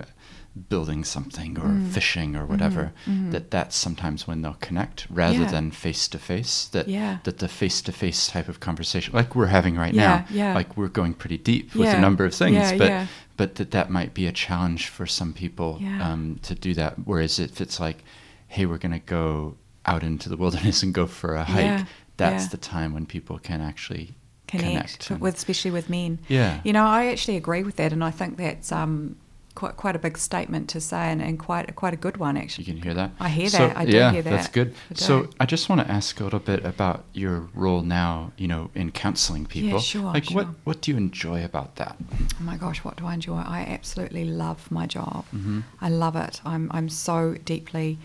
building 0.69 1.03
something 1.03 1.57
or 1.57 1.67
Mm. 1.69 1.87
fishing 1.89 2.35
or 2.35 2.45
whatever, 2.45 2.93
mhm. 3.07 3.31
that 3.31 3.49
that's 3.49 3.75
sometimes 3.75 4.27
when 4.27 4.41
they'll 4.43 4.53
connect 4.61 5.07
rather 5.09 5.39
Yeah. 5.41 5.51
than 5.51 5.71
face 5.71 6.07
to 6.09 6.19
face. 6.19 6.65
That 6.65 6.87
Yeah. 6.87 7.17
that 7.23 7.39
the 7.39 7.47
face 7.47 7.81
to 7.81 7.91
face 7.91 8.27
type 8.27 8.47
of 8.47 8.59
conversation, 8.59 9.13
like 9.15 9.35
we're 9.35 9.47
having 9.47 9.75
right 9.75 9.93
Yeah, 9.93 10.01
now, 10.07 10.25
yeah. 10.29 10.53
like 10.53 10.77
we're 10.77 10.89
going 10.89 11.15
pretty 11.15 11.39
deep 11.39 11.73
with 11.75 11.89
a 11.89 11.99
number 11.99 12.23
of 12.23 12.35
things, 12.35 12.55
yeah, 12.55 12.77
but 12.77 12.87
yeah. 12.87 13.07
but 13.35 13.55
that 13.55 13.71
that 13.71 13.89
might 13.89 14.13
be 14.13 14.27
a 14.27 14.31
challenge 14.31 14.87
for 14.89 15.07
some 15.07 15.33
people 15.33 15.79
Yeah. 15.81 16.07
um, 16.11 16.39
to 16.43 16.53
do 16.53 16.75
that. 16.75 16.99
Whereas 17.05 17.39
if 17.39 17.59
it's 17.59 17.79
like, 17.79 18.03
hey, 18.47 18.67
we're 18.67 18.77
going 18.77 18.91
to 18.91 18.99
go 18.99 19.55
out 19.87 20.03
into 20.03 20.29
the 20.29 20.37
wilderness 20.37 20.83
and 20.83 20.93
go 20.93 21.07
for 21.07 21.33
a 21.35 21.43
hike, 21.43 21.65
Yeah, 21.65 21.85
that's 22.17 22.43
yeah. 22.45 22.49
the 22.49 22.57
time 22.57 22.93
when 22.93 23.07
people 23.07 23.39
can 23.39 23.59
actually 23.59 24.13
connect, 24.61 25.05
connect. 25.07 25.21
with 25.21 25.35
especially 25.35 25.71
with 25.71 25.89
men. 25.89 26.19
Yeah. 26.27 26.59
You 26.63 26.73
know, 26.73 26.85
I 26.85 27.07
actually 27.07 27.37
agree 27.37 27.63
with 27.63 27.75
that, 27.77 27.91
and 27.93 28.03
I 28.03 28.11
think 28.11 28.37
that's 28.37 28.71
um, 28.71 29.15
quite 29.55 29.77
quite 29.77 29.95
a 29.95 29.99
big 29.99 30.17
statement 30.17 30.67
to 30.69 30.79
say, 30.81 31.11
and, 31.11 31.21
and 31.21 31.37
quite 31.39 31.75
quite 31.75 31.93
a 31.93 31.97
good 31.97 32.17
one 32.17 32.37
actually. 32.37 32.65
you 32.65 32.73
can 32.73 32.81
hear 32.83 32.93
that. 32.95 33.11
I 33.19 33.29
hear 33.29 33.49
So, 33.49 33.57
that. 33.67 33.77
I 33.77 33.85
do 33.85 33.91
hear 33.91 34.21
that. 34.23 34.29
that's 34.29 34.47
good. 34.47 34.73
I 34.91 34.93
So. 34.95 35.27
I 35.39 35.45
just 35.45 35.69
want 35.69 35.81
to 35.81 35.91
ask 35.91 36.19
a 36.19 36.23
little 36.23 36.39
bit 36.39 36.65
about 36.65 37.03
your 37.13 37.47
role 37.53 37.81
now. 37.83 38.31
You 38.37 38.47
know, 38.47 38.69
in 38.75 38.91
counseling 38.91 39.45
people. 39.45 39.69
Yeah, 39.77 39.79
sure, 39.79 40.11
Like, 40.13 40.29
what 40.31 40.45
sure. 40.45 40.55
what 40.63 40.81
do 40.81 40.91
you 40.91 40.97
enjoy 40.97 41.43
about 41.45 41.75
that? 41.75 41.95
Oh 42.39 42.43
my 42.43 42.57
gosh, 42.57 42.83
what 42.83 42.95
do 42.97 43.05
I 43.05 43.13
enjoy? 43.13 43.37
I 43.37 43.61
absolutely 43.61 44.25
love 44.25 44.71
my 44.71 44.85
job. 44.87 45.25
hmm 45.31 45.61
I 45.81 45.89
love 45.89 46.15
it. 46.15 46.41
I'm 46.45 46.69
I'm 46.73 46.89
so 46.89 47.35
deeply 47.45 47.97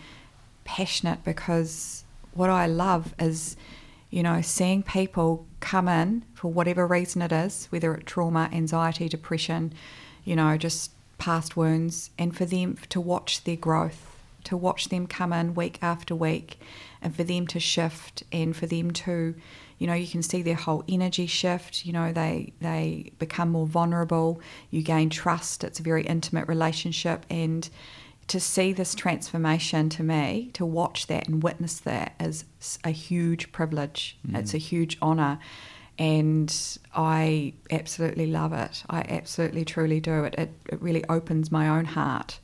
passionate 0.65 1.23
because 1.23 2.03
what 2.33 2.49
I 2.49 2.67
love 2.67 3.13
is, 3.19 3.55
you 4.09 4.23
know, 4.23 4.41
seeing 4.41 4.83
people 4.83 5.45
come 5.59 5.87
in 5.87 6.25
for 6.33 6.51
whatever 6.51 6.87
reason 6.87 7.21
it 7.21 7.31
is, 7.31 7.67
whether 7.69 7.93
it's 7.93 8.11
trauma, 8.11 8.49
anxiety, 8.51 9.07
depression, 9.07 9.73
you 10.23 10.35
know, 10.35 10.57
just 10.57 10.91
past 11.17 11.55
wounds, 11.55 12.09
and 12.17 12.35
for 12.35 12.45
them 12.45 12.77
to 12.89 12.99
watch 12.99 13.43
their 13.43 13.55
growth, 13.55 14.17
to 14.45 14.57
watch 14.57 14.89
them 14.89 15.05
come 15.05 15.33
in 15.33 15.53
week 15.53 15.77
after 15.81 16.15
week, 16.15 16.59
and 17.01 17.15
for 17.15 17.23
them 17.23 17.45
to 17.47 17.59
shift, 17.59 18.23
and 18.31 18.55
for 18.55 18.65
them 18.65 18.91
to, 18.91 19.35
you 19.77 19.87
know, 19.87 19.93
you 19.93 20.07
can 20.07 20.23
see 20.23 20.41
their 20.41 20.55
whole 20.55 20.83
energy 20.87 21.27
shift. 21.27 21.85
You 21.85 21.93
know, 21.93 22.11
they 22.11 22.53
they 22.61 23.11
become 23.19 23.49
more 23.49 23.67
vulnerable. 23.67 24.41
You 24.71 24.81
gain 24.81 25.09
trust. 25.09 25.63
It's 25.63 25.79
a 25.79 25.83
very 25.83 26.03
intimate 26.03 26.47
relationship, 26.47 27.25
and 27.29 27.69
to 28.29 28.39
see 28.39 28.73
this 28.73 28.95
transformation 28.95 29.89
to 29.89 30.03
me, 30.03 30.51
to 30.53 30.65
watch 30.65 31.07
that 31.07 31.27
and 31.27 31.43
witness 31.43 31.79
that 31.79 32.13
is 32.19 32.45
a 32.83 32.91
huge 32.91 33.51
privilege. 33.51 34.17
Mm-hmm. 34.25 34.37
It's 34.37 34.53
a 34.53 34.59
huge 34.59 34.97
honour. 35.01 35.39
And 35.97 36.55
I 36.95 37.53
absolutely 37.71 38.27
love 38.27 38.53
it. 38.53 38.83
I 38.89 39.01
absolutely, 39.01 39.65
truly 39.65 39.99
do. 39.99 40.23
It, 40.23 40.35
it, 40.37 40.51
it 40.67 40.81
really 40.81 41.03
opens 41.09 41.51
my 41.51 41.67
own 41.67 41.85
heart 41.85 42.39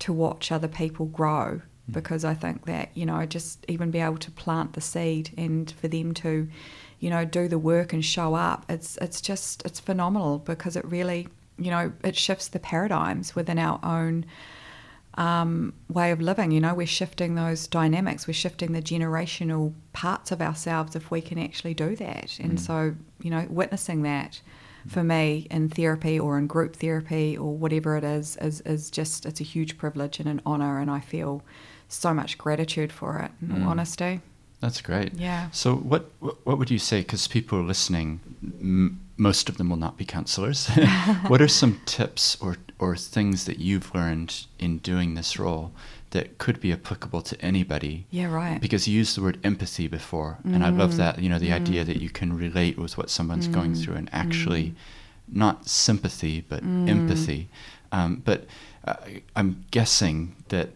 to 0.00 0.12
watch 0.12 0.52
other 0.52 0.68
people 0.68 1.06
grow 1.06 1.62
mm-hmm. 1.62 1.92
because 1.92 2.24
I 2.24 2.34
think 2.34 2.66
that, 2.66 2.90
you 2.94 3.06
know, 3.06 3.24
just 3.24 3.64
even 3.68 3.90
be 3.90 4.00
able 4.00 4.18
to 4.18 4.30
plant 4.30 4.74
the 4.74 4.80
seed 4.82 5.30
and 5.38 5.70
for 5.70 5.88
them 5.88 6.12
to, 6.14 6.46
you 7.00 7.10
know, 7.10 7.24
do 7.24 7.48
the 7.48 7.58
work 7.58 7.92
and 7.94 8.04
show 8.04 8.34
up, 8.34 8.66
it's, 8.68 8.98
it's 8.98 9.20
just, 9.20 9.64
it's 9.64 9.80
phenomenal 9.80 10.38
because 10.38 10.76
it 10.76 10.84
really, 10.84 11.26
you 11.58 11.70
know, 11.70 11.90
it 12.04 12.16
shifts 12.16 12.48
the 12.48 12.60
paradigms 12.60 13.34
within 13.34 13.58
our 13.58 13.80
own 13.82 14.26
um, 15.14 15.72
way 15.88 16.10
of 16.10 16.20
living. 16.20 16.50
You 16.52 16.60
know, 16.60 16.74
we're 16.74 16.86
shifting 16.86 17.34
those 17.34 17.66
dynamics. 17.66 18.26
We're 18.26 18.32
shifting 18.34 18.72
the 18.72 18.82
generational 18.82 19.72
parts 19.92 20.32
of 20.32 20.40
ourselves 20.40 20.96
if 20.96 21.10
we 21.10 21.20
can 21.20 21.38
actually 21.38 21.74
do 21.74 21.94
that. 21.96 22.38
And 22.40 22.52
Mm. 22.52 22.60
so, 22.60 22.94
you 23.22 23.30
know, 23.30 23.46
witnessing 23.50 24.02
that 24.02 24.40
for 24.88 25.04
me 25.04 25.46
in 25.50 25.68
therapy 25.68 26.18
or 26.18 26.38
in 26.38 26.46
group 26.48 26.74
therapy 26.76 27.36
or 27.36 27.56
whatever 27.56 27.96
it 27.96 28.02
is 28.04 28.36
is 28.40 28.60
is 28.62 28.90
just 28.90 29.26
it's 29.26 29.40
a 29.40 29.44
huge 29.44 29.78
privilege 29.78 30.18
and 30.18 30.28
an 30.28 30.40
honor, 30.44 30.80
and 30.80 30.90
I 30.90 31.00
feel 31.00 31.42
so 31.88 32.12
much 32.14 32.36
gratitude 32.38 32.90
for 32.92 33.18
it. 33.18 33.30
In 33.42 33.58
Mm. 33.62 33.66
honesty, 33.66 34.20
That's 34.60 34.80
great. 34.80 35.14
yeah. 35.14 35.48
So 35.52 35.74
what 35.76 36.10
what 36.44 36.58
would 36.58 36.70
you 36.70 36.78
say? 36.78 37.00
Because 37.02 37.28
people 37.28 37.58
are 37.58 37.62
listening, 37.64 38.20
m- 38.60 38.98
most 39.16 39.48
of 39.48 39.56
them 39.56 39.68
will 39.70 39.76
not 39.86 39.96
be 39.96 40.04
counselors. 40.04 40.66
what 41.28 41.40
are 41.42 41.48
some 41.48 41.80
tips 41.84 42.36
or 42.40 42.56
or 42.82 42.96
things 42.96 43.44
that 43.44 43.58
you've 43.66 43.94
learned 43.94 44.30
in 44.58 44.78
doing 44.78 45.14
this 45.14 45.38
role 45.38 45.70
that 46.10 46.26
could 46.38 46.58
be 46.60 46.72
applicable 46.72 47.22
to 47.22 47.34
anybody? 47.40 48.06
Yeah, 48.10 48.26
right. 48.40 48.60
Because 48.60 48.88
you 48.88 48.94
used 49.02 49.16
the 49.16 49.22
word 49.22 49.38
empathy 49.44 49.86
before, 49.88 50.38
and 50.52 50.64
I 50.64 50.70
love 50.70 50.92
Mm. 50.94 50.96
that. 51.02 51.12
You 51.22 51.28
know, 51.30 51.38
the 51.38 51.52
idea 51.52 51.82
Mm. 51.82 51.86
that 51.86 52.00
you 52.04 52.10
can 52.10 52.30
relate 52.46 52.76
with 52.76 52.98
what 52.98 53.08
someone's 53.08 53.46
going 53.58 53.72
Mm. 53.72 53.78
through 53.80 53.94
and 54.00 54.08
actually 54.12 54.64
Mm. 54.70 54.74
not 55.44 55.68
sympathy 55.68 56.36
but 56.52 56.62
Mm. 56.64 56.88
empathy. 56.94 57.48
Um, 57.92 58.10
but 58.24 58.40
uh, 58.84 58.96
I'm 59.36 59.64
guessing 59.70 60.34
that 60.48 60.68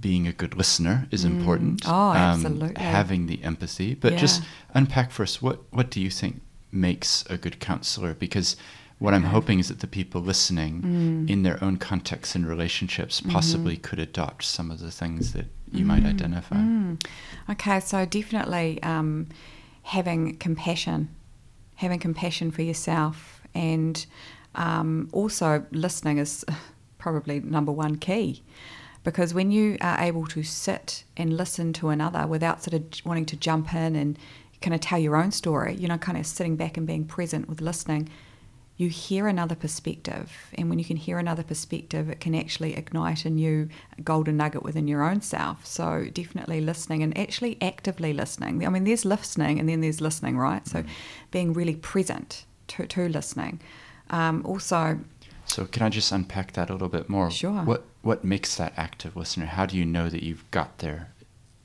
being 0.00 0.26
a 0.26 0.32
good 0.32 0.54
listener 0.56 1.06
is 1.12 1.22
Mm. 1.22 1.30
important. 1.34 1.82
Oh, 1.86 2.10
um, 2.10 2.16
absolutely. 2.16 2.82
having 2.82 3.26
the 3.26 3.38
empathy, 3.44 3.94
but 3.94 4.16
just 4.18 4.42
unpack 4.74 5.08
for 5.12 5.22
us 5.22 5.40
what 5.40 5.58
what 5.78 5.88
do 5.94 6.00
you 6.00 6.10
think 6.10 6.34
makes 6.72 7.10
a 7.30 7.36
good 7.44 7.56
counselor? 7.60 8.12
Because 8.26 8.56
what 9.02 9.12
I'm 9.14 9.24
hoping 9.36 9.58
is 9.58 9.68
that 9.68 9.80
the 9.80 9.86
people 10.00 10.20
listening, 10.20 10.72
Mm. 10.82 11.30
in 11.30 11.42
their 11.42 11.58
own 11.64 11.76
contexts 11.76 12.34
and 12.36 12.46
relationships, 12.46 13.20
Mhm. 13.20 13.30
possibly 13.32 13.76
could 13.76 13.98
adopt 13.98 14.44
some 14.44 14.70
of 14.70 14.78
the 14.78 14.90
things 14.90 15.32
that 15.32 15.46
you 15.72 15.84
might 15.84 16.04
Mm, 16.04 16.10
identify. 16.14 16.56
mm. 16.56 17.04
Okay, 17.50 17.80
so 17.80 18.04
definitely 18.04 18.68
um, 18.82 19.26
having 19.82 20.36
compassion, 20.36 21.08
having 21.76 21.98
compassion 21.98 22.50
for 22.52 22.62
yourself, 22.62 23.40
and 23.54 24.06
um, 24.54 25.08
also 25.12 25.64
listening 25.72 26.18
is 26.18 26.44
probably 26.98 27.40
number 27.40 27.72
one 27.72 27.96
key. 27.96 28.42
Because 29.02 29.34
when 29.34 29.50
you 29.50 29.76
are 29.80 29.98
able 29.98 30.26
to 30.26 30.42
sit 30.44 31.02
and 31.16 31.36
listen 31.36 31.72
to 31.72 31.88
another 31.88 32.26
without 32.26 32.62
sort 32.62 32.74
of 32.74 32.84
wanting 33.04 33.26
to 33.26 33.36
jump 33.36 33.74
in 33.74 33.96
and 33.96 34.16
kind 34.60 34.74
of 34.74 34.80
tell 34.80 34.98
your 35.00 35.16
own 35.16 35.32
story, 35.32 35.74
you 35.74 35.88
know, 35.88 35.98
kind 35.98 36.16
of 36.18 36.24
sitting 36.26 36.54
back 36.54 36.76
and 36.76 36.86
being 36.86 37.04
present 37.04 37.48
with 37.48 37.60
listening, 37.60 38.08
you 38.82 38.88
hear 38.88 39.26
another 39.28 39.54
perspective. 39.54 40.26
And 40.58 40.68
when 40.68 40.78
you 40.78 40.84
can 40.84 40.96
hear 40.96 41.18
another 41.18 41.42
perspective, 41.42 42.08
it 42.08 42.20
can 42.20 42.34
actually 42.34 42.74
ignite 42.76 43.24
a 43.24 43.30
new 43.30 43.68
golden 44.02 44.36
nugget 44.36 44.62
within 44.62 44.86
your 44.88 45.02
own 45.02 45.20
self. 45.20 45.64
So 45.66 46.06
definitely 46.12 46.60
listening 46.60 47.02
and 47.02 47.16
actually 47.16 47.56
actively 47.60 48.12
listening. 48.12 48.66
I 48.66 48.70
mean, 48.70 48.84
there's 48.84 49.04
listening 49.04 49.58
and 49.58 49.68
then 49.68 49.80
there's 49.80 50.00
listening, 50.00 50.36
right? 50.36 50.66
So 50.66 50.84
being 51.30 51.52
really 51.52 51.76
present 51.76 52.44
to, 52.68 52.86
to 52.86 53.08
listening. 53.08 53.60
Um, 54.10 54.44
also, 54.44 54.98
So 55.46 55.66
can 55.66 55.82
I 55.82 55.88
just 55.88 56.12
unpack 56.12 56.52
that 56.52 56.68
a 56.70 56.72
little 56.72 56.88
bit 56.88 57.08
more? 57.08 57.30
Sure. 57.30 57.62
What 57.62 57.84
what 58.02 58.24
makes 58.24 58.56
that 58.56 58.72
active 58.76 59.16
listener? 59.16 59.46
How 59.46 59.64
do 59.66 59.76
you 59.76 59.84
know 59.84 60.08
that 60.08 60.22
you've 60.22 60.44
got 60.50 60.78
there? 60.78 61.12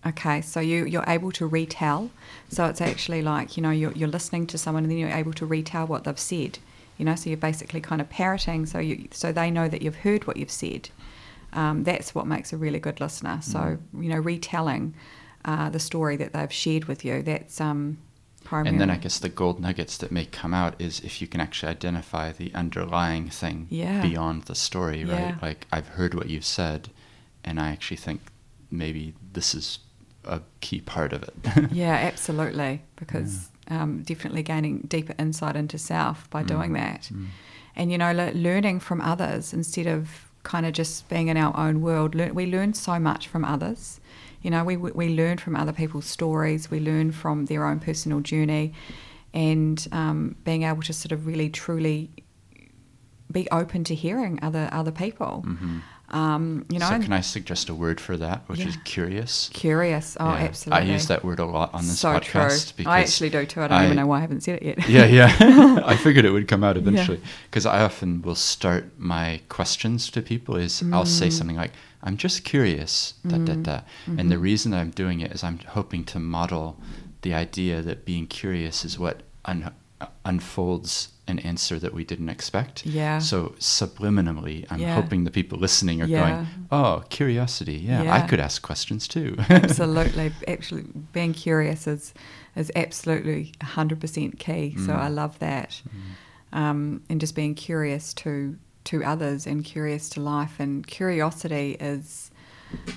Okay, 0.06 0.42
so 0.42 0.60
you, 0.60 0.86
you're 0.86 1.04
able 1.08 1.32
to 1.34 1.48
retell. 1.48 2.12
So 2.50 2.66
it's 2.66 2.80
actually 2.80 3.22
like, 3.22 3.58
you 3.58 3.64
know, 3.64 3.72
you're, 3.72 3.92
you're 3.94 4.08
listening 4.08 4.48
to 4.48 4.58
someone 4.58 4.84
and 4.84 4.92
then 4.92 5.00
you're 5.00 5.10
able 5.10 5.34
to 5.34 5.46
retell 5.46 5.88
what 5.88 6.04
they've 6.04 6.20
said. 6.20 6.60
You 6.98 7.06
know, 7.06 7.16
so 7.16 7.30
you're 7.30 7.38
basically 7.38 7.82
kind 7.82 8.02
of 8.02 8.10
parroting 8.10 8.66
so 8.66 8.80
you 8.80 9.08
so 9.12 9.32
they 9.32 9.52
know 9.52 9.68
that 9.68 9.82
you've 9.82 9.98
heard 9.98 10.26
what 10.28 10.38
you've 10.38 10.52
said. 10.52 10.90
Um, 11.54 11.84
that's 11.84 12.14
what 12.14 12.28
makes 12.28 12.52
a 12.54 12.58
really 12.58 12.80
good 12.80 13.00
listener. 13.00 13.40
So, 13.42 13.78
you 13.94 14.10
know, 14.10 14.18
retelling 14.18 14.94
uh, 15.46 15.70
the 15.70 15.80
story 15.80 16.18
that 16.18 16.34
they've 16.34 16.52
shared 16.52 16.86
with 16.86 17.06
you, 17.06 17.22
that's 17.24 17.62
um, 17.62 17.98
primary. 18.44 18.70
And 18.72 18.82
then 18.82 18.90
I 18.90 18.98
guess 18.98 19.18
the 19.20 19.30
gold 19.30 19.60
nuggets 19.60 19.98
that 19.98 20.12
may 20.12 20.26
come 20.26 20.54
out 20.54 20.76
is 20.80 21.00
if 21.00 21.22
you 21.22 21.28
can 21.28 21.40
actually 21.40 21.70
identify 21.70 22.32
the 22.32 22.54
underlying 22.54 23.30
thing 23.30 23.68
Yeah. 23.70 24.02
beyond 24.02 24.44
the 24.44 24.56
story, 24.56 25.06
right? 25.06 25.42
Like 25.42 25.68
I've 25.72 25.88
heard 25.90 26.14
what 26.14 26.30
you've 26.30 26.46
said, 26.46 26.90
and 27.44 27.60
I 27.60 27.70
actually 27.70 27.98
think 27.98 28.22
maybe 28.70 29.14
this 29.34 29.56
is 29.56 29.80
a 30.26 30.42
key 30.60 30.82
part 30.82 31.14
of 31.14 31.24
it. 31.24 31.34
yeah, 31.72 31.94
absolutely. 31.94 32.82
Because 32.98 33.50
um, 33.70 34.04
definitely 34.04 34.44
gaining 34.44 34.82
deeper 34.88 35.14
insight 35.20 35.56
into 35.56 35.78
self 35.78 36.30
by 36.30 36.44
doing 36.44 36.74
that. 36.74 37.10
And, 37.76 37.92
you 37.92 37.98
know, 37.98 38.12
le- 38.12 38.32
learning 38.34 38.80
from 38.80 39.02
others 39.02 39.54
instead 39.54 39.88
of 39.88 40.30
kind 40.44 40.66
of 40.66 40.74
just 40.74 41.08
being 41.10 41.28
in 41.28 41.38
our 41.38 41.56
own 41.58 41.82
world. 41.82 42.16
Lear- 42.16 42.34
we 42.34 42.46
learn 42.46 42.74
so 42.74 42.98
much 43.00 43.28
from 43.28 43.44
others. 43.46 44.00
You 44.42 44.52
know, 44.52 44.64
we, 44.64 44.78
we 44.78 45.10
learn 45.10 45.38
from 45.38 45.56
other 45.56 45.74
people's 45.74 46.06
stories, 46.06 46.72
we 46.72 46.80
learn 46.80 47.12
from 47.12 47.46
their 47.46 47.66
own 47.66 47.80
personal 47.80 48.22
journey, 48.22 48.74
and 49.34 49.86
um, 49.92 50.36
being 50.44 50.64
able 50.64 50.82
to 50.84 50.94
sort 50.94 51.12
of 51.12 51.28
really 51.28 51.50
truly 51.50 52.10
be 53.32 53.48
open 53.52 53.84
to 53.84 53.94
hearing 53.94 54.40
other 54.42 54.70
other 54.72 54.92
people. 54.92 55.46
Um, 56.10 56.66
you 56.70 56.80
know, 56.80 56.88
so 56.88 57.00
can 57.00 57.12
I 57.12 57.20
suggest 57.20 57.68
a 57.68 57.74
word 57.76 58.00
for 58.00 58.16
that, 58.18 58.44
which 58.48 58.62
is 58.62 58.78
curious? 58.86 59.50
curious. 59.54 60.16
Oh, 60.20 60.26
Yeah. 60.30 60.36
absolutely. 60.36 60.88
I 60.90 60.94
use 60.94 61.08
that 61.08 61.26
word 61.26 61.40
a 61.40 61.46
lot 61.46 61.74
on 61.74 61.82
this 61.86 62.00
so 62.00 62.14
podcast 62.14 62.76
true. 62.76 62.86
I 62.88 63.02
actually 63.02 63.30
do 63.30 63.46
too. 63.46 63.62
I 63.62 63.68
don't 63.68 63.78
I- 63.78 63.86
even 63.86 63.98
know 63.98 64.08
why 64.08 64.20
I 64.20 64.22
haven't 64.22 64.42
said 64.42 64.62
it 64.62 64.64
yet. 64.64 64.90
yeah, 64.90 65.06
yeah. 65.06 65.82
I 65.86 65.98
figured 65.98 66.24
it 66.24 66.32
would 66.32 66.48
come 66.48 66.64
out 66.64 66.78
eventually 66.78 67.20
because 67.50 67.66
I 67.66 67.82
often 67.82 68.22
will 68.22 68.36
start 68.36 68.86
my 68.98 69.42
questions 69.50 70.10
to 70.12 70.22
people 70.22 70.56
is 70.56 70.82
I'll 70.94 71.06
say 71.06 71.28
Mm. 71.28 71.34
something 71.34 71.58
like, 71.58 71.72
"I'm 72.02 72.16
just 72.16 72.44
curious," 72.46 73.14
da 73.28 73.38
da 73.40 73.56
da, 73.56 73.82
and 74.06 74.18
Mm-hmm. 74.18 74.30
the 74.30 74.38
reason 74.38 74.74
I'm 74.74 74.92
doing 74.92 75.20
it 75.20 75.32
is 75.34 75.44
I'm 75.44 75.60
hoping 75.60 76.06
to 76.06 76.20
model 76.20 76.80
the 77.24 77.34
idea 77.34 77.82
that 77.82 78.06
being 78.06 78.28
curious 78.28 78.86
is 78.86 78.98
what 78.98 79.24
un- 79.44 79.74
unfolds 80.26 81.10
an 81.28 81.40
answer 81.40 81.78
that 81.80 81.94
we 81.94 82.04
didn't 82.06 82.30
expect. 82.30 82.86
Yeah. 82.86 83.20
So 83.20 83.54
subliminally, 83.60 84.66
I'm 84.70 84.80
Yeah. 84.80 84.96
hoping 84.96 85.24
the 85.26 85.32
people 85.32 85.58
listening 85.58 86.02
are 86.02 86.08
Yeah. 86.08 86.20
going, 86.20 86.48
"Oh, 86.72 87.04
curiosity. 87.10 87.74
Yeah, 87.76 88.14
I 88.14 88.22
could 88.22 88.40
ask 88.40 88.62
questions 88.62 89.08
too." 89.08 89.36
absolutely, 89.50 90.32
actually, 90.48 90.86
being 91.14 91.34
curious 91.34 91.88
is 91.88 92.14
is 92.56 92.72
absolutely 92.76 93.52
hundred 93.62 94.00
percent 94.00 94.40
key. 94.40 94.76
So 94.78 94.94
Mm. 94.94 95.00
I 95.00 95.08
love 95.10 95.38
that, 95.40 95.82
um, 96.54 97.02
and 97.10 97.20
just 97.20 97.36
being 97.36 97.56
curious 97.56 98.14
to 98.16 98.58
to 98.86 99.04
others 99.04 99.46
and 99.46 99.66
curious 99.66 100.08
to 100.10 100.22
life. 100.22 100.60
And 100.60 100.88
curiosity 100.88 101.76
is 101.80 102.32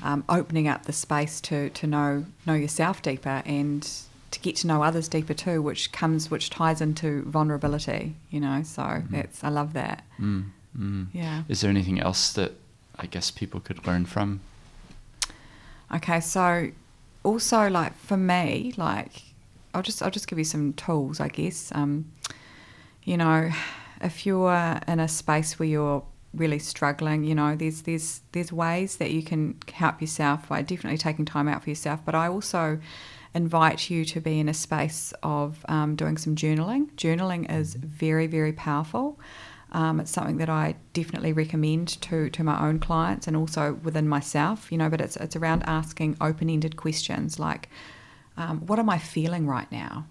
um, 0.03 0.23
opening 0.29 0.69
up 0.69 0.87
the 0.87 0.93
space 0.93 1.41
to 1.43 1.71
to 1.71 1.87
know 1.87 2.27
know 2.47 2.55
yourself 2.55 3.03
deeper 3.03 3.43
and 3.45 3.89
to 4.31 4.41
get 4.41 4.57
to 4.57 4.67
know 4.67 4.83
others 4.83 5.09
deeper 5.09 5.35
too, 5.35 5.61
which 5.61 5.93
comes 5.93 6.31
which 6.31 6.51
ties 6.51 6.81
into 6.81 7.23
vulnerability. 7.23 8.15
You 8.31 8.41
know, 8.41 8.63
so 8.63 9.03
that's 9.11 9.43
I 9.43 9.49
love 9.49 9.73
that. 9.73 10.05
Mm, 10.21 10.51
mm. 10.79 11.07
Yeah. 11.13 11.43
Is 11.49 11.61
there 11.61 11.71
anything 11.71 12.01
else 12.01 12.33
that 12.35 12.53
I 12.97 13.07
guess 13.07 13.31
people 13.31 13.61
could 13.61 13.87
learn 13.87 14.07
from? 14.07 14.41
Okay, 15.93 16.21
so 16.21 16.71
also 17.25 17.69
like 17.69 17.97
for 17.97 18.17
me, 18.17 18.73
like 18.77 19.23
I'll 19.75 19.83
just 19.83 20.03
I'll 20.03 20.11
just 20.11 20.29
give 20.29 20.39
you 20.39 20.45
some 20.45 20.73
tools, 20.75 21.21
I 21.21 21.29
guess. 21.29 21.73
Um, 21.75 22.13
you 23.05 23.17
know, 23.17 23.51
if 24.01 24.27
you're 24.27 24.81
in 24.87 25.01
a 25.01 25.09
space 25.09 25.59
where 25.59 25.69
you're 25.69 26.05
really 26.35 26.59
struggling, 26.59 27.25
you 27.25 27.35
know, 27.35 27.57
there's 27.57 27.83
there's 27.83 28.21
there's 28.33 28.53
ways 28.53 28.97
that 28.97 29.11
you 29.11 29.23
can 29.23 29.57
help 29.73 30.01
yourself 30.01 30.49
by 30.49 30.63
definitely 30.63 30.99
taking 30.99 31.25
time 31.25 31.49
out 31.49 31.65
for 31.65 31.71
yourself. 31.71 32.01
But 32.05 32.15
I 32.15 32.29
also 32.29 32.79
invite 33.35 33.91
you 33.91 34.05
to 34.05 34.21
be 34.21 34.41
in 34.41 34.49
a 34.49 34.55
space 34.55 35.13
of 35.23 35.65
um, 35.69 35.97
doing 35.97 36.17
some 36.17 36.35
journaling. 36.35 36.91
Journaling 36.97 37.51
is 37.51 37.75
very 37.75 38.27
very 38.27 38.53
powerful. 38.53 39.19
Um, 39.73 40.01
it's 40.01 40.11
something 40.11 40.39
that 40.39 40.49
I 40.49 40.75
definitely 40.93 41.33
recommend 41.33 41.89
to, 42.03 42.29
to 42.31 42.43
my 42.43 42.67
own 42.67 42.81
clients 42.81 43.29
and 43.29 43.37
also 43.37 43.75
within 43.85 44.09
myself, 44.09 44.73
you 44.73 44.79
know, 44.79 44.89
but 44.89 45.01
it's, 45.01 45.17
it's 45.17 45.37
around 45.37 45.63
asking 45.65 46.17
open 46.21 46.51
ended 46.51 46.77
questions 46.77 47.39
like, 47.39 47.69
um, 48.37 48.67
what 48.67 48.79
am 48.81 48.91
I 48.91 48.99
feeling 48.99 49.47
right 49.47 49.71
now? 49.71 50.07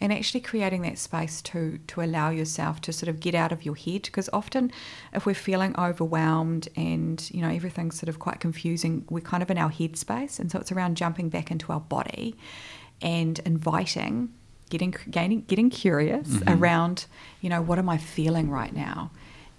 And 0.00 0.12
actually 0.12 0.40
creating 0.40 0.80
that 0.82 0.96
space 0.96 1.42
to, 1.42 1.78
to 1.88 2.00
allow 2.00 2.30
yourself 2.30 2.80
to 2.82 2.92
sort 2.92 3.08
of 3.08 3.20
get 3.20 3.34
out 3.34 3.52
of 3.52 3.66
your 3.66 3.76
head. 3.76 4.02
Because 4.02 4.30
often, 4.32 4.72
if 5.12 5.26
we're 5.26 5.34
feeling 5.34 5.78
overwhelmed 5.78 6.68
and, 6.74 7.30
you 7.32 7.42
know, 7.42 7.50
everything's 7.50 7.98
sort 7.98 8.08
of 8.08 8.18
quite 8.18 8.40
confusing, 8.40 9.04
we're 9.10 9.20
kind 9.20 9.42
of 9.42 9.50
in 9.50 9.58
our 9.58 9.68
head 9.68 9.98
space. 9.98 10.38
And 10.38 10.50
so 10.50 10.58
it's 10.58 10.72
around 10.72 10.96
jumping 10.96 11.28
back 11.28 11.50
into 11.50 11.70
our 11.70 11.80
body 11.80 12.34
and 13.02 13.38
inviting 13.40 14.32
getting 14.70 14.94
gaining 15.10 15.42
getting 15.42 15.68
curious 15.68 16.40
around 16.46 17.06
you 17.40 17.50
know 17.50 17.60
what 17.60 17.78
am 17.78 17.88
i 17.88 17.98
feeling 17.98 18.48
right 18.48 18.74
now 18.74 19.10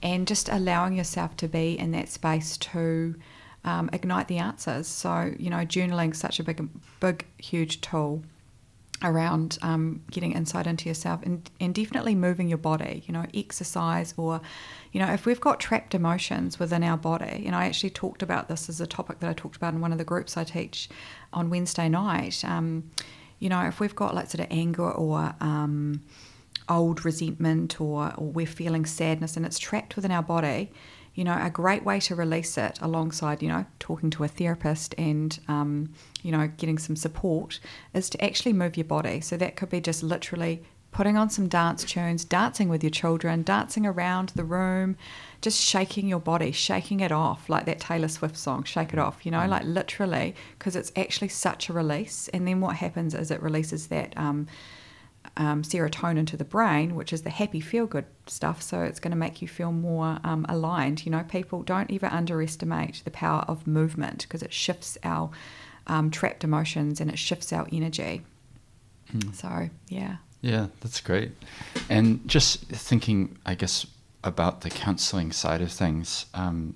and 0.02 0.28
just 0.28 0.50
allowing 0.50 0.96
yourself 0.96 1.36
to 1.38 1.48
be 1.48 1.78
in 1.78 1.92
that 1.92 2.10
space 2.10 2.58
to 2.58 3.14
um, 3.64 3.90
ignite 3.94 4.28
the 4.28 4.38
answers 4.38 4.88
so 4.88 5.34
you 5.38 5.50
know 5.50 5.58
journaling 5.58 6.16
such 6.16 6.40
a 6.40 6.44
big 6.44 6.68
big 7.00 7.26
huge 7.38 7.82
tool 7.82 8.24
around 9.04 9.58
um, 9.62 10.02
getting 10.12 10.34
insight 10.34 10.68
into 10.68 10.88
yourself 10.88 11.22
and, 11.24 11.50
and 11.60 11.74
definitely 11.74 12.16
moving 12.16 12.48
your 12.48 12.58
body 12.58 13.04
you 13.08 13.14
know 13.14 13.26
exercise 13.34 14.14
or 14.18 14.42
you 14.92 15.00
know 15.00 15.12
if 15.12 15.26
we've 15.26 15.42
got 15.42 15.60
trapped 15.60 15.96
emotions 15.96 16.60
within 16.60 16.84
our 16.84 16.98
body 16.98 17.44
and 17.46 17.56
i 17.56 17.66
actually 17.66 17.90
talked 17.90 18.22
about 18.22 18.48
this 18.48 18.70
as 18.70 18.80
a 18.80 18.88
topic 18.88 19.20
that 19.20 19.30
i 19.30 19.34
talked 19.34 19.56
about 19.56 19.74
in 19.74 19.82
one 19.82 19.92
of 19.92 19.98
the 19.98 20.04
groups 20.04 20.38
i 20.38 20.44
teach 20.44 20.90
on 21.34 21.50
wednesday 21.50 21.90
night 21.90 22.44
um, 22.46 22.90
you 23.40 23.50
know 23.50 23.62
if 23.66 23.80
we've 23.80 23.96
got 23.96 24.14
like 24.14 24.30
sort 24.30 24.42
of 24.42 24.48
anger 24.52 24.90
or 24.92 25.34
um, 25.42 26.02
old 26.70 27.04
resentment 27.04 27.82
or, 27.82 28.14
or 28.18 28.28
we're 28.28 28.46
feeling 28.46 28.86
sadness 28.86 29.36
and 29.36 29.46
it's 29.46 29.60
trapped 29.60 29.96
within 29.96 30.12
our 30.12 30.24
body 30.24 30.72
you 31.14 31.24
know 31.24 31.38
a 31.42 31.50
great 31.50 31.84
way 31.84 32.00
to 32.00 32.16
release 32.16 32.58
it 32.58 32.80
alongside 32.82 33.42
you 33.42 33.50
know 33.50 33.66
talking 33.80 34.10
to 34.10 34.24
a 34.24 34.28
therapist 34.28 34.96
and 34.98 35.40
um, 35.48 35.92
you 36.22 36.32
know 36.32 36.50
getting 36.58 36.78
some 36.78 36.96
support 36.96 37.60
is 37.94 38.10
to 38.10 38.24
actually 38.24 38.54
move 38.54 38.78
your 38.78 38.86
body. 38.86 39.22
So 39.22 39.38
that 39.38 39.56
could 39.56 39.70
be 39.70 39.82
just 39.82 40.04
literally 40.04 40.64
putting 40.92 41.16
on 41.16 41.30
some 41.30 41.48
dance 41.48 41.86
tunes 41.86 42.26
dancing 42.26 42.68
with 42.68 42.84
your 42.84 42.90
children 42.90 43.44
dancing 43.44 43.86
around 43.86 44.28
the 44.36 44.44
room 44.44 44.98
just 45.40 45.58
shaking 45.58 46.06
your 46.06 46.20
body 46.20 46.52
shaking 46.52 47.00
it 47.00 47.14
off 47.14 47.48
like 47.48 47.66
that 47.66 47.80
taylor 47.80 48.10
swift 48.10 48.36
song 48.36 48.62
shake 48.66 48.92
it 48.92 49.00
off 49.00 49.26
you 49.26 49.32
know 49.32 49.48
like 49.48 49.64
literally 49.64 50.36
because 50.58 50.76
it's 50.76 50.92
actually 50.96 51.28
such 51.28 51.70
a 51.70 51.74
release. 51.74 52.28
And 52.30 52.48
then 52.48 52.62
what 52.62 52.76
happens 52.78 53.14
is 53.14 53.32
it 53.32 53.42
releases 53.42 53.88
that 53.88 54.14
um, 54.18 54.48
um, 55.38 55.64
serotonin 55.64 56.28
to 56.28 56.38
the 56.38 56.44
brain, 56.44 56.96
which 56.96 57.14
is 57.14 57.22
the 57.22 57.30
happy 57.30 57.60
feel 57.60 57.86
good 57.86 58.06
stuff. 58.28 58.62
So 58.62 58.82
it's 58.82 59.00
going 59.00 59.12
to 59.12 59.18
make 59.18 59.42
you 59.42 59.48
feel 59.48 59.72
more 59.72 60.20
um, 60.24 60.46
aligned. 60.50 61.06
You 61.06 61.12
know, 61.12 61.24
people 61.24 61.64
don't 61.64 61.92
ever 61.92 62.08
underestimate 62.08 63.02
the 63.04 63.12
power 63.12 63.46
of 63.48 63.66
movement 63.68 64.24
because 64.24 64.44
it 64.44 64.54
shifts 64.54 64.98
our 65.04 65.32
um, 65.88 66.12
trapped 66.12 66.44
emotions 66.44 67.02
and 67.02 67.10
it 67.10 67.20
shifts 67.20 67.52
our 67.54 67.68
energy. 67.72 68.22
So, 69.34 69.70
yeah. 69.90 70.18
Yeah, 70.42 70.68
that's 70.80 71.02
great. 71.02 71.32
And 71.90 72.26
just 72.28 72.64
thinking, 72.66 73.38
I 73.46 73.56
guess, 73.56 73.86
about 74.24 74.62
the 74.62 74.70
counseling 74.70 75.32
side 75.32 75.62
of 75.62 75.72
things, 75.72 76.26
um, 76.34 76.76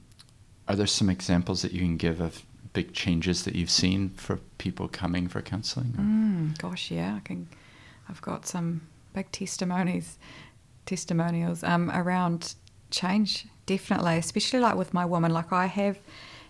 are 0.68 0.76
there 0.76 0.88
some 0.88 1.10
examples 1.10 1.62
that 1.62 1.72
you 1.72 1.80
can 1.80 1.98
give 1.98 2.20
of 2.20 2.44
big 2.74 2.94
changes 2.94 3.44
that 3.46 3.56
you've 3.56 3.70
seen 3.70 4.10
for 4.10 4.38
people 4.58 4.88
coming 4.88 5.28
for 5.28 5.42
counseling? 5.42 5.94
Mm, 5.98 6.58
gosh, 6.58 6.92
yeah, 6.92 7.16
I 7.16 7.20
can. 7.20 7.48
I've 8.10 8.22
got 8.22 8.46
some 8.46 8.82
big 9.14 9.32
testimonies, 9.32 10.18
testimonials 10.86 11.64
um, 11.64 11.90
around 11.92 12.56
change. 12.92 13.48
Definitely, 13.66 14.18
especially 14.18 14.60
like 14.60 14.76
with 14.76 14.94
my 14.94 15.06
woman. 15.06 15.34
Like 15.34 15.52
I 15.52 15.66
have 15.66 15.98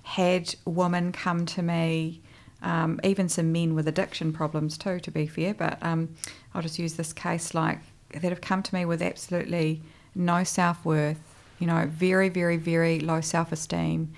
had 0.04 0.54
women 0.66 1.12
come 1.12 1.46
to 1.46 1.62
me 1.62 2.22
um, 2.62 3.00
even 3.04 3.30
some 3.30 3.52
men 3.52 3.76
with 3.76 3.88
addiction 3.88 4.34
problems 4.34 4.78
too, 4.78 5.00
to 5.00 5.12
be 5.12 5.28
fair. 5.28 5.54
But 5.54 5.78
um, 5.82 6.16
I'll 6.54 6.62
just 6.62 6.80
use 6.80 6.96
this 6.96 7.14
case 7.14 7.54
like 7.54 7.80
that 8.12 8.24
have 8.24 8.42
come 8.42 8.64
to 8.64 8.76
me 8.76 8.86
with 8.86 9.02
absolutely 9.02 9.82
no 10.14 10.44
self 10.44 10.84
worth, 10.84 11.20
you 11.60 11.68
know, 11.68 11.86
very, 11.88 12.30
very, 12.30 12.58
very 12.58 13.00
low 13.00 13.22
self 13.22 13.52
esteem, 13.52 14.14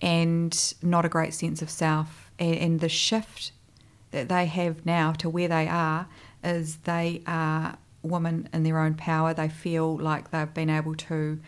and 0.00 0.74
not 0.82 1.04
a 1.04 1.08
great 1.08 1.34
sense 1.34 1.62
of 1.62 1.70
self. 1.70 2.30
And, 2.38 2.56
and 2.56 2.80
the 2.80 2.88
shift 2.88 3.52
that 4.10 4.28
they 4.28 4.46
have 4.46 4.84
now 4.86 5.12
to 5.12 5.28
where 5.28 5.48
they 5.48 5.66
are 5.66 6.06
is 6.46 6.76
they 6.78 7.22
are 7.26 7.76
women 8.02 8.48
in 8.52 8.62
their 8.62 8.78
own 8.78 8.94
power. 8.94 9.34
They 9.34 9.48
feel 9.48 9.96
like 9.96 10.30
they've 10.30 10.54
been 10.54 10.70
able 10.70 10.94
to 10.94 11.40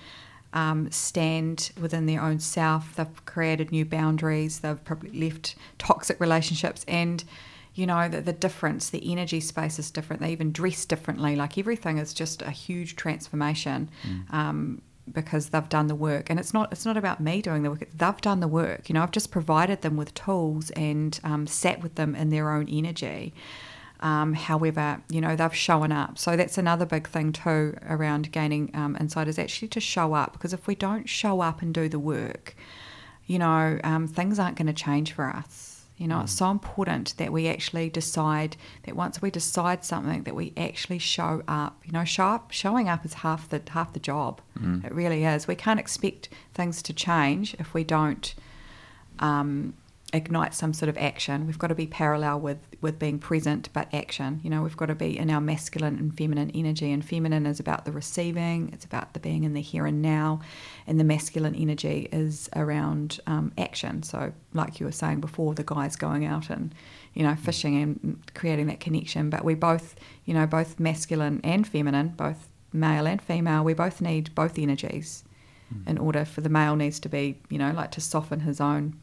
um, 0.53 0.91
stand 0.91 1.71
within 1.81 2.07
their 2.07 2.23
own 2.23 2.41
self. 2.41 2.97
They've 2.97 3.25
created 3.25 3.71
new 3.71 3.85
boundaries. 3.85 4.61
They've 4.61 4.83
probably 4.85 5.19
left 5.19 5.55
toxic 5.79 6.21
relationships 6.21 6.85
and 6.89 7.25
you 7.75 7.87
know 7.87 8.09
the, 8.09 8.21
the 8.21 8.33
difference 8.33 8.91
the 8.91 9.13
energy 9.13 9.39
space 9.39 9.79
is 9.79 9.89
different 9.91 10.21
they 10.21 10.33
even 10.33 10.51
dress 10.51 10.85
differently 10.85 11.37
like 11.37 11.57
everything 11.57 11.99
is 11.99 12.13
just 12.13 12.43
a 12.43 12.51
huge 12.51 12.97
transformation 12.97 13.89
mm. 14.03 14.35
um, 14.35 14.83
because 15.13 15.51
they've 15.51 15.69
done 15.69 15.87
the 15.87 15.95
work 15.95 16.29
and 16.29 16.41
it's 16.41 16.53
not 16.53 16.73
it's 16.73 16.85
not 16.85 16.97
about 16.97 17.21
me 17.21 17.41
doing 17.41 17.63
the 17.63 17.71
work 17.71 17.89
they've 17.95 18.21
done 18.21 18.41
the 18.41 18.49
work 18.49 18.89
you 18.89 18.95
know 18.95 19.03
i've 19.03 19.13
just 19.13 19.31
provided 19.31 19.83
them 19.83 19.97
with 19.97 20.13
tools 20.15 20.71
and 20.71 21.21
um, 21.23 21.47
sat 21.47 21.81
with 21.81 21.95
them 21.95 22.17
in 22.17 22.31
their 22.31 22.51
own 22.51 22.69
energy 22.69 23.33
um, 24.01 24.35
however, 24.35 25.01
you 25.11 25.21
know, 25.21 25.35
they've 25.35 25.55
shown 25.55 25.93
up. 25.93 26.19
So 26.19 26.37
that's 26.37 26.59
another 26.59 26.87
big 26.87 27.09
thing 27.09 27.33
too 27.33 27.77
around 27.89 28.31
gaining 28.33 28.71
um, 28.75 28.97
insight 29.01 29.29
is 29.29 29.39
actually 29.39 29.69
to 29.69 29.81
show 29.81 30.15
up 30.15 30.33
because 30.33 30.53
if 30.53 30.67
we 30.67 30.75
don't 30.75 31.09
show 31.09 31.41
up 31.41 31.63
and 31.63 31.75
do 31.75 31.89
the 31.89 31.99
work, 31.99 32.55
you 33.27 33.39
know, 33.39 33.79
um, 33.85 34.07
things 34.07 34.39
aren't 34.39 34.57
going 34.57 34.67
to 34.69 34.73
change 34.73 35.13
for 35.13 35.27
us. 35.27 35.85
You 35.97 36.07
know, 36.07 36.19
mm. 36.19 36.23
it's 36.23 36.33
so 36.33 36.51
important 36.51 37.17
that 37.17 37.33
we 37.33 37.49
actually 37.49 37.91
decide 37.91 38.57
that 38.85 38.95
once 38.95 39.21
we 39.21 39.33
decide 39.33 39.85
something, 39.85 40.23
that 40.23 40.35
we 40.37 40.53
actually 40.57 41.01
show 41.01 41.43
up. 41.49 41.83
You 41.85 41.93
know, 41.93 42.05
show 42.05 42.27
up, 42.27 42.53
showing 42.53 42.89
up 42.89 43.05
is 43.05 43.15
half 43.15 43.49
the 43.49 43.61
half 43.69 43.93
the 43.93 44.01
job. 44.01 44.41
Mm. 44.59 44.85
It 44.85 44.95
really 44.95 45.25
is. 45.25 45.49
We 45.49 45.57
can't 45.57 45.81
expect 45.81 46.29
things 46.55 46.83
to 46.83 46.93
change 46.93 47.55
if 47.59 47.75
we 47.75 47.83
don't 47.83 48.33
um, 49.19 49.75
ignite 50.15 50.55
some 50.55 50.73
sort 50.73 50.89
of 50.89 50.97
action. 50.97 51.47
We've 51.47 51.59
got 51.59 51.67
to 51.67 51.75
be 51.75 51.87
parallel 51.87 52.41
with 52.41 52.59
with 52.81 52.99
being 52.99 53.19
present 53.19 53.69
but 53.73 53.93
action. 53.93 54.41
You 54.43 54.49
know, 54.49 54.63
we've 54.63 54.77
got 54.77 54.87
to 54.87 54.95
be 54.95 55.19
in 55.19 55.31
our 55.31 55.41
masculine 55.41 55.99
and 55.99 56.17
feminine 56.17 56.51
energy. 56.55 56.91
And 56.91 57.05
feminine 57.05 57.45
is 57.45 57.61
about 57.61 57.85
the 57.85 57.93
receiving, 57.93 58.71
it's 58.73 58.85
about 58.85 59.13
the 59.13 59.21
being 59.21 59.45
in 59.45 59.53
the 59.53 59.61
here 59.61 59.85
and 59.85 60.01
now, 60.01 60.41
and 60.87 60.99
the 60.99 61.05
masculine 61.05 61.55
energy 61.55 62.09
is 62.11 62.49
around 62.57 63.21
um, 63.27 63.53
action. 63.59 64.03
So, 64.03 64.33
like 64.55 64.81
you 64.81 64.87
were 64.87 64.93
saying 64.93 65.21
before, 65.21 65.55
the 65.55 65.65
guys 65.65 65.97
going 65.97 66.25
out 66.25 66.49
and 66.49 66.75
you 67.13 67.23
know 67.23 67.35
fishing 67.37 67.81
and 67.83 68.23
creating 68.35 68.67
that 68.69 68.81
connection. 68.81 69.29
But 69.29 69.45
we 69.45 69.55
both, 69.55 69.95
you 70.25 70.33
know, 70.33 70.47
both 70.47 70.81
masculine 70.81 71.41
and 71.45 71.67
feminine, 71.67 72.09
both 72.17 72.49
male 72.73 73.07
and 73.07 73.21
female, 73.21 73.63
we 73.63 73.75
both 73.75 74.01
need 74.01 74.35
both 74.35 74.59
energies. 74.59 75.25
Mm. 75.75 75.87
In 75.87 75.99
order 75.99 76.25
for 76.25 76.41
the 76.41 76.49
male 76.49 76.77
needs 76.77 76.99
to 77.01 77.11
be, 77.11 77.39
you 77.51 77.59
know, 77.59 77.73
like 77.73 77.91
to 77.91 78.01
soften 78.01 78.41
his 78.41 78.59
own 78.59 78.99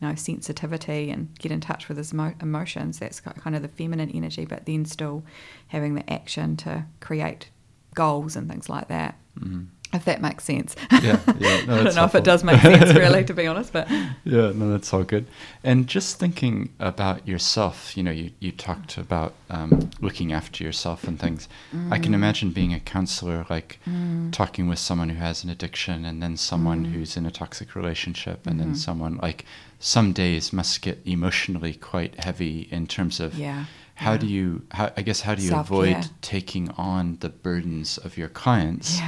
you 0.00 0.08
know 0.08 0.14
sensitivity 0.14 1.10
and 1.10 1.36
get 1.38 1.52
in 1.52 1.60
touch 1.60 1.88
with 1.88 1.98
his 1.98 2.12
emo- 2.12 2.34
emotions. 2.40 2.98
That's 2.98 3.20
kind 3.20 3.56
of 3.56 3.62
the 3.62 3.68
feminine 3.68 4.10
energy, 4.10 4.44
but 4.44 4.66
then 4.66 4.84
still 4.84 5.24
having 5.68 5.94
the 5.94 6.10
action 6.12 6.56
to 6.58 6.84
create 7.00 7.50
goals 7.94 8.36
and 8.36 8.48
things 8.48 8.68
like 8.68 8.88
that. 8.88 9.16
Mm-hmm 9.38 9.64
if 9.92 10.04
that 10.04 10.20
makes 10.20 10.44
sense. 10.44 10.76
Yeah, 10.90 11.20
yeah. 11.38 11.62
No, 11.66 11.74
I 11.74 11.76
don't 11.76 11.84
know 11.86 11.92
helpful. 11.92 12.04
if 12.04 12.14
it 12.14 12.24
does 12.24 12.44
make 12.44 12.60
sense, 12.62 12.94
really, 12.94 13.24
to 13.24 13.34
be 13.34 13.46
honest. 13.46 13.72
But 13.72 13.90
yeah, 14.24 14.52
no, 14.54 14.70
that's 14.70 14.92
all 14.92 15.02
good. 15.02 15.26
And 15.64 15.86
just 15.86 16.18
thinking 16.18 16.72
about 16.78 17.26
yourself, 17.26 17.96
you 17.96 18.02
know, 18.02 18.10
you, 18.10 18.30
you 18.40 18.52
talked 18.52 18.98
about 18.98 19.34
um, 19.50 19.90
looking 20.00 20.32
after 20.32 20.62
yourself 20.62 21.04
and 21.04 21.18
things. 21.18 21.48
Mm. 21.74 21.92
I 21.92 21.98
can 21.98 22.12
mm. 22.12 22.16
imagine 22.16 22.50
being 22.50 22.72
a 22.72 22.80
counselor, 22.80 23.46
like 23.48 23.78
mm. 23.88 24.32
talking 24.32 24.68
with 24.68 24.78
someone 24.78 25.08
who 25.08 25.16
has 25.16 25.44
an 25.44 25.50
addiction, 25.50 26.04
and 26.04 26.22
then 26.22 26.36
someone 26.36 26.86
mm. 26.86 26.92
who's 26.92 27.16
in 27.16 27.26
a 27.26 27.30
toxic 27.30 27.74
relationship, 27.74 28.46
and 28.46 28.58
mm-hmm. 28.58 28.70
then 28.70 28.76
someone 28.76 29.16
like 29.16 29.44
some 29.78 30.12
days 30.12 30.52
must 30.52 30.82
get 30.82 30.98
emotionally 31.04 31.74
quite 31.74 32.18
heavy 32.24 32.68
in 32.70 32.86
terms 32.86 33.20
of 33.20 33.34
yeah 33.38 33.64
how 33.96 34.12
yeah. 34.12 34.18
do 34.18 34.26
you 34.26 34.62
how, 34.72 34.90
i 34.96 35.02
guess 35.02 35.20
how 35.20 35.34
do 35.34 35.42
you 35.42 35.48
Self-care. 35.48 35.78
avoid 35.78 36.10
taking 36.20 36.70
on 36.72 37.18
the 37.20 37.28
burdens 37.28 37.98
of 37.98 38.16
your 38.16 38.28
clients 38.28 39.00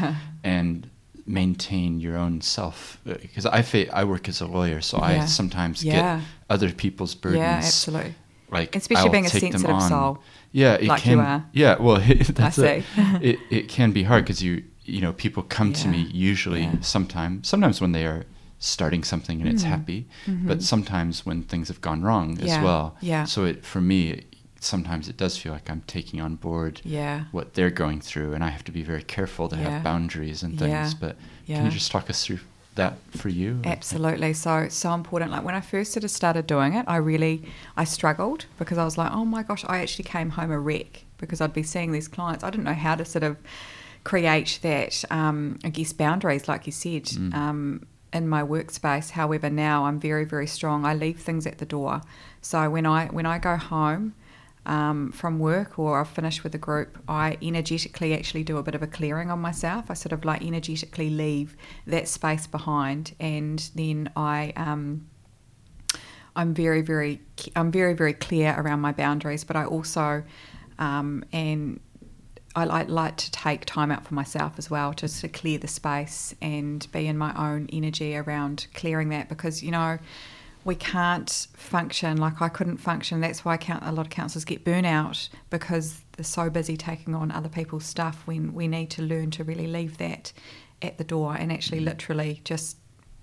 and 0.44 0.88
maintain 1.26 2.00
your 2.00 2.16
own 2.16 2.40
self? 2.40 2.98
Because 3.04 3.44
uh, 3.44 3.50
i 3.52 3.62
fa- 3.62 3.94
i 3.94 4.02
work 4.04 4.28
as 4.28 4.40
a 4.40 4.46
lawyer 4.46 4.80
so 4.80 4.98
i 4.98 5.24
sometimes 5.26 5.82
get 5.82 6.22
other 6.48 6.72
people's 6.72 7.14
burdens 7.14 7.40
yeah 7.40 7.56
absolutely. 7.58 8.14
like 8.50 8.74
especially 8.74 9.06
I'll 9.06 9.12
being 9.12 9.26
a 9.26 9.30
sensitive 9.30 9.82
soul 9.82 10.18
yeah 10.52 10.74
it 10.74 10.84
like 10.84 11.02
can 11.02 11.12
you 11.12 11.20
are. 11.20 11.44
yeah 11.52 11.76
well 11.80 11.98
that's 12.30 12.58
I 12.58 12.82
it, 13.22 13.38
it 13.50 13.68
can 13.68 13.92
be 13.92 14.04
hard 14.04 14.24
because 14.24 14.42
you 14.42 14.64
you 14.84 15.02
know 15.02 15.12
people 15.12 15.42
come 15.42 15.72
to 15.74 15.88
me 15.88 15.98
usually 15.98 16.68
sometimes 16.80 17.46
sometimes 17.46 17.80
when 17.80 17.92
they 17.92 18.06
are 18.06 18.24
starting 18.58 19.04
something 19.04 19.40
and 19.40 19.48
mm. 19.48 19.52
it's 19.52 19.62
happy 19.62 20.06
mm-hmm. 20.26 20.48
but 20.48 20.62
sometimes 20.62 21.24
when 21.24 21.42
things 21.42 21.68
have 21.68 21.80
gone 21.80 22.02
wrong 22.02 22.36
as 22.40 22.62
well 22.62 22.96
yeah 23.00 23.24
so 23.24 23.44
it 23.44 23.64
for 23.64 23.80
me 23.80 24.24
sometimes 24.60 25.08
it 25.08 25.16
does 25.16 25.36
feel 25.36 25.52
like 25.52 25.70
I'm 25.70 25.82
taking 25.86 26.20
on 26.20 26.36
board 26.36 26.80
yeah. 26.84 27.24
what 27.32 27.54
they're 27.54 27.70
going 27.70 28.00
through, 28.00 28.34
and 28.34 28.42
I 28.42 28.48
have 28.48 28.64
to 28.64 28.72
be 28.72 28.82
very 28.82 29.02
careful 29.02 29.48
to 29.48 29.56
yeah. 29.56 29.70
have 29.70 29.84
boundaries 29.84 30.42
and 30.42 30.58
things. 30.58 30.70
Yeah. 30.70 30.92
But 30.98 31.16
can 31.46 31.64
you 31.64 31.70
just 31.70 31.90
talk 31.90 32.10
us 32.10 32.24
through 32.24 32.40
that 32.74 32.94
for 33.10 33.28
you? 33.28 33.60
Absolutely. 33.64 34.32
So 34.32 34.68
so 34.68 34.94
important. 34.94 35.30
Like 35.30 35.44
when 35.44 35.54
I 35.54 35.60
first 35.60 35.92
sort 35.92 36.04
of 36.04 36.10
started 36.10 36.46
doing 36.46 36.74
it, 36.74 36.84
I 36.88 36.96
really 36.96 37.44
I 37.76 37.84
struggled 37.84 38.46
because 38.58 38.78
I 38.78 38.84
was 38.84 38.98
like, 38.98 39.12
oh 39.12 39.24
my 39.24 39.42
gosh, 39.42 39.64
I 39.66 39.78
actually 39.78 40.04
came 40.04 40.30
home 40.30 40.50
a 40.50 40.58
wreck 40.58 41.04
because 41.18 41.40
I'd 41.40 41.52
be 41.52 41.62
seeing 41.62 41.92
these 41.92 42.08
clients. 42.08 42.44
I 42.44 42.50
didn't 42.50 42.64
know 42.64 42.74
how 42.74 42.94
to 42.94 43.04
sort 43.04 43.24
of 43.24 43.36
create 44.04 44.60
that, 44.62 45.04
um, 45.10 45.58
I 45.64 45.70
guess, 45.70 45.92
boundaries, 45.92 46.48
like 46.48 46.66
you 46.66 46.72
said. 46.72 47.04
Mm. 47.04 47.34
Um, 47.34 47.86
in 48.12 48.28
my 48.28 48.42
workspace. 48.42 49.10
However, 49.10 49.50
now 49.50 49.86
I'm 49.86 50.00
very, 50.00 50.24
very 50.24 50.46
strong. 50.46 50.84
I 50.84 50.94
leave 50.94 51.20
things 51.20 51.46
at 51.46 51.58
the 51.58 51.66
door. 51.66 52.00
So 52.40 52.70
when 52.70 52.86
I 52.86 53.06
when 53.06 53.26
I 53.26 53.38
go 53.38 53.56
home, 53.56 54.14
um, 54.66 55.12
from 55.12 55.38
work 55.38 55.78
or 55.78 56.00
I've 56.00 56.08
finished 56.08 56.44
with 56.44 56.54
a 56.54 56.58
group, 56.58 56.98
I 57.08 57.38
energetically 57.42 58.14
actually 58.14 58.44
do 58.44 58.58
a 58.58 58.62
bit 58.62 58.74
of 58.74 58.82
a 58.82 58.86
clearing 58.86 59.30
on 59.30 59.40
myself. 59.40 59.90
I 59.90 59.94
sort 59.94 60.12
of 60.12 60.24
like 60.24 60.42
energetically 60.42 61.10
leave 61.10 61.56
that 61.86 62.06
space 62.06 62.46
behind, 62.46 63.14
and 63.18 63.58
then 63.74 64.10
I. 64.14 64.52
Um, 64.56 65.08
I'm 66.36 66.54
very, 66.54 66.82
very, 66.82 67.20
I'm 67.56 67.72
very, 67.72 67.94
very 67.94 68.12
clear 68.12 68.54
around 68.56 68.80
my 68.80 68.92
boundaries, 68.92 69.42
but 69.42 69.56
I 69.56 69.64
also, 69.64 70.22
um, 70.78 71.24
and 71.32 71.80
I 72.54 72.64
like, 72.64 72.88
like 72.88 73.16
to 73.18 73.30
take 73.30 73.64
time 73.66 73.90
out 73.90 74.04
for 74.04 74.14
myself 74.14 74.54
as 74.58 74.70
well, 74.70 74.92
just 74.92 75.20
to 75.20 75.28
clear 75.28 75.58
the 75.58 75.68
space 75.68 76.34
and 76.40 76.86
be 76.92 77.06
in 77.06 77.18
my 77.18 77.32
own 77.36 77.68
energy 77.72 78.16
around 78.16 78.66
clearing 78.74 79.10
that 79.10 79.28
because 79.28 79.62
you 79.62 79.70
know 79.70 79.98
we 80.64 80.74
can't 80.74 81.46
function 81.54 82.16
like 82.16 82.42
I 82.42 82.48
couldn't 82.48 82.78
function. 82.78 83.20
That's 83.20 83.44
why 83.44 83.58
a 83.82 83.92
lot 83.92 84.06
of 84.06 84.10
counsellors 84.10 84.44
get 84.44 84.64
burnout 84.64 85.28
because 85.50 86.00
they're 86.12 86.24
so 86.24 86.50
busy 86.50 86.76
taking 86.76 87.14
on 87.14 87.30
other 87.30 87.48
people's 87.48 87.84
stuff 87.84 88.22
when 88.26 88.52
we 88.52 88.68
need 88.68 88.90
to 88.90 89.02
learn 89.02 89.30
to 89.32 89.44
really 89.44 89.66
leave 89.66 89.98
that 89.98 90.32
at 90.82 90.98
the 90.98 91.04
door 91.04 91.36
and 91.38 91.52
actually 91.52 91.80
literally 91.80 92.40
just 92.44 92.76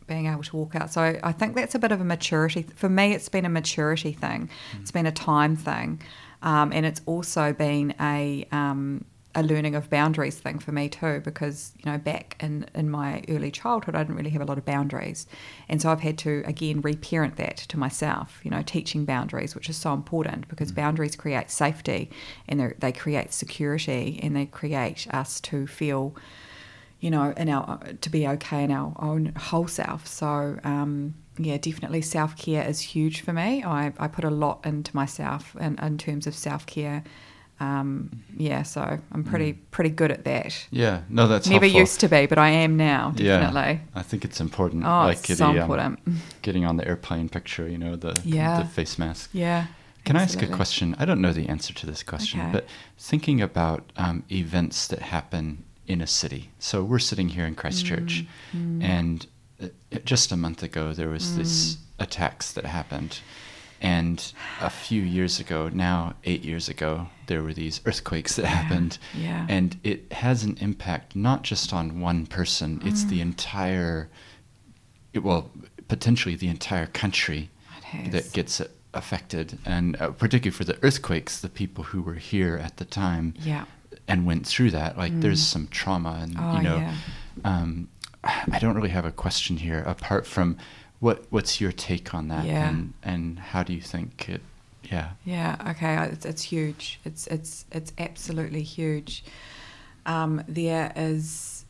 being 0.08 0.28
able 0.28 0.44
to 0.44 0.56
walk 0.56 0.76
out. 0.76 0.92
So 0.92 1.20
I 1.22 1.32
think 1.32 1.56
that's 1.56 1.76
a 1.76 1.80
bit 1.80 1.92
of 1.92 2.00
a 2.00 2.06
maturity. 2.06 2.64
For 2.64 2.90
me, 2.90 3.14
it's 3.14 3.30
been 3.30 3.46
a 3.46 3.50
maturity 3.50 4.14
thing. 4.14 4.50
Mm. 4.74 4.82
It's 4.82 4.92
been 4.92 5.06
a 5.06 5.12
time 5.12 5.56
thing. 5.56 6.02
Um, 6.42 6.72
and 6.72 6.86
it's 6.86 7.02
also 7.06 7.54
been 7.54 7.96
a 8.00 8.48
um, 8.52 9.04
a 9.36 9.44
learning 9.44 9.76
of 9.76 9.90
boundaries 9.90 10.38
thing 10.38 10.58
for 10.60 10.72
me 10.72 10.88
too 10.88 11.22
because 11.24 11.74
you 11.84 11.92
know 11.92 11.98
back 11.98 12.38
in 12.40 12.66
in 12.74 12.90
my 12.90 13.24
early 13.28 13.52
childhood 13.52 13.94
I 13.94 14.04
didn't 14.04 14.16
really 14.16 14.30
have 14.32 14.42
a 14.42 14.46
lot 14.46 14.58
of 14.58 14.66
boundaries 14.66 15.28
and 15.68 15.82
so 15.82 15.92
I've 15.92 16.00
had 16.00 16.18
to 16.20 16.42
again 16.46 16.82
reparent 16.82 17.36
that 17.36 17.58
to 17.58 17.78
myself 17.78 18.40
you 18.44 18.52
know 18.52 18.64
teaching 18.64 19.06
boundaries 19.06 19.54
which 19.54 19.70
is 19.70 19.78
so 19.78 19.94
important 19.94 20.48
because 20.48 20.72
mm. 20.72 20.76
boundaries 20.76 21.16
create 21.16 21.52
safety 21.52 22.10
and 22.48 22.74
they 22.80 22.92
create 22.92 23.34
security 23.34 24.20
and 24.24 24.36
they 24.36 24.46
create 24.46 25.06
us 25.14 25.42
to 25.42 25.68
feel 25.68 26.16
you 27.02 27.12
know 27.12 27.34
in 27.36 27.50
our 27.50 27.80
to 28.02 28.10
be 28.10 28.28
okay 28.28 28.64
in 28.64 28.72
our 28.72 28.96
own 29.00 29.34
whole 29.36 29.68
self 29.68 30.08
so 30.08 30.58
um, 30.64 31.14
yeah, 31.38 31.58
definitely 31.58 32.02
self 32.02 32.38
care 32.38 32.68
is 32.68 32.80
huge 32.80 33.22
for 33.22 33.34
me. 33.34 33.64
I, 33.64 33.92
I 34.00 34.08
put 34.08 34.24
a 34.24 34.30
lot 34.30 34.66
into 34.66 34.96
myself 34.96 35.56
in, 35.60 35.78
in 35.80 35.98
terms 35.98 36.28
of 36.28 36.36
self 36.36 36.66
care 36.66 37.04
um, 37.60 38.24
yeah, 38.36 38.64
so 38.64 39.00
I'm 39.12 39.24
pretty 39.24 39.54
mm. 39.54 39.58
pretty 39.72 39.90
good 39.90 40.12
at 40.12 40.26
that. 40.26 40.68
Yeah, 40.72 41.02
no, 41.10 41.28
that's 41.28 41.48
never 41.48 41.66
helpful. 41.66 41.80
used 41.80 42.00
to 42.02 42.10
be, 42.10 42.26
but 42.26 42.38
I 42.38 42.50
am 42.50 42.76
now. 42.76 43.12
Definitely. 43.16 43.82
Yeah, 43.82 44.00
I 44.00 44.02
think 44.02 44.26
it's 44.26 44.42
important. 44.42 44.84
Oh, 44.84 45.06
like 45.06 45.30
it's 45.30 45.40
so 45.40 45.48
um, 45.48 45.58
important. 45.58 46.00
getting 46.42 46.66
on 46.66 46.76
the 46.78 46.88
airplane 46.88 47.30
picture, 47.30 47.68
you 47.68 47.78
know, 47.78 47.96
the 47.96 48.20
yeah. 48.26 48.62
the 48.62 48.66
face 48.68 49.00
mask. 49.00 49.30
Yeah. 49.34 49.68
Can 50.04 50.18
absolutely. 50.18 50.48
I 50.48 50.50
ask 50.50 50.54
a 50.54 50.56
question? 50.56 50.96
I 51.00 51.06
don't 51.06 51.22
know 51.22 51.34
the 51.34 51.48
answer 51.48 51.74
to 51.74 51.86
this 51.88 52.04
question, 52.04 52.40
okay. 52.40 52.52
but 52.52 52.68
thinking 52.98 53.42
about 53.42 53.92
um, 53.98 54.24
events 54.32 54.88
that 54.90 55.00
happen 55.00 55.64
in 55.88 56.00
a 56.00 56.08
city. 56.08 56.52
So 56.60 56.84
we're 56.84 57.00
sitting 57.00 57.30
here 57.30 57.46
in 57.46 57.56
Christchurch, 57.56 58.26
mm, 58.54 58.80
mm. 58.80 58.84
and 58.84 59.26
uh, 59.64 59.68
just 60.04 60.32
a 60.32 60.38
month 60.38 60.62
ago 60.62 60.94
there 60.94 61.10
was 61.10 61.38
this 61.38 61.76
mm. 61.76 61.78
attacks 62.00 62.52
that 62.52 62.66
happened 62.66 63.20
And 63.82 64.34
a 64.62 64.70
few 64.70 65.02
years 65.02 65.40
ago, 65.40 65.70
now 65.74 66.16
eight 66.24 66.44
years 66.44 66.70
ago, 66.70 67.08
there 67.28 67.44
were 67.44 67.54
these 67.54 67.82
earthquakes 67.86 68.36
that 68.38 68.46
happened. 68.46 68.98
yeah. 69.14 69.46
And 69.50 69.78
it 69.84 70.12
has 70.14 70.44
an 70.44 70.58
impact 70.62 71.16
not 71.16 71.44
just 71.44 71.74
on 71.74 72.00
one 72.00 72.26
person, 72.26 72.82
it's 72.86 73.04
the 73.06 73.18
Mm. 73.20 73.22
entire, 73.24 74.10
it, 75.14 75.20
well, 75.24 75.52
potentially 75.88 76.36
the 76.36 76.48
entire 76.48 76.88
country 76.88 77.50
that 78.10 78.32
gets 78.34 78.62
affected. 78.94 79.58
And 79.66 80.00
uh, 80.02 80.12
particularly 80.12 80.52
for 80.56 80.64
the 80.64 80.78
earthquakes, 80.84 81.40
the 81.42 81.50
people 81.50 81.84
who 81.86 82.02
were 82.02 82.16
here 82.16 82.58
at 82.58 82.78
the 82.78 82.86
time 82.86 83.34
yeah. 83.40 83.66
and 84.08 84.26
went 84.26 84.48
through 84.48 84.72
that, 84.72 84.98
like 84.98 85.20
there's 85.22 85.42
Mm. 85.42 85.52
some 85.52 85.68
trauma. 85.68 86.20
And, 86.22 86.36
Oh, 86.40 86.56
you 86.58 86.62
know, 86.64 86.78
yeah. 86.78 86.96
um, 87.44 87.90
I 88.24 88.58
don't 88.60 88.76
really 88.76 88.90
have 88.90 89.06
a 89.06 89.12
question 89.12 89.58
here 89.58 89.84
apart 89.86 90.26
from 90.26 90.58
what 91.06 91.18
what's 91.30 91.62
your 91.62 91.72
take 91.72 92.14
on 92.16 92.28
that 92.30 92.46
Yeah. 92.46 92.68
and 92.70 92.94
and 93.04 93.38
how 93.52 93.62
do 93.64 93.74
you 93.74 93.82
think 93.82 94.28
it 94.28 94.42
yeah 94.92 95.10
Yeah. 95.24 95.56
Okay. 95.72 95.94
It's, 96.14 96.26
it's 96.26 96.44
huge. 96.54 97.00
It's 97.06 97.28
it's 97.28 97.66
it's 97.72 97.92
absolutely 97.98 98.64
huge. 98.64 99.24
Um, 100.08 100.44
there 100.48 100.92
is, 100.96 101.66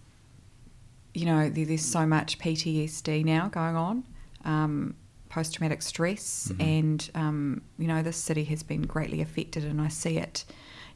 you 1.13 1.25
know, 1.25 1.49
there, 1.49 1.65
there's 1.65 1.85
so 1.99 2.05
much 2.05 2.37
PTSD 2.39 3.23
now 3.23 3.47
going 3.47 3.75
on, 3.77 4.03
um, 4.43 4.95
post 5.29 5.53
traumatic 5.53 5.81
stress, 5.81 6.51
Mhm. 6.51 6.61
and 6.75 7.09
um, 7.15 7.61
you 7.77 7.87
know, 7.87 8.01
this 8.03 8.17
city 8.17 8.43
has 8.45 8.63
been 8.63 8.81
greatly 8.83 9.21
affected, 9.21 9.63
and 9.63 9.79
I 9.81 9.87
see 9.89 10.17
it. 10.17 10.45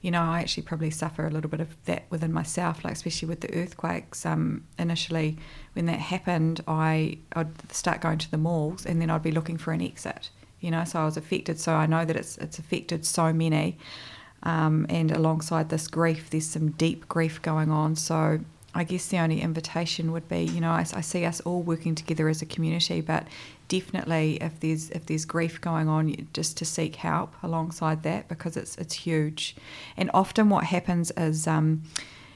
You 0.01 0.11
know, 0.11 0.21
I 0.21 0.39
actually 0.39 0.63
probably 0.63 0.91
suffer 0.91 1.27
a 1.27 1.29
little 1.29 1.49
bit 1.49 1.59
of 1.59 1.75
that 1.85 2.03
within 2.09 2.31
myself, 2.31 2.83
like 2.85 2.93
especially 2.93 3.27
with 3.27 3.41
the 3.41 3.53
earthquakes. 3.53 4.25
Um, 4.25 4.63
initially, 4.77 5.37
when 5.73 5.87
that 5.87 5.99
happened, 5.99 6.61
I 6.67 7.17
I'd 7.33 7.71
start 7.71 8.01
going 8.01 8.17
to 8.19 8.31
the 8.31 8.37
malls, 8.37 8.85
and 8.85 9.01
then 9.01 9.09
I'd 9.09 9.23
be 9.23 9.31
looking 9.31 9.57
for 9.57 9.73
an 9.73 9.81
exit. 9.81 10.29
You 10.61 10.71
know, 10.71 10.83
so 10.85 10.99
I 10.99 11.05
was 11.05 11.17
affected. 11.17 11.59
So 11.59 11.73
I 11.73 11.85
know 11.85 12.05
that 12.05 12.15
it's 12.15 12.37
it's 12.37 12.59
affected 12.59 13.05
so 13.05 13.33
many, 13.33 13.77
um, 14.43 14.85
and 14.89 15.11
alongside 15.11 15.69
this 15.69 15.87
grief, 15.87 16.29
there's 16.29 16.47
some 16.47 16.71
deep 16.71 17.09
grief 17.09 17.41
going 17.41 17.71
on. 17.71 17.95
So 17.95 18.39
I 18.73 18.83
guess 18.83 19.07
the 19.07 19.17
only 19.17 19.41
invitation 19.41 20.11
would 20.11 20.29
be, 20.29 20.43
you 20.43 20.61
know, 20.61 20.71
I, 20.71 20.85
I 20.93 21.01
see 21.01 21.25
us 21.25 21.41
all 21.41 21.61
working 21.61 21.95
together 21.95 22.29
as 22.29 22.41
a 22.41 22.45
community, 22.45 23.01
but 23.01 23.25
definitely 23.69 24.37
if 24.41 24.59
there's 24.59 24.89
if 24.89 25.05
there's 25.05 25.23
grief 25.23 25.61
going 25.61 25.87
on, 25.87 26.27
just 26.33 26.57
to 26.57 26.65
seek 26.65 26.97
help 26.97 27.33
alongside 27.41 28.03
that 28.03 28.27
because 28.27 28.57
it's 28.57 28.77
it's 28.77 28.93
huge. 28.93 29.55
And 29.95 30.11
often 30.13 30.49
what 30.49 30.65
happens 30.65 31.11
is. 31.15 31.47
Um, 31.47 31.83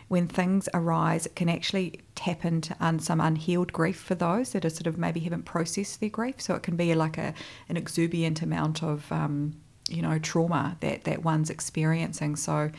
when 0.09 0.27
things 0.27 0.69
arise, 0.75 1.25
it 1.25 1.35
can 1.35 1.49
actually 1.49 1.99
tap 2.13 2.45
into 2.45 2.75
un, 2.79 2.99
some 2.99 3.19
unhealed 3.19 3.73
grief 3.73 3.97
for 3.97 4.13
those 4.13 4.51
that 4.51 4.63
are 4.63 4.69
sort 4.69 4.85
of 4.85 4.95
maybe 4.95 5.19
haven't 5.21 5.43
processed 5.43 5.99
their 5.99 6.09
grief. 6.09 6.39
So 6.39 6.53
it 6.53 6.61
can 6.61 6.75
be 6.75 6.93
like 6.93 7.17
a 7.17 7.33
an 7.67 7.77
exuberant 7.77 8.43
amount 8.43 8.83
of 8.83 9.11
um, 9.11 9.55
you 9.89 10.03
know 10.03 10.19
trauma 10.19 10.77
that 10.81 11.05
that 11.05 11.23
one's 11.23 11.49
experiencing. 11.49 12.35
So 12.35 12.69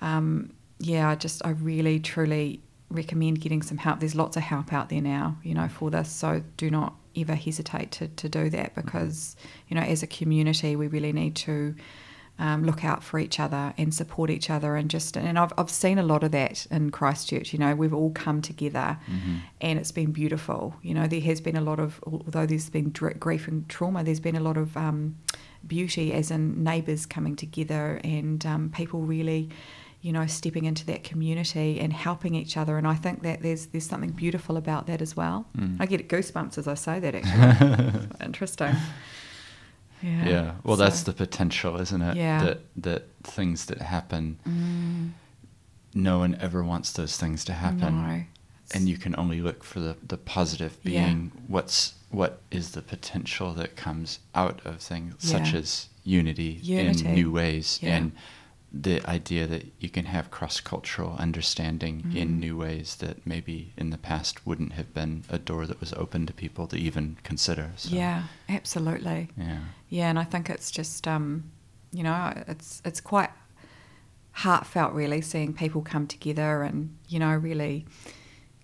um, 0.00 0.50
yeah, 0.78 1.10
I 1.10 1.14
just 1.14 1.44
I 1.46 1.50
really 1.50 2.00
truly 2.00 2.60
recommend 2.90 3.40
getting 3.40 3.62
some 3.62 3.78
help. 3.78 4.00
There's 4.00 4.14
lots 4.14 4.36
of 4.36 4.42
help 4.44 4.72
out 4.72 4.88
there 4.88 5.00
now, 5.02 5.36
you 5.42 5.54
know, 5.54 5.68
for 5.68 5.90
this. 5.90 6.10
So 6.10 6.42
do 6.56 6.70
not 6.70 6.94
ever 7.16 7.34
hesitate 7.34 7.90
to, 7.92 8.08
to 8.08 8.28
do 8.28 8.50
that 8.50 8.74
because 8.74 9.36
you 9.68 9.74
know 9.74 9.80
as 9.82 10.02
a 10.02 10.06
community 10.06 10.76
we 10.76 10.86
really 10.86 11.12
need 11.14 11.34
to 11.34 11.74
um, 12.38 12.62
look 12.64 12.84
out 12.84 13.02
for 13.02 13.18
each 13.18 13.40
other 13.40 13.72
and 13.78 13.94
support 13.94 14.28
each 14.28 14.50
other 14.50 14.76
and 14.76 14.90
just 14.90 15.16
and 15.16 15.38
I've, 15.38 15.52
I've 15.56 15.70
seen 15.70 15.98
a 15.98 16.02
lot 16.02 16.22
of 16.22 16.32
that 16.32 16.66
in 16.70 16.90
Christchurch 16.90 17.54
you 17.54 17.58
know 17.58 17.74
we've 17.74 17.94
all 17.94 18.10
come 18.10 18.42
together 18.42 18.98
Mm-hmm. 19.10 19.36
and 19.62 19.78
it's 19.78 19.92
been 19.92 20.12
beautiful 20.12 20.74
you 20.82 20.92
know 20.92 21.06
there 21.06 21.22
has 21.22 21.40
been 21.40 21.56
a 21.56 21.62
lot 21.62 21.80
of 21.80 21.98
although 22.06 22.44
there's 22.44 22.68
been 22.68 22.90
grief 22.90 23.48
and 23.48 23.66
trauma 23.70 24.04
there's 24.04 24.20
been 24.20 24.36
a 24.36 24.40
lot 24.40 24.58
of 24.58 24.76
um, 24.76 25.16
beauty 25.66 26.12
as 26.12 26.30
in 26.30 26.62
neighbours 26.62 27.06
coming 27.06 27.34
together 27.34 27.98
and 28.04 28.44
um, 28.44 28.68
people 28.68 29.00
really 29.00 29.48
you 30.06 30.12
know 30.12 30.26
stepping 30.26 30.64
into 30.70 30.84
that 30.86 31.02
community 31.10 31.80
and 31.82 31.92
helping 31.92 32.34
each 32.42 32.56
other 32.60 32.74
and 32.78 32.86
I 32.86 32.94
think 33.04 33.16
that 33.22 33.42
there's 33.42 33.66
there's 33.72 33.88
something 33.92 34.10
beautiful 34.24 34.56
about 34.56 34.86
that 34.86 35.00
as 35.06 35.12
well 35.20 35.38
Mm. 35.58 35.76
I 35.82 35.86
get 35.86 36.08
goosebumps 36.08 36.56
as 36.58 36.66
I 36.74 36.74
say 36.86 36.96
that 37.04 37.14
actually 37.18 38.24
interesting 38.28 38.74
yeah 40.02 40.28
yeah 40.28 40.52
well 40.64 40.76
that's 40.76 41.02
the 41.02 41.12
potential 41.12 41.72
isn't 41.80 42.02
it 42.02 42.16
Yeah. 42.16 42.44
that 42.44 42.58
that 42.76 43.02
things 43.24 43.66
that 43.66 43.80
happen 43.80 44.38
Mm, 44.46 45.10
no 45.94 46.18
one 46.18 46.36
ever 46.40 46.62
wants 46.62 46.92
those 46.92 47.16
things 47.16 47.44
to 47.46 47.52
happen 47.52 47.92
no. 48.06 48.22
and 48.74 48.88
you 48.88 48.98
can 48.98 49.14
only 49.18 49.40
look 49.40 49.64
for 49.64 49.80
the 49.80 49.96
the 50.06 50.18
positive 50.18 50.72
Yeah. 50.82 51.06
being 51.06 51.32
what's 51.48 51.94
what 52.10 52.40
is 52.50 52.70
the 52.72 52.82
potential 52.82 53.52
that 53.54 53.74
comes 53.76 54.20
out 54.34 54.60
of 54.64 54.74
things 54.80 55.14
such 55.18 55.52
as 55.54 55.88
unity, 56.04 56.60
Unity. 56.62 57.04
in 57.06 57.14
new 57.14 57.32
ways 57.32 57.80
Yeah. 57.82 57.96
and 57.96 58.12
the 58.82 59.00
idea 59.08 59.46
that 59.46 59.64
you 59.78 59.88
can 59.88 60.04
have 60.06 60.30
cross-cultural 60.30 61.16
understanding 61.18 61.94
in 62.14 62.28
Mm. 62.28 62.38
new 62.40 62.56
ways 62.56 62.96
that 62.96 63.26
maybe 63.26 63.72
in 63.76 63.90
the 63.90 63.98
past 63.98 64.46
wouldn't 64.46 64.72
have 64.72 64.92
been 64.92 65.24
a 65.28 65.38
door 65.38 65.66
that 65.66 65.80
was 65.80 65.92
open 65.94 66.26
to 66.26 66.32
people 66.32 66.66
to 66.68 66.76
even 66.76 67.16
consider 67.22 67.70
so, 67.76 67.94
Yeah, 67.94 68.24
absolutely. 68.48 69.28
yeah 69.36 69.60
Yeah, 69.88 70.08
and 70.10 70.18
I 70.18 70.24
think 70.24 70.50
it's 70.50 70.70
just 70.70 71.06
um, 71.08 71.44
you 71.92 72.02
know, 72.02 72.32
it's 72.48 72.82
it's 72.84 73.00
quite 73.00 73.30
heartfelt 74.32 74.92
really 74.92 75.20
seeing 75.22 75.54
people 75.54 75.82
come 75.82 76.06
together 76.06 76.62
and, 76.62 76.96
you 77.08 77.18
know, 77.18 77.34
really 77.34 77.86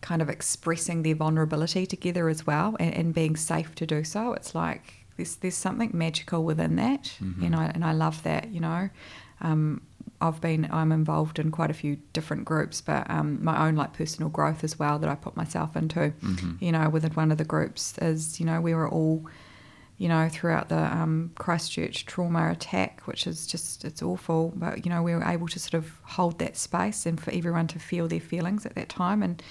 kind 0.01 0.21
of 0.21 0.29
expressing 0.29 1.03
their 1.03 1.15
vulnerability 1.15 1.87
together 1.87 2.29
as 2.29 2.47
well 2.47 2.77
and, 2.81 2.95
and 2.95 3.15
being 3.15 3.37
safe 3.37 3.75
to 3.77 3.87
do 3.87 4.05
so. 4.05 4.33
It's 4.35 4.55
like 4.55 5.07
there's 5.17 5.37
there's 5.37 5.55
something 5.57 5.91
magical 5.95 6.45
within 6.45 6.77
that. 6.77 7.05
Mhm. 7.23 7.43
You 7.43 7.51
know, 7.51 7.61
and 7.61 7.85
I 7.85 7.93
love 7.93 8.23
that, 8.25 8.49
you 8.51 8.61
know. 8.61 8.91
Um, 9.41 9.81
I've 10.23 10.41
been 10.41 10.69
I'm 10.71 10.93
involved 10.93 11.39
in 11.39 11.51
quite 11.51 11.71
a 11.71 11.75
few 11.75 11.97
different 12.13 12.45
groups, 12.45 12.81
but 12.81 13.09
um, 13.11 13.43
my 13.43 13.67
own 13.67 13.75
like 13.77 13.93
personal 13.93 14.31
growth 14.31 14.63
as 14.65 14.79
well 14.79 14.99
that 15.01 15.11
I 15.11 15.15
put 15.17 15.37
myself 15.37 15.77
into. 15.77 16.13
Mhm. 16.23 16.63
You 16.63 16.73
know, 16.73 16.89
within 16.89 17.13
one 17.13 17.33
of 17.33 17.39
the 17.39 17.45
groups 17.45 17.99
is 17.99 18.39
you 18.41 18.47
know 18.47 18.61
we 18.61 18.75
were 18.75 18.89
all, 18.89 19.27
you 19.99 20.09
know, 20.09 20.29
throughout 20.29 20.69
the 20.69 20.83
um, 20.97 21.33
Christchurch 21.37 22.07
trauma 22.07 22.51
attack, 22.51 23.03
which 23.07 23.27
is 23.27 23.47
just 23.47 23.85
it's 23.85 24.03
awful, 24.03 24.53
but 24.57 24.85
you 24.85 24.91
know 24.93 25.03
we 25.03 25.15
were 25.15 25.25
able 25.25 25.49
to 25.49 25.59
sort 25.59 25.75
of 25.75 25.99
hold 26.17 26.39
that 26.39 26.57
space 26.57 27.05
and 27.07 27.21
for 27.21 27.31
everyone 27.33 27.67
to 27.69 27.79
feel 27.79 28.07
their 28.09 28.21
feelings 28.21 28.65
at 28.67 28.75
that 28.75 28.89
time 28.89 29.23
and. 29.23 29.43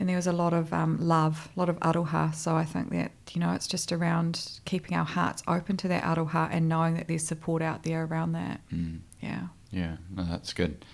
And 0.00 0.08
there 0.08 0.14
was 0.14 0.28
a 0.28 0.32
lot 0.32 0.52
of 0.52 0.72
um, 0.72 0.96
love, 1.00 1.48
a 1.56 1.58
lot 1.58 1.68
of 1.68 1.76
aroha. 1.80 2.32
So 2.32 2.54
I 2.54 2.64
think 2.64 2.90
that, 2.90 3.10
you 3.32 3.40
know, 3.40 3.52
it's 3.52 3.66
just 3.66 3.90
around 3.90 4.60
keeping 4.64 4.96
our 4.96 5.04
hearts 5.04 5.42
open 5.48 5.76
to 5.78 5.88
that 5.88 6.04
aroha 6.04 6.48
and 6.52 6.68
knowing 6.68 6.94
that 6.94 7.08
there's 7.08 7.26
support 7.26 7.62
out 7.62 7.82
there 7.82 8.04
around 8.04 8.30
that. 8.32 8.60
Mm. 8.72 9.00
Yeah. 9.20 9.48
Yeah, 9.70 9.96
no, 10.14 10.24
that's 10.24 10.52
good. 10.52 10.84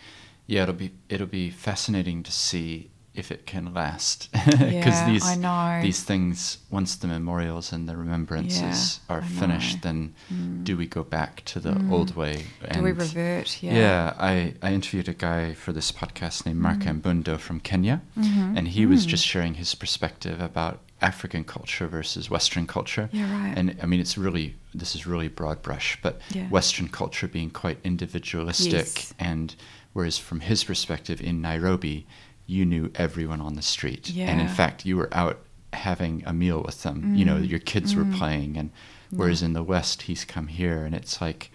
Yeah, 0.46 0.64
it'll 0.64 0.74
be 0.74 0.92
it'll 1.08 1.26
be 1.26 1.50
fascinating 1.50 2.22
to 2.24 2.32
see 2.32 2.90
if 3.14 3.30
it 3.30 3.46
can 3.46 3.72
last 3.72 4.28
because 4.32 4.60
Yeah, 4.72 5.06
these 5.10 5.82
these 5.82 6.02
things 6.02 6.58
once 6.70 6.96
the 6.96 7.06
memorials 7.06 7.72
and 7.72 7.88
the 7.88 7.96
remembrances 7.96 9.00
Yeah, 9.08 9.16
are 9.16 9.20
I 9.22 9.26
finished, 9.26 9.76
know. 9.76 9.80
then 9.82 10.14
Mm. 10.32 10.64
do 10.64 10.76
we 10.76 10.86
go 10.86 11.04
back 11.04 11.44
to 11.46 11.60
the 11.60 11.70
Mm. 11.74 11.90
old 11.92 12.16
way? 12.16 12.36
Do 12.72 12.82
we 12.82 12.90
And- 12.90 12.98
revert? 13.00 13.62
Yeah. 13.62 13.74
Yeah, 13.76 14.14
I, 14.18 14.54
I 14.62 14.72
interviewed 14.72 15.08
a 15.08 15.14
guy 15.14 15.54
for 15.54 15.72
this 15.72 15.92
podcast 15.92 16.44
named 16.46 16.60
Mark 16.60 16.80
Mm. 16.80 17.00
Mbundo 17.02 17.38
from 17.38 17.60
Kenya, 17.60 18.02
Mhm. 18.18 18.56
and 18.58 18.68
he 18.68 18.84
was 18.86 19.04
Mm. 19.06 19.10
just 19.10 19.24
sharing 19.26 19.54
his 19.54 19.74
perspective 19.74 20.40
about 20.40 20.80
African 21.00 21.44
culture 21.44 21.86
versus 21.86 22.30
Western 22.30 22.66
culture. 22.66 23.08
Yeah, 23.12 23.30
right. 23.30 23.54
And 23.58 23.76
I 23.82 23.86
mean, 23.86 24.00
it's 24.00 24.16
really 24.18 24.54
this 24.74 24.96
is 24.96 25.06
really 25.06 25.28
broad 25.28 25.62
brush, 25.62 25.98
but 26.02 26.20
Yeah. 26.32 26.48
Western 26.48 26.88
culture 26.88 27.28
being 27.28 27.50
quite 27.50 27.78
individualistic, 27.84 28.72
Yes. 28.72 29.14
and 29.20 29.54
whereas 29.92 30.18
from 30.18 30.40
his 30.40 30.64
perspective 30.64 31.20
in 31.20 31.40
Nairobi, 31.40 32.06
you 32.46 32.64
knew 32.64 32.90
everyone 32.94 33.40
on 33.40 33.54
the 33.54 33.62
street, 33.62 34.12
and 34.16 34.40
in 34.40 34.48
fact, 34.48 34.84
you 34.84 34.96
were 34.96 35.08
out 35.12 35.38
having 35.72 36.22
a 36.26 36.32
meal 36.32 36.62
with 36.64 36.82
them. 36.82 37.14
You 37.16 37.24
know, 37.24 37.36
Mm. 37.36 37.48
your 37.48 37.58
kids 37.58 37.96
were 37.96 38.04
Mm. 38.04 38.14
playing, 38.14 38.56
and 38.56 38.70
whereas 39.10 39.40
Yeah. 39.40 39.46
in 39.46 39.52
the 39.54 39.62
West, 39.62 40.02
he's 40.02 40.24
come 40.24 40.46
here, 40.48 40.84
and 40.84 40.94
it's 40.94 41.20
like 41.20 41.50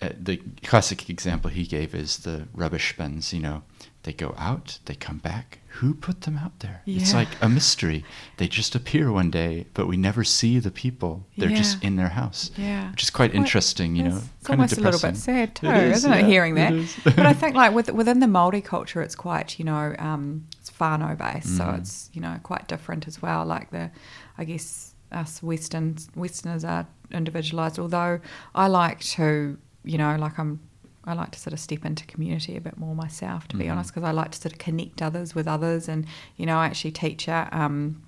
uh, 0.00 0.08
the 0.20 0.38
classic 0.64 1.08
example 1.08 1.48
he 1.48 1.64
gave 1.64 1.94
is 1.94 2.18
the 2.18 2.48
rubbish 2.52 2.96
bins. 2.96 3.32
You 3.32 3.38
know, 3.40 3.62
they 4.04 4.12
go 4.12 4.34
out, 4.38 4.78
they 4.86 4.94
come 4.94 5.18
back. 5.18 5.58
Who 5.76 5.94
put 5.94 6.22
them 6.22 6.36
out 6.36 6.58
there? 6.58 6.82
It's 6.86 7.14
like 7.14 7.28
a 7.40 7.48
mystery. 7.48 8.04
They 8.36 8.46
just 8.48 8.74
appear 8.74 9.10
one 9.10 9.30
day, 9.30 9.66
but 9.74 9.86
we 9.86 9.96
never 9.96 10.22
see 10.24 10.58
the 10.58 10.70
people. 10.70 11.24
They're 11.38 11.48
just 11.48 11.82
in 11.82 11.96
their 11.96 12.10
house, 12.10 12.50
Yeah. 12.56 12.90
which 12.90 13.02
is 13.04 13.10
quite 13.10 13.32
Well, 13.32 13.42
interesting. 13.42 13.96
You 13.96 14.02
know, 14.02 14.16
It's, 14.18 14.46
kind 14.46 14.60
of 14.60 14.60
almost 14.60 14.72
a 14.76 14.80
little 14.80 15.00
bit 15.00 15.14
depressing. 15.14 15.14
sad 15.34 15.54
too, 15.54 15.66
It 15.68 15.76
is, 15.84 15.96
isn't 15.98 16.12
it? 16.12 16.20
yeah, 16.20 16.26
Hearing 16.26 16.58
it 16.58 16.96
but 17.04 17.20
I 17.20 17.32
think 17.32 17.54
like 17.56 17.72
with, 17.74 17.90
within 17.90 18.18
the 18.20 18.26
Maori 18.26 18.60
culture, 18.60 19.00
it's 19.00 19.14
quite 19.14 19.58
you 19.58 19.64
know 19.64 19.94
um, 19.98 20.46
it's 20.60 20.70
whānau 20.72 21.16
based, 21.16 21.56
so 21.56 21.64
Mm. 21.64 21.78
it's 21.78 22.10
you 22.12 22.20
know 22.20 22.38
quite 22.42 22.68
different 22.68 23.06
as 23.08 23.22
well. 23.22 23.46
Like 23.46 23.70
the, 23.70 23.90
I 24.36 24.44
guess 24.44 24.94
us 25.10 25.42
Western 25.42 25.96
Westerners 26.14 26.64
are 26.64 26.86
individualized. 27.10 27.78
Although 27.78 28.20
I 28.54 28.66
like 28.66 29.00
to 29.16 29.56
you 29.84 29.96
know 29.98 30.16
like 30.16 30.38
I'm. 30.38 30.60
I 31.04 31.14
like 31.14 31.30
to 31.32 31.38
sort 31.38 31.52
of 31.52 31.60
step 31.60 31.84
into 31.84 32.06
community 32.06 32.56
a 32.56 32.60
bit 32.60 32.78
more 32.78 32.94
myself, 32.94 33.48
to 33.48 33.56
be 33.56 33.64
Mhm. 33.64 33.72
honest, 33.72 33.92
because 33.94 34.08
I 34.08 34.12
like 34.12 34.30
to 34.32 34.40
sort 34.40 34.52
of 34.52 34.58
connect 34.58 35.02
others 35.02 35.34
with 35.34 35.48
others. 35.48 35.88
And, 35.88 36.06
you 36.36 36.46
know, 36.46 36.58
I 36.58 36.66
actually 36.66 36.92
teach 36.92 37.26
a, 37.28 37.48
um, 37.52 38.02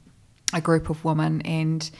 a 0.52 0.60
group 0.60 0.88
of 0.90 1.04
women 1.04 1.40
and 1.42 1.90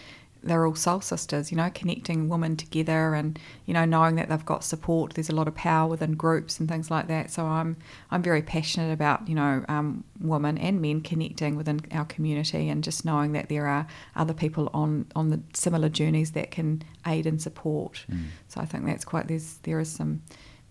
they're 0.46 0.66
all 0.66 0.74
soul 0.74 1.00
sisters, 1.00 1.50
you 1.50 1.56
know, 1.56 1.70
connecting 1.74 2.28
women 2.28 2.54
together 2.54 3.14
and, 3.14 3.38
you 3.64 3.72
know, 3.72 3.86
knowing 3.86 4.16
that 4.16 4.28
they've 4.28 4.44
got 4.44 4.62
support. 4.62 5.14
There's 5.14 5.30
a 5.30 5.34
lot 5.34 5.48
of 5.48 5.54
power 5.54 5.88
within 5.88 6.12
groups 6.12 6.60
and 6.60 6.68
things 6.68 6.90
like 6.90 7.08
that. 7.08 7.30
So 7.30 7.46
I'm 7.46 7.76
I'm 8.10 8.22
very 8.22 8.42
passionate 8.42 8.92
about, 8.92 9.26
you 9.26 9.34
know, 9.34 9.64
um, 9.70 10.04
women 10.20 10.58
and 10.58 10.82
men 10.82 11.00
connecting 11.00 11.56
within 11.56 11.80
our 11.92 12.04
community 12.04 12.68
and 12.68 12.84
just 12.84 13.06
knowing 13.06 13.32
that 13.32 13.48
there 13.48 13.66
are 13.66 13.86
other 14.14 14.34
people 14.34 14.68
on, 14.74 15.06
on 15.16 15.30
the 15.30 15.40
similar 15.54 15.88
journeys 15.88 16.32
that 16.32 16.50
can 16.50 16.82
aid 17.06 17.26
and 17.26 17.40
support. 17.40 18.04
Mm. 18.12 18.24
So 18.48 18.60
I 18.60 18.66
think 18.66 18.84
that's 18.84 19.06
quite 19.06 19.28
there's 19.28 19.56
there 19.62 19.80
is 19.80 19.90
some 19.90 20.20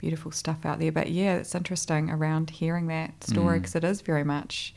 beautiful 0.04 0.32
stuff 0.32 0.66
out 0.66 0.78
there. 0.80 0.92
But 0.92 1.08
yeah, 1.12 1.36
it's 1.42 1.56
interesting 1.56 2.10
around 2.10 2.50
hearing 2.62 2.88
that 2.88 3.12
story 3.24 3.58
Mm. 3.58 3.62
because 3.62 3.76
it 3.76 3.84
is 3.92 4.02
very 4.02 4.26
much 4.36 4.74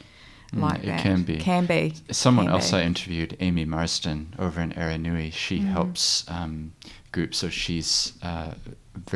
Mm, 0.54 0.60
like 0.66 0.82
it 0.84 0.86
that. 0.86 1.00
can 1.02 1.24
be. 1.24 1.36
Can 1.38 1.66
be. 1.66 1.94
Someone 2.12 2.46
Can 2.46 2.54
else 2.54 2.70
be. 2.70 2.76
I 2.78 2.82
interviewed, 2.82 3.36
Amy 3.40 3.64
Marsden, 3.64 4.34
over 4.38 4.60
in 4.60 4.70
Aranui, 4.82 5.32
she 5.32 5.58
Mm. 5.58 5.66
helps 5.76 6.24
um, 6.30 6.72
groups. 7.10 7.38
So 7.38 7.48
she's 7.50 8.12
uh, 8.22 8.52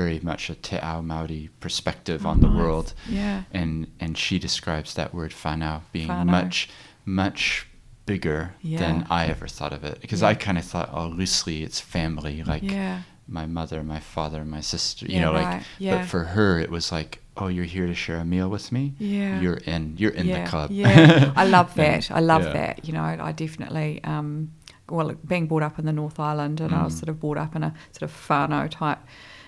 very 0.00 0.18
much 0.30 0.50
a 0.50 0.56
Te 0.56 0.76
Ao 0.78 1.00
Māori 1.00 1.48
perspective 1.60 2.26
Oh, 2.26 2.30
on 2.30 2.40
the 2.40 2.48
nice. 2.48 2.56
world. 2.60 2.94
Yeah. 3.08 3.44
And, 3.52 3.86
and 4.00 4.18
she 4.18 4.38
describes 4.40 4.94
that 4.94 5.14
word 5.14 5.32
whanau 5.42 5.82
being 5.92 6.08
Whanau. 6.08 6.26
much, 6.38 6.68
much 7.04 7.66
bigger 8.06 8.54
than 8.64 9.06
I 9.08 9.26
ever 9.26 9.46
thought 9.46 9.72
of 9.72 9.84
it. 9.84 10.00
Because 10.00 10.22
Yeah. 10.22 10.28
I 10.30 10.34
kind 10.34 10.58
of 10.58 10.64
thought, 10.64 10.90
oh, 10.92 11.06
loosely 11.06 11.62
it's 11.62 11.78
family, 11.78 12.42
like 12.42 12.64
yeah. 12.64 13.02
My 13.30 13.46
mother, 13.46 13.82
my 13.82 14.00
father, 14.00 14.44
my 14.44 14.60
sister, 14.60 15.06
you 15.06 15.14
Yeah, 15.14 15.24
know, 15.26 15.32
like, 15.32 15.46
right. 15.46 15.62
Yeah. 15.78 15.98
but 15.98 16.06
for 16.06 16.24
her, 16.24 16.58
it 16.58 16.70
was 16.70 16.90
like, 16.92 17.22
oh, 17.36 17.46
you're 17.48 17.64
here 17.64 17.86
to 17.86 17.94
share 17.94 18.16
a 18.18 18.24
meal 18.24 18.48
with 18.48 18.72
me. 18.72 18.92
Yeah. 18.98 19.40
You're 19.40 19.60
in, 19.74 19.94
you're 19.96 20.10
in 20.10 20.26
yeah. 20.26 20.44
the 20.44 20.50
club. 20.50 20.70
Yeah. 20.72 21.32
I 21.36 21.46
love 21.46 21.74
that. 21.82 22.10
I 22.10 22.20
love 22.20 22.42
that. 22.42 22.84
You 22.86 22.92
know, 22.92 23.02
I 23.02 23.32
definitely, 23.32 24.02
um, 24.04 24.50
well, 24.88 25.14
being 25.26 25.46
brought 25.46 25.62
up 25.62 25.78
in 25.78 25.86
the 25.86 25.92
North 25.92 26.18
Island 26.18 26.60
and 26.60 26.74
I 26.74 26.82
was 26.84 26.94
Mm. 26.94 26.98
sort 26.98 27.08
of 27.08 27.20
brought 27.20 27.38
up 27.38 27.54
in 27.56 27.62
a 27.62 27.72
sort 27.92 28.02
of 28.10 28.12
whānau 28.28 28.68
type 28.70 28.98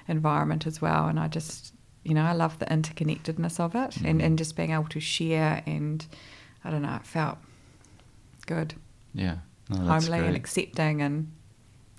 environment 0.09 0.67
as 0.67 0.81
well. 0.81 1.09
And 1.09 1.19
I 1.19 1.27
just, 1.29 1.75
you 2.05 2.15
know, 2.15 2.23
I 2.25 2.33
love 2.33 2.59
the 2.61 2.67
interconnectedness 2.67 3.59
of 3.61 3.75
it 3.75 3.97
and, 3.99 4.21
Mm. 4.21 4.25
and 4.25 4.39
just 4.39 4.55
being 4.57 4.71
able 4.73 4.85
to 4.89 5.01
share 5.01 5.63
and, 5.67 6.07
I 6.65 6.71
don't 6.71 6.83
know, 6.83 6.95
it 6.97 7.05
felt 7.07 7.39
good, 8.47 8.75
Yeah. 9.15 9.37
No, 9.69 9.79
homely 9.79 10.19
and 10.19 10.37
accepting 10.37 11.01
and 11.03 11.33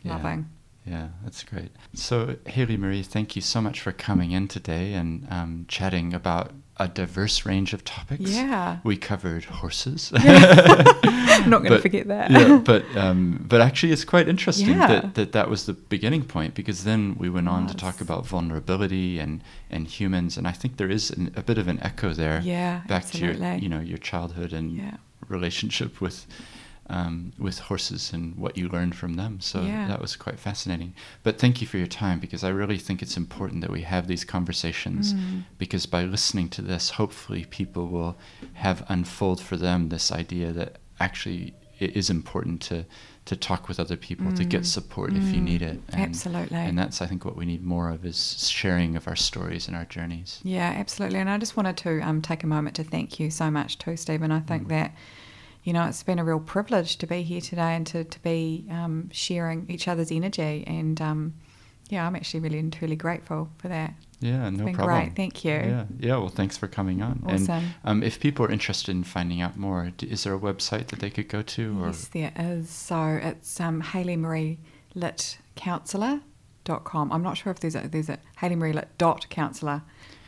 loving. 0.04 0.50
Yeah, 0.86 1.10
that's 1.24 1.44
great. 1.44 1.72
So, 1.94 2.36
Haley 2.46 2.76
Marie, 2.78 3.04
thank 3.04 3.36
you 3.36 3.42
so 3.42 3.62
much 3.62 3.80
for 3.80 3.92
coming 3.94 4.32
in 4.32 4.48
today 4.50 4.94
and 4.94 5.26
um, 5.32 5.66
chatting 5.70 6.14
about 6.14 6.52
a 6.78 6.88
diverse 6.90 7.46
range 7.46 7.72
of 7.74 7.86
topics. 7.86 8.32
Yeah. 8.32 8.80
We 8.84 8.98
covered 8.98 9.46
horses. 9.46 10.12
I'm 10.16 11.50
not 11.50 11.60
going 11.62 11.72
to 11.72 11.80
forget 11.80 12.08
that. 12.08 12.32
yeah, 12.32 12.58
but 12.64 12.84
um, 12.98 13.46
but 13.48 13.62
actually, 13.62 13.94
it's 13.94 14.04
quite 14.04 14.28
interesting 14.28 14.70
Yeah. 14.70 14.88
that, 14.88 15.14
that 15.16 15.32
that 15.34 15.50
was 15.50 15.68
the 15.68 15.74
beginning 15.74 16.24
point 16.26 16.54
because 16.54 16.84
then 16.84 17.16
we 17.18 17.30
went 17.30 17.48
on 17.48 17.68
to 17.68 17.76
talk 17.76 18.02
about 18.02 18.26
vulnerability 18.26 19.20
and 19.20 19.42
and 19.70 19.88
humans, 19.88 20.36
and 20.38 20.48
I 20.48 20.52
think 20.52 20.78
there 20.78 20.90
is 20.90 21.12
an, 21.12 21.32
a 21.36 21.44
bit 21.44 21.58
of 21.58 21.68
an 21.68 21.80
echo 21.82 22.12
there. 22.14 22.42
Yeah, 22.44 22.82
back 22.88 23.06
to 23.12 23.18
your 23.20 23.34
you 23.56 23.70
know 23.70 23.80
your 23.80 24.00
childhood 24.00 24.52
and 24.52 24.72
Yeah. 24.76 24.98
relationship 25.30 26.02
with 26.02 26.26
um, 26.90 27.32
with 27.38 27.60
horses 27.60 28.12
and 28.14 28.36
what 28.36 28.58
you 28.58 28.68
learned 28.68 28.96
from 28.96 29.14
them. 29.14 29.40
So 29.40 29.64
Yeah. 29.64 29.88
that 29.88 30.02
was 30.02 30.16
quite 30.16 30.40
fascinating. 30.40 30.94
But 31.24 31.40
thank 31.40 31.62
you 31.62 31.68
for 31.68 31.78
your 31.78 31.88
time 31.88 32.20
because 32.20 32.44
I 32.44 32.50
really 32.50 32.78
think 32.78 33.02
it's 33.02 33.16
important 33.18 33.62
that 33.62 33.72
we 33.72 33.84
have 33.84 34.08
these 34.08 34.26
conversations 34.26 35.14
Mm. 35.14 35.44
because 35.58 35.86
by 35.86 36.04
listening 36.04 36.50
to 36.50 36.62
this, 36.62 36.92
hopefully 36.92 37.46
people 37.46 37.88
will 37.88 38.18
have 38.54 38.86
unfold 38.90 39.40
for 39.42 39.56
them 39.58 39.90
this 39.90 40.12
idea 40.12 40.52
that 40.54 40.78
actually 41.00 41.54
it 41.80 41.96
is 41.96 42.10
important 42.10 42.62
to 42.62 42.86
to 43.26 43.38
talk 43.38 43.70
with 43.70 43.80
other 43.80 43.96
people 43.96 44.34
to 44.34 44.44
get 44.44 44.64
Mm. 44.64 44.66
support 44.66 45.16
if 45.16 45.34
you 45.34 45.40
Mm. 45.40 45.44
need 45.46 45.62
it. 45.62 45.82
And, 45.94 46.02
Absolutely. 46.10 46.58
And 46.58 46.78
that's 46.78 47.02
I 47.02 47.08
think 47.08 47.24
what 47.24 47.38
we 47.38 47.46
need 47.46 47.64
more 47.64 47.90
of 47.90 48.04
is 48.06 48.50
sharing 48.50 48.98
of 48.98 49.08
our 49.08 49.16
stories 49.16 49.66
and 49.70 49.78
our 49.78 49.86
journeys. 49.86 50.42
Yeah, 50.44 50.74
absolutely. 50.78 51.20
And 51.20 51.30
I 51.30 51.38
just 51.38 51.56
wanted 51.56 51.78
to 51.78 52.02
um, 52.02 52.22
take 52.22 52.44
a 52.44 52.48
moment 52.48 52.76
to 52.76 52.84
thank 52.84 53.22
you 53.22 53.32
so 53.32 53.50
much 53.50 53.78
too, 53.78 53.96
Stephen. 53.96 54.30
I 54.30 54.42
think 54.42 54.64
Mm. 54.66 54.70
that, 54.70 54.94
you 55.64 55.74
know, 55.74 55.86
it's 55.86 56.04
been 56.04 56.20
a 56.20 56.24
real 56.24 56.40
privilege 56.40 56.98
to 56.98 57.08
be 57.08 57.24
here 57.24 57.42
today 57.42 57.76
and 57.76 57.88
to, 57.88 58.04
to 58.04 58.22
be 58.22 58.66
um, 58.70 59.10
sharing 59.12 59.66
each 59.70 59.88
other's 59.88 60.12
energy. 60.12 60.64
And 60.68 61.00
um, 61.02 61.34
yeah, 61.90 62.06
I'm 62.06 62.16
actually 62.16 62.42
really 62.42 62.60
and 62.60 62.72
truly 62.72 62.96
grateful 62.96 63.50
for 63.58 63.70
that. 63.70 63.94
Yeah, 64.20 64.50
no 64.50 64.72
problem. 64.74 64.88
great. 64.88 65.16
Thank 65.16 65.44
you. 65.44 65.52
Yeah, 65.52 65.86
yeah. 66.00 66.18
Well, 66.18 66.30
thanks 66.30 66.58
for 66.58 66.68
coming 66.68 67.02
on. 67.02 67.24
And 67.28 67.42
Awesome. 67.42 67.74
um, 67.84 68.04
if 68.04 68.20
people 68.20 68.46
are 68.46 68.52
interested 68.52 68.92
in 68.92 69.04
finding 69.04 69.42
out 69.42 69.58
more, 69.58 69.92
is 70.02 70.24
there 70.24 70.34
a 70.34 70.40
website 70.40 70.88
that 70.88 71.00
they 71.00 71.10
could 71.10 71.28
go 71.28 71.42
to? 71.42 71.82
Or 71.84 71.88
Yes, 71.88 72.08
there 72.08 72.32
is. 72.38 72.70
So 72.70 73.20
it's 73.22 73.60
um, 73.60 73.82
Hayley 73.82 74.16
Marie 74.16 74.60
Lit 74.96 75.38
Counsellor.com. 75.56 77.12
I'm 77.12 77.22
not 77.22 77.38
sure 77.38 77.52
if 77.52 77.60
there's 77.60 77.76
a 77.76 77.88
there's 77.88 78.10
a 78.10 78.18
Hayley 78.38 78.56
Marie 78.56 78.74
Lit 78.74 78.90
dot 78.98 79.28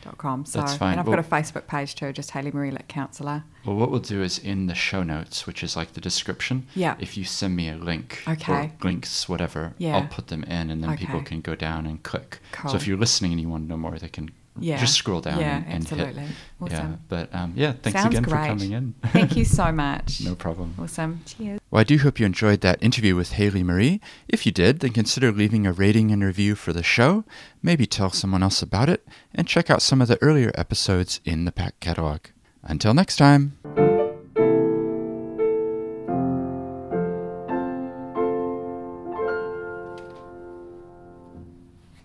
counsellor.com. 0.06 0.44
So 0.46 0.60
That's 0.60 0.76
fine. 0.76 0.92
and 0.92 1.00
I've 1.00 1.06
Well- 1.06 1.16
got 1.16 1.26
a 1.26 1.28
Facebook 1.28 1.66
page 1.66 1.94
too, 1.94 2.12
just 2.12 2.30
Haley 2.32 2.50
Marie 2.52 2.70
Lit 2.70 2.88
Counsellor. 2.88 3.44
well, 3.64 3.76
what 3.76 3.90
we'll 3.90 4.00
do 4.00 4.22
is 4.22 4.38
in 4.38 4.66
the 4.66 4.74
show 4.74 5.02
notes, 5.02 5.46
which 5.46 5.62
is 5.64 5.76
like 5.76 5.92
the 5.94 6.00
description. 6.00 6.66
Yeah. 6.74 6.94
If 6.98 7.16
you 7.16 7.24
send 7.24 7.56
me 7.56 7.68
a 7.68 7.76
link, 7.76 8.22
Okay. 8.28 8.72
links, 8.82 9.28
whatever, 9.28 9.74
Yeah. 9.78 9.96
I'll 9.96 10.06
put 10.06 10.28
them 10.28 10.44
in, 10.44 10.70
and 10.70 10.82
then 10.82 10.96
people 10.96 11.22
can 11.22 11.40
go 11.40 11.54
down 11.54 11.86
and 11.86 12.02
click. 12.02 12.40
Cool. 12.52 12.70
So 12.70 12.76
if 12.76 12.86
you're 12.86 12.96
listening 12.98 13.32
and 13.32 13.40
you 13.40 13.48
want 13.48 13.64
to 13.64 13.68
know 13.68 13.76
more, 13.76 13.98
they 13.98 14.08
can 14.08 14.30
Yeah. 14.58 14.78
just 14.78 14.94
scroll 14.94 15.20
down 15.20 15.40
Yeah, 15.40 15.56
and, 15.56 15.66
and 15.66 15.74
absolutely. 15.82 16.22
hit. 16.22 16.36
Awesome. 16.60 16.90
Yeah. 16.92 16.96
But 17.08 17.34
um, 17.34 17.52
yeah, 17.56 17.72
thanks 17.72 18.00
Sounds 18.00 18.14
again 18.14 18.22
great. 18.22 18.40
for 18.42 18.46
coming 18.46 18.72
in. 18.72 18.94
Thank 19.12 19.36
you 19.36 19.44
so 19.44 19.70
much. 19.84 20.20
no 20.24 20.34
problem. 20.34 20.74
Awesome. 20.78 21.20
Cheers. 21.26 21.60
Well, 21.70 21.80
I 21.80 21.84
do 21.84 21.98
hope 21.98 22.18
you 22.18 22.26
enjoyed 22.26 22.60
that 22.62 22.82
interview 22.82 23.14
with 23.16 23.32
Haley 23.32 23.62
Marie. 23.62 24.00
If 24.28 24.46
you 24.46 24.52
did, 24.52 24.80
then 24.80 24.92
consider 24.92 25.30
leaving 25.32 25.66
a 25.66 25.72
rating 25.72 26.10
and 26.10 26.22
review 26.24 26.54
for 26.54 26.72
the 26.72 26.82
show, 26.82 27.24
maybe 27.62 27.86
tell 27.86 28.10
someone 28.10 28.42
else 28.42 28.62
about 28.62 28.88
it, 28.88 29.06
and 29.34 29.46
check 29.46 29.70
out 29.70 29.82
some 29.82 30.00
of 30.00 30.08
the 30.08 30.20
earlier 30.22 30.50
episodes 30.54 31.20
in 31.24 31.44
the 31.44 31.52
back 31.52 31.78
catalog. 31.80 32.20
Until 32.62 32.94
next 32.94 33.16
time. 33.16 33.85